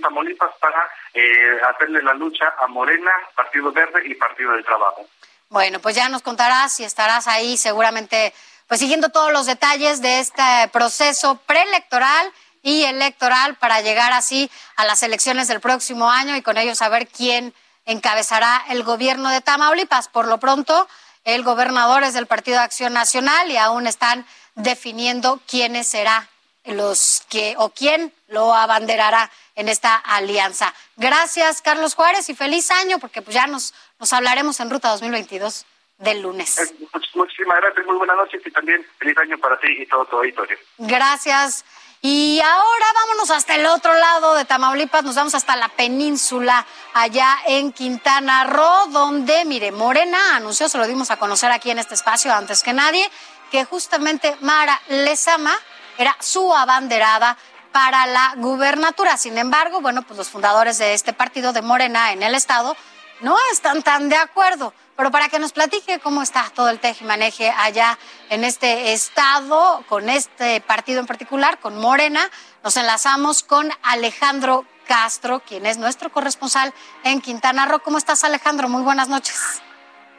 Tamaulipas 0.00 0.50
para 0.60 0.88
eh, 1.12 1.58
hacerle 1.74 2.02
la 2.02 2.14
lucha 2.14 2.54
a 2.58 2.66
Morena, 2.68 3.10
Partido 3.34 3.72
Verde 3.72 4.02
y 4.04 4.14
Partido 4.14 4.52
del 4.52 4.64
Trabajo. 4.64 5.06
Bueno, 5.48 5.80
pues 5.80 5.96
ya 5.96 6.08
nos 6.08 6.22
contarás 6.22 6.78
y 6.80 6.84
estarás 6.84 7.26
ahí 7.26 7.56
seguramente 7.56 8.32
pues 8.68 8.80
siguiendo 8.80 9.08
todos 9.08 9.32
los 9.32 9.46
detalles 9.46 10.02
de 10.02 10.20
este 10.20 10.42
proceso 10.72 11.40
preelectoral 11.46 12.30
y 12.62 12.84
electoral 12.84 13.54
para 13.56 13.80
llegar 13.80 14.12
así 14.12 14.50
a 14.76 14.84
las 14.84 15.02
elecciones 15.02 15.48
del 15.48 15.60
próximo 15.60 16.10
año 16.10 16.36
y 16.36 16.42
con 16.42 16.58
ello 16.58 16.74
saber 16.74 17.08
quién 17.08 17.54
encabezará 17.86 18.62
el 18.68 18.82
gobierno 18.82 19.30
de 19.30 19.40
Tamaulipas. 19.40 20.08
Por 20.08 20.28
lo 20.28 20.38
pronto, 20.38 20.86
el 21.24 21.42
gobernador 21.42 22.02
es 22.02 22.12
del 22.12 22.26
Partido 22.26 22.58
de 22.58 22.64
Acción 22.64 22.92
Nacional 22.92 23.50
y 23.50 23.56
aún 23.56 23.86
están 23.86 24.26
definiendo 24.54 25.40
quién 25.48 25.82
será 25.82 26.28
los 26.68 27.22
que 27.28 27.54
o 27.58 27.70
quién 27.70 28.12
lo 28.28 28.54
abanderará 28.54 29.30
en 29.54 29.68
esta 29.68 29.96
alianza. 29.96 30.74
Gracias, 30.96 31.62
Carlos 31.62 31.94
Juárez, 31.94 32.28
y 32.28 32.34
feliz 32.34 32.70
año, 32.70 32.98
porque 32.98 33.22
pues 33.22 33.34
ya 33.34 33.46
nos, 33.46 33.74
nos 33.98 34.12
hablaremos 34.12 34.60
en 34.60 34.70
Ruta 34.70 34.90
2022 34.90 35.66
del 35.98 36.22
lunes. 36.22 36.58
Eh, 36.58 36.74
muchísimas 37.14 37.58
gracias, 37.60 37.86
muy 37.86 37.96
buenas 37.96 38.16
noches 38.16 38.40
y 38.44 38.50
también 38.50 38.86
feliz 38.98 39.16
año 39.18 39.38
para 39.38 39.58
ti 39.58 39.68
y 39.80 39.86
todo 39.86 40.04
tu 40.06 40.16
auditorio. 40.16 40.56
Gracias. 40.78 41.64
Y 42.00 42.40
ahora 42.40 42.86
vámonos 42.94 43.30
hasta 43.32 43.56
el 43.56 43.66
otro 43.66 43.92
lado 43.92 44.34
de 44.34 44.44
Tamaulipas, 44.44 45.02
nos 45.02 45.16
vamos 45.16 45.34
hasta 45.34 45.56
la 45.56 45.68
península, 45.68 46.64
allá 46.94 47.38
en 47.46 47.72
Quintana 47.72 48.44
Roo, 48.44 48.86
donde, 48.90 49.44
mire, 49.44 49.72
Morena 49.72 50.36
anunció, 50.36 50.68
se 50.68 50.78
lo 50.78 50.86
dimos 50.86 51.10
a 51.10 51.16
conocer 51.16 51.50
aquí 51.50 51.72
en 51.72 51.80
este 51.80 51.94
espacio 51.94 52.32
antes 52.32 52.62
que 52.62 52.72
nadie, 52.72 53.10
que 53.50 53.64
justamente 53.64 54.36
Mara 54.42 54.80
Lezama 54.88 55.58
era 55.98 56.16
su 56.20 56.54
abanderada 56.54 57.36
para 57.72 58.06
la 58.06 58.34
gubernatura. 58.36 59.16
Sin 59.16 59.36
embargo, 59.36 59.80
bueno, 59.80 60.02
pues 60.02 60.16
los 60.16 60.30
fundadores 60.30 60.78
de 60.78 60.94
este 60.94 61.12
partido 61.12 61.52
de 61.52 61.62
Morena 61.62 62.12
en 62.12 62.22
el 62.22 62.34
estado 62.34 62.76
no 63.20 63.36
están 63.52 63.82
tan 63.82 64.08
de 64.08 64.16
acuerdo. 64.16 64.72
Pero 64.96 65.12
para 65.12 65.28
que 65.28 65.38
nos 65.38 65.52
platique 65.52 66.00
cómo 66.00 66.22
está 66.22 66.50
todo 66.54 66.70
el 66.70 66.80
tejimaneje 66.80 67.50
allá 67.56 67.96
en 68.30 68.42
este 68.42 68.92
estado, 68.92 69.84
con 69.88 70.08
este 70.08 70.60
partido 70.60 70.98
en 70.98 71.06
particular, 71.06 71.60
con 71.60 71.78
Morena, 71.78 72.28
nos 72.64 72.76
enlazamos 72.76 73.44
con 73.44 73.70
Alejandro 73.82 74.64
Castro, 74.88 75.40
quien 75.40 75.66
es 75.66 75.78
nuestro 75.78 76.10
corresponsal 76.10 76.74
en 77.04 77.20
Quintana 77.20 77.66
Roo. 77.66 77.80
¿Cómo 77.80 77.98
estás, 77.98 78.24
Alejandro? 78.24 78.68
Muy 78.68 78.82
buenas 78.82 79.08
noches. 79.08 79.62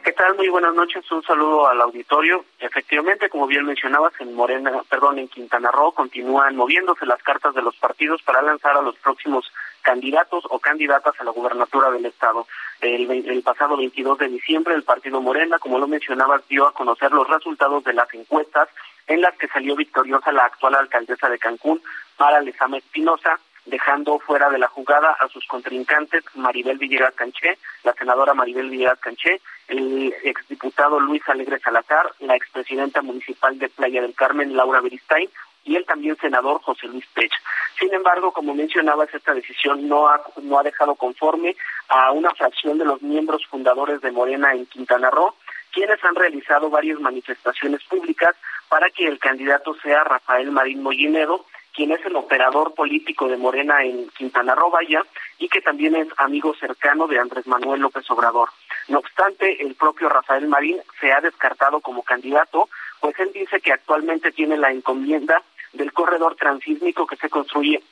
¿Qué 0.02 0.12
tal? 0.12 0.34
Muy 0.34 0.48
buenas 0.48 0.74
noches. 0.74 1.10
Un 1.12 1.22
saludo 1.22 1.68
al 1.68 1.80
auditorio. 1.82 2.46
Efectivamente, 2.58 3.28
como 3.28 3.46
bien 3.46 3.66
mencionabas, 3.66 4.12
en 4.20 4.34
Morena, 4.34 4.82
perdón, 4.88 5.18
en 5.18 5.28
Quintana 5.28 5.70
Roo 5.70 5.92
continúan 5.92 6.56
moviéndose 6.56 7.04
las 7.04 7.22
cartas 7.22 7.54
de 7.54 7.60
los 7.60 7.76
partidos 7.76 8.22
para 8.22 8.40
lanzar 8.40 8.78
a 8.78 8.82
los 8.82 8.96
próximos 8.96 9.52
candidatos 9.82 10.44
o 10.48 10.58
candidatas 10.58 11.14
a 11.20 11.24
la 11.24 11.32
gubernatura 11.32 11.90
del 11.90 12.06
estado. 12.06 12.46
El, 12.80 13.10
el, 13.10 13.42
pasado 13.42 13.76
22 13.76 14.18
de 14.18 14.28
diciembre, 14.28 14.74
el 14.74 14.84
partido 14.84 15.20
Morena, 15.20 15.58
como 15.58 15.78
lo 15.78 15.86
mencionabas, 15.86 16.48
dio 16.48 16.66
a 16.66 16.72
conocer 16.72 17.12
los 17.12 17.28
resultados 17.28 17.84
de 17.84 17.92
las 17.92 18.12
encuestas 18.14 18.70
en 19.06 19.20
las 19.20 19.36
que 19.36 19.48
salió 19.48 19.76
victoriosa 19.76 20.32
la 20.32 20.44
actual 20.44 20.76
alcaldesa 20.76 21.28
de 21.28 21.38
Cancún, 21.38 21.82
Mara 22.18 22.40
Lezama 22.40 22.78
Espinosa, 22.78 23.38
dejando 23.70 24.18
fuera 24.18 24.50
de 24.50 24.58
la 24.58 24.68
jugada 24.68 25.16
a 25.18 25.28
sus 25.28 25.46
contrincantes 25.46 26.24
Maribel 26.34 26.78
Villegas 26.78 27.14
Canché, 27.14 27.56
la 27.84 27.94
senadora 27.94 28.34
Maribel 28.34 28.68
Villegas 28.68 28.98
Canché, 28.98 29.40
el 29.68 30.14
exdiputado 30.24 31.00
Luis 31.00 31.22
Alegre 31.28 31.58
Salazar, 31.60 32.10
la 32.20 32.36
expresidenta 32.36 33.00
municipal 33.00 33.58
de 33.58 33.68
Playa 33.68 34.02
del 34.02 34.14
Carmen, 34.14 34.56
Laura 34.56 34.80
Beristain, 34.80 35.30
y 35.64 35.76
el 35.76 35.84
también 35.84 36.16
senador 36.16 36.60
José 36.62 36.88
Luis 36.88 37.06
Pech. 37.14 37.32
Sin 37.78 37.92
embargo, 37.94 38.32
como 38.32 38.54
mencionabas, 38.54 39.12
esta 39.14 39.34
decisión 39.34 39.88
no 39.88 40.08
ha, 40.08 40.20
no 40.42 40.58
ha 40.58 40.62
dejado 40.62 40.94
conforme 40.94 41.56
a 41.88 42.12
una 42.12 42.30
fracción 42.30 42.78
de 42.78 42.84
los 42.84 43.00
miembros 43.02 43.46
fundadores 43.46 44.00
de 44.00 44.10
Morena 44.10 44.52
en 44.52 44.66
Quintana 44.66 45.10
Roo, 45.10 45.34
quienes 45.72 46.02
han 46.04 46.14
realizado 46.14 46.70
varias 46.70 46.98
manifestaciones 46.98 47.82
públicas 47.84 48.34
para 48.68 48.90
que 48.90 49.06
el 49.06 49.18
candidato 49.18 49.74
sea 49.82 50.04
Rafael 50.04 50.50
Marín 50.50 50.82
Mollinedo, 50.82 51.46
quien 51.80 51.92
es 51.92 52.04
el 52.04 52.14
operador 52.14 52.74
político 52.74 53.26
de 53.26 53.38
Morena 53.38 53.82
en 53.82 54.10
Quintana 54.10 54.54
Roo, 54.54 54.70
vaya, 54.70 55.02
y 55.38 55.48
que 55.48 55.62
también 55.62 55.96
es 55.96 56.08
amigo 56.18 56.54
cercano 56.60 57.06
de 57.06 57.18
Andrés 57.18 57.46
Manuel 57.46 57.80
López 57.80 58.04
Obrador. 58.10 58.50
No 58.88 58.98
obstante, 58.98 59.62
el 59.62 59.74
propio 59.76 60.10
Rafael 60.10 60.46
Marín 60.46 60.76
se 61.00 61.10
ha 61.10 61.22
descartado 61.22 61.80
como 61.80 62.02
candidato, 62.02 62.68
pues 63.00 63.18
él 63.18 63.30
dice 63.32 63.62
que 63.62 63.72
actualmente 63.72 64.30
tiene 64.30 64.58
la 64.58 64.70
encomienda 64.70 65.42
del 65.72 65.94
corredor 65.94 66.36
transísmico 66.36 67.06
que 67.06 67.16
se 67.16 67.30
construye, 67.30 67.82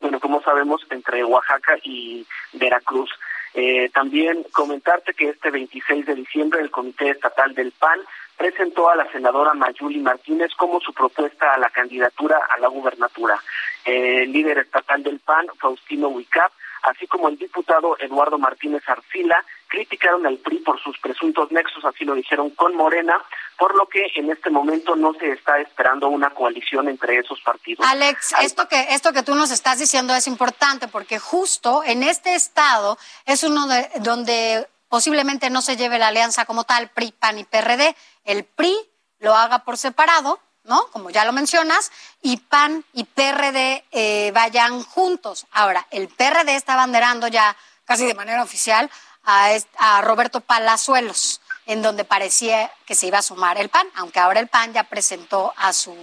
bueno, 0.00 0.20
como 0.20 0.40
sabemos, 0.40 0.80
entre 0.88 1.22
Oaxaca 1.22 1.76
y 1.82 2.26
Veracruz. 2.54 3.10
Eh, 3.52 3.90
también 3.90 4.42
comentarte 4.52 5.12
que 5.12 5.28
este 5.28 5.50
26 5.50 6.06
de 6.06 6.14
diciembre 6.14 6.62
el 6.62 6.70
Comité 6.70 7.10
Estatal 7.10 7.54
del 7.54 7.72
PAN 7.72 8.00
presentó 8.36 8.90
a 8.90 8.96
la 8.96 9.10
senadora 9.10 9.54
Mayuli 9.54 10.00
Martínez 10.00 10.52
como 10.56 10.80
su 10.80 10.92
propuesta 10.92 11.54
a 11.54 11.58
la 11.58 11.70
candidatura 11.70 12.40
a 12.48 12.58
la 12.58 12.68
gubernatura. 12.68 13.40
el 13.84 14.32
líder 14.32 14.58
estatal 14.58 15.02
del 15.02 15.20
PAN, 15.20 15.46
Faustino 15.58 16.08
Huicap, 16.08 16.50
así 16.84 17.06
como 17.06 17.28
el 17.28 17.38
diputado 17.38 17.96
Eduardo 17.98 18.38
Martínez 18.38 18.82
Arcila, 18.86 19.44
criticaron 19.68 20.26
al 20.26 20.38
PRI 20.38 20.58
por 20.58 20.80
sus 20.80 20.98
presuntos 20.98 21.50
nexos, 21.50 21.84
así 21.84 22.04
lo 22.04 22.14
dijeron 22.14 22.50
con 22.50 22.76
Morena, 22.76 23.20
por 23.58 23.74
lo 23.76 23.86
que 23.86 24.06
en 24.14 24.30
este 24.30 24.50
momento 24.50 24.94
no 24.94 25.14
se 25.14 25.32
está 25.32 25.58
esperando 25.58 26.08
una 26.08 26.30
coalición 26.30 26.88
entre 26.88 27.18
esos 27.18 27.40
partidos. 27.40 27.86
Alex, 27.86 28.34
esto 28.40 28.68
que 28.68 28.86
esto 28.90 29.12
que 29.12 29.22
tú 29.22 29.34
nos 29.34 29.50
estás 29.50 29.78
diciendo 29.78 30.14
es 30.14 30.26
importante 30.26 30.88
porque 30.88 31.18
justo 31.18 31.82
en 31.84 32.02
este 32.02 32.34
estado 32.34 32.98
es 33.26 33.42
uno 33.42 33.66
de 33.66 33.90
donde 34.00 34.66
posiblemente 34.88 35.50
no 35.50 35.60
se 35.60 35.76
lleve 35.76 35.98
la 35.98 36.08
alianza 36.08 36.44
como 36.44 36.64
tal 36.64 36.88
PRI, 36.90 37.12
PAN 37.18 37.38
y 37.38 37.44
PRD, 37.44 37.96
el 38.24 38.44
PRI 38.44 38.76
lo 39.18 39.34
haga 39.34 39.60
por 39.60 39.78
separado, 39.78 40.40
¿no? 40.64 40.86
Como 40.88 41.10
ya 41.10 41.24
lo 41.24 41.32
mencionas, 41.32 41.92
y 42.22 42.38
PAN 42.38 42.84
y 42.92 43.04
PRD 43.04 43.84
eh, 43.92 44.32
vayan 44.34 44.82
juntos. 44.82 45.46
Ahora, 45.52 45.86
el 45.90 46.08
PRD 46.08 46.56
está 46.56 46.76
banderando 46.76 47.28
ya 47.28 47.56
casi 47.84 48.06
de 48.06 48.14
manera 48.14 48.42
oficial 48.42 48.90
a, 49.24 49.50
a 49.78 50.00
Roberto 50.02 50.40
Palazuelos, 50.40 51.40
en 51.66 51.82
donde 51.82 52.04
parecía 52.04 52.72
que 52.86 52.94
se 52.94 53.06
iba 53.06 53.18
a 53.18 53.22
sumar 53.22 53.58
el 53.58 53.68
PAN, 53.68 53.86
aunque 53.94 54.20
ahora 54.20 54.40
el 54.40 54.48
PAN 54.48 54.72
ya 54.72 54.84
presentó 54.84 55.52
a 55.56 55.72
su 55.72 55.94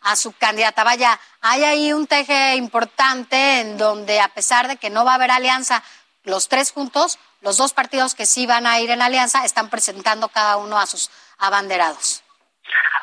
a 0.00 0.16
su 0.16 0.32
candidata. 0.32 0.84
Vaya, 0.84 1.18
hay 1.40 1.64
ahí 1.64 1.92
un 1.92 2.06
teje 2.06 2.54
importante 2.54 3.60
en 3.60 3.76
donde 3.76 4.20
a 4.20 4.28
pesar 4.28 4.68
de 4.68 4.76
que 4.76 4.90
no 4.90 5.04
va 5.04 5.12
a 5.12 5.14
haber 5.16 5.30
alianza 5.30 5.82
los 6.24 6.48
tres 6.48 6.72
juntos, 6.72 7.18
los 7.40 7.56
dos 7.56 7.72
partidos 7.72 8.14
que 8.14 8.26
sí 8.26 8.46
van 8.46 8.66
a 8.66 8.80
ir 8.80 8.90
en 8.90 9.02
alianza 9.02 9.44
están 9.44 9.70
presentando 9.70 10.28
cada 10.28 10.56
uno 10.56 10.78
a 10.78 10.86
sus 10.86 11.10
abanderados. 11.38 12.24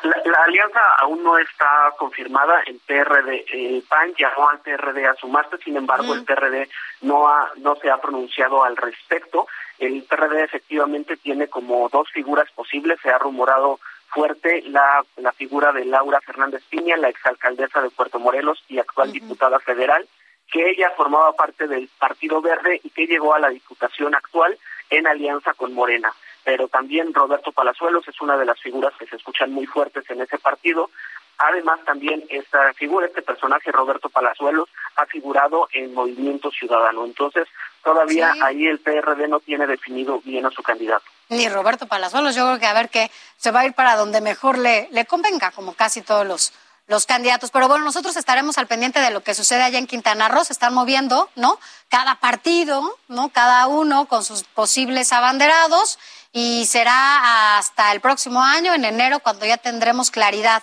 La, 0.02 0.38
alianza 0.44 0.80
aún 1.00 1.22
no 1.22 1.38
está 1.38 1.92
confirmada. 1.98 2.60
El 2.66 2.80
PRD, 2.86 3.44
el 3.52 3.82
PAN 3.88 4.14
llamó 4.16 4.48
al 4.50 4.60
PRD 4.60 5.06
a 5.06 5.14
sumarse, 5.14 5.58
sin 5.58 5.76
embargo, 5.76 6.14
el 6.14 6.24
PRD 6.24 6.68
no 7.00 7.28
ha, 7.28 7.50
no 7.56 7.76
se 7.76 7.90
ha 7.90 7.98
pronunciado 7.98 8.62
al 8.62 8.76
respecto. 8.76 9.46
El 9.78 10.04
PRD 10.04 10.44
efectivamente 10.44 11.16
tiene 11.16 11.48
como 11.48 11.88
dos 11.88 12.08
figuras 12.12 12.50
posibles. 12.52 13.00
Se 13.02 13.10
ha 13.10 13.18
rumorado 13.18 13.80
fuerte 14.08 14.62
la, 14.66 15.04
la 15.16 15.32
figura 15.32 15.72
de 15.72 15.84
Laura 15.84 16.20
Fernández 16.20 16.62
Piña, 16.70 16.96
la 16.96 17.08
exalcaldesa 17.08 17.82
de 17.82 17.90
Puerto 17.90 18.18
Morelos 18.18 18.62
y 18.68 18.78
actual 18.78 19.12
diputada 19.12 19.58
federal, 19.58 20.06
que 20.50 20.70
ella 20.70 20.92
formaba 20.96 21.32
parte 21.32 21.66
del 21.66 21.88
Partido 21.98 22.40
Verde 22.40 22.80
y 22.84 22.90
que 22.90 23.06
llegó 23.06 23.34
a 23.34 23.40
la 23.40 23.50
Diputación 23.50 24.14
actual 24.14 24.56
en 24.90 25.06
alianza 25.06 25.54
con 25.54 25.74
Morena. 25.74 26.12
Pero 26.46 26.68
también 26.68 27.12
Roberto 27.12 27.50
Palazuelos 27.50 28.06
es 28.06 28.20
una 28.20 28.36
de 28.36 28.44
las 28.44 28.60
figuras 28.60 28.94
que 28.96 29.06
se 29.08 29.16
escuchan 29.16 29.50
muy 29.50 29.66
fuertes 29.66 30.08
en 30.08 30.20
ese 30.20 30.38
partido. 30.38 30.90
Además, 31.38 31.80
también 31.84 32.22
esta 32.28 32.72
figura, 32.74 33.08
este 33.08 33.20
personaje, 33.20 33.72
Roberto 33.72 34.08
Palazuelos, 34.08 34.68
ha 34.94 35.06
figurado 35.06 35.68
en 35.72 35.92
Movimiento 35.92 36.52
Ciudadano. 36.52 37.04
Entonces, 37.04 37.48
todavía 37.82 38.32
ahí 38.42 38.64
el 38.64 38.78
PRD 38.78 39.26
no 39.26 39.40
tiene 39.40 39.66
definido 39.66 40.20
bien 40.20 40.46
a 40.46 40.52
su 40.52 40.62
candidato. 40.62 41.04
Ni 41.30 41.48
Roberto 41.48 41.88
Palazuelos, 41.88 42.36
yo 42.36 42.46
creo 42.46 42.60
que 42.60 42.66
a 42.66 42.74
ver 42.74 42.90
que 42.90 43.10
se 43.38 43.50
va 43.50 43.60
a 43.60 43.66
ir 43.66 43.72
para 43.72 43.96
donde 43.96 44.20
mejor 44.20 44.56
le, 44.56 44.88
le 44.92 45.04
convenga, 45.04 45.50
como 45.50 45.74
casi 45.74 46.00
todos 46.00 46.24
los, 46.24 46.52
los 46.86 47.06
candidatos. 47.06 47.50
Pero 47.50 47.66
bueno, 47.66 47.84
nosotros 47.84 48.16
estaremos 48.16 48.56
al 48.58 48.68
pendiente 48.68 49.00
de 49.00 49.10
lo 49.10 49.22
que 49.22 49.34
sucede 49.34 49.62
allá 49.62 49.78
en 49.78 49.88
Quintana 49.88 50.28
Roo. 50.28 50.44
Se 50.44 50.52
están 50.52 50.74
moviendo, 50.74 51.28
¿no? 51.34 51.58
Cada 51.88 52.20
partido, 52.20 52.96
¿no? 53.08 53.30
Cada 53.30 53.66
uno 53.66 54.06
con 54.06 54.24
sus 54.24 54.44
posibles 54.44 55.12
abanderados. 55.12 55.98
Y 56.38 56.66
será 56.66 57.56
hasta 57.56 57.92
el 57.92 58.02
próximo 58.02 58.42
año, 58.42 58.74
en 58.74 58.84
enero, 58.84 59.20
cuando 59.20 59.46
ya 59.46 59.56
tendremos 59.56 60.10
claridad 60.10 60.62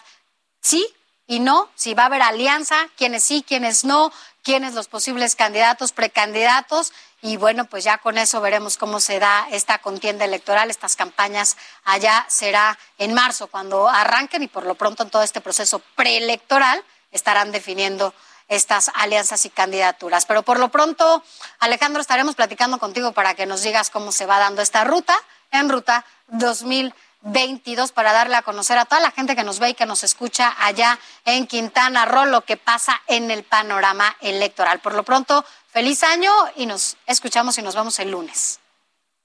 sí 0.62 0.88
y 1.26 1.40
no, 1.40 1.68
si 1.74 1.96
va 1.96 2.04
a 2.04 2.06
haber 2.06 2.22
alianza, 2.22 2.90
quiénes 2.96 3.24
sí, 3.24 3.44
quiénes 3.48 3.84
no, 3.84 4.14
quiénes 4.44 4.76
los 4.76 4.88
posibles 4.88 5.36
candidatos, 5.36 5.92
precandidatos. 5.92 6.94
Y 7.24 7.38
bueno, 7.38 7.66
pues 7.66 7.84
ya 7.84 7.98
con 7.98 8.20
eso 8.20 8.40
veremos 8.40 8.78
cómo 8.78 9.00
se 9.00 9.18
da 9.18 9.48
esta 9.50 9.80
contienda 9.80 10.26
electoral, 10.26 10.70
estas 10.70 10.96
campañas. 10.96 11.58
Allá 11.86 12.24
será 12.30 12.78
en 13.00 13.16
marzo 13.16 13.48
cuando 13.48 13.90
arranquen 13.90 14.44
y 14.44 14.48
por 14.48 14.68
lo 14.68 14.76
pronto 14.76 15.02
en 15.02 15.10
todo 15.10 15.24
este 15.24 15.42
proceso 15.42 15.80
preelectoral 15.96 16.84
estarán 17.10 17.52
definiendo 17.52 18.14
estas 18.48 18.92
alianzas 18.94 19.44
y 19.46 19.50
candidaturas. 19.50 20.28
Pero 20.28 20.44
por 20.44 20.60
lo 20.60 20.70
pronto, 20.70 21.24
Alejandro, 21.58 22.00
estaremos 22.00 22.36
platicando 22.36 22.78
contigo 22.78 23.12
para 23.14 23.34
que 23.34 23.48
nos 23.48 23.64
digas 23.64 23.90
cómo 23.90 24.12
se 24.12 24.28
va 24.28 24.38
dando 24.38 24.62
esta 24.62 24.84
ruta 24.84 25.18
en 25.54 25.70
ruta 25.70 26.06
2020. 26.28 27.14
22 27.24 27.92
para 27.94 28.12
darle 28.12 28.36
a 28.36 28.42
conocer 28.42 28.78
a 28.78 28.86
toda 28.86 29.02
la 29.02 29.12
gente 29.12 29.36
que 29.36 29.44
nos 29.44 29.60
ve 29.60 29.70
y 29.70 29.74
que 29.74 29.86
nos 29.86 30.04
escucha 30.04 30.54
allá 30.60 31.00
en 31.26 31.48
Quintana 31.48 32.06
Roo 32.06 32.26
lo 32.26 32.42
que 32.42 32.58
pasa 32.58 33.02
en 33.08 33.32
el 33.32 33.44
panorama 33.44 34.16
electoral. 34.20 34.80
Por 34.80 34.94
lo 34.94 35.04
pronto, 35.04 35.46
feliz 35.72 36.04
año 36.04 36.32
y 36.56 36.66
nos 36.66 36.98
escuchamos 37.08 37.58
y 37.58 37.62
nos 37.62 37.76
vemos 37.76 37.98
el 38.00 38.12
lunes. 38.12 38.60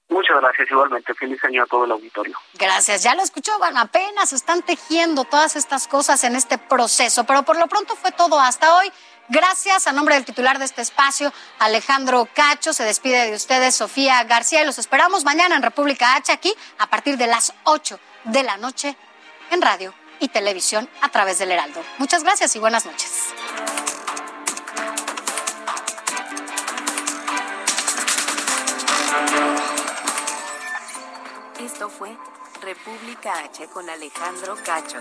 Muchas 0.09 0.41
gracias, 0.41 0.69
igualmente. 0.71 1.13
Feliz 1.13 1.43
año 1.43 1.63
a 1.63 1.65
todo 1.67 1.85
el 1.85 1.91
auditorio. 1.91 2.35
Gracias. 2.55 3.03
Ya 3.03 3.13
lo 3.13 3.21
escuchó, 3.21 3.57
bueno, 3.59 3.79
apenas 3.79 4.33
están 4.33 4.63
tejiendo 4.63 5.23
todas 5.23 5.55
estas 5.55 5.87
cosas 5.87 6.23
en 6.23 6.35
este 6.35 6.57
proceso, 6.57 7.23
pero 7.25 7.43
por 7.43 7.57
lo 7.59 7.67
pronto 7.67 7.95
fue 7.95 8.11
todo 8.11 8.39
hasta 8.39 8.75
hoy. 8.75 8.91
Gracias 9.29 9.85
a 9.85 9.91
nombre 9.91 10.15
del 10.15 10.25
titular 10.25 10.57
de 10.57 10.65
este 10.65 10.81
espacio, 10.81 11.31
Alejandro 11.59 12.27
Cacho. 12.33 12.73
Se 12.73 12.83
despide 12.83 13.29
de 13.29 13.35
ustedes 13.35 13.75
Sofía 13.75 14.23
García 14.23 14.63
y 14.63 14.65
los 14.65 14.79
esperamos 14.79 15.23
mañana 15.23 15.55
en 15.55 15.61
República 15.61 16.15
H 16.15 16.31
aquí 16.31 16.51
a 16.79 16.87
partir 16.87 17.15
de 17.15 17.27
las 17.27 17.53
8 17.65 17.99
de 18.23 18.41
la 18.41 18.57
noche 18.57 18.97
en 19.51 19.61
radio 19.61 19.93
y 20.19 20.29
televisión 20.29 20.89
a 21.01 21.09
través 21.09 21.37
del 21.37 21.51
Heraldo. 21.51 21.83
Muchas 21.99 22.23
gracias 22.23 22.55
y 22.55 22.59
buenas 22.59 22.87
noches. 22.87 23.33
Esto 31.79 31.89
fue 31.91 32.09
República 32.61 33.39
H 33.45 33.69
con 33.69 33.89
Alejandro 33.89 34.53
Cacho. 34.65 34.97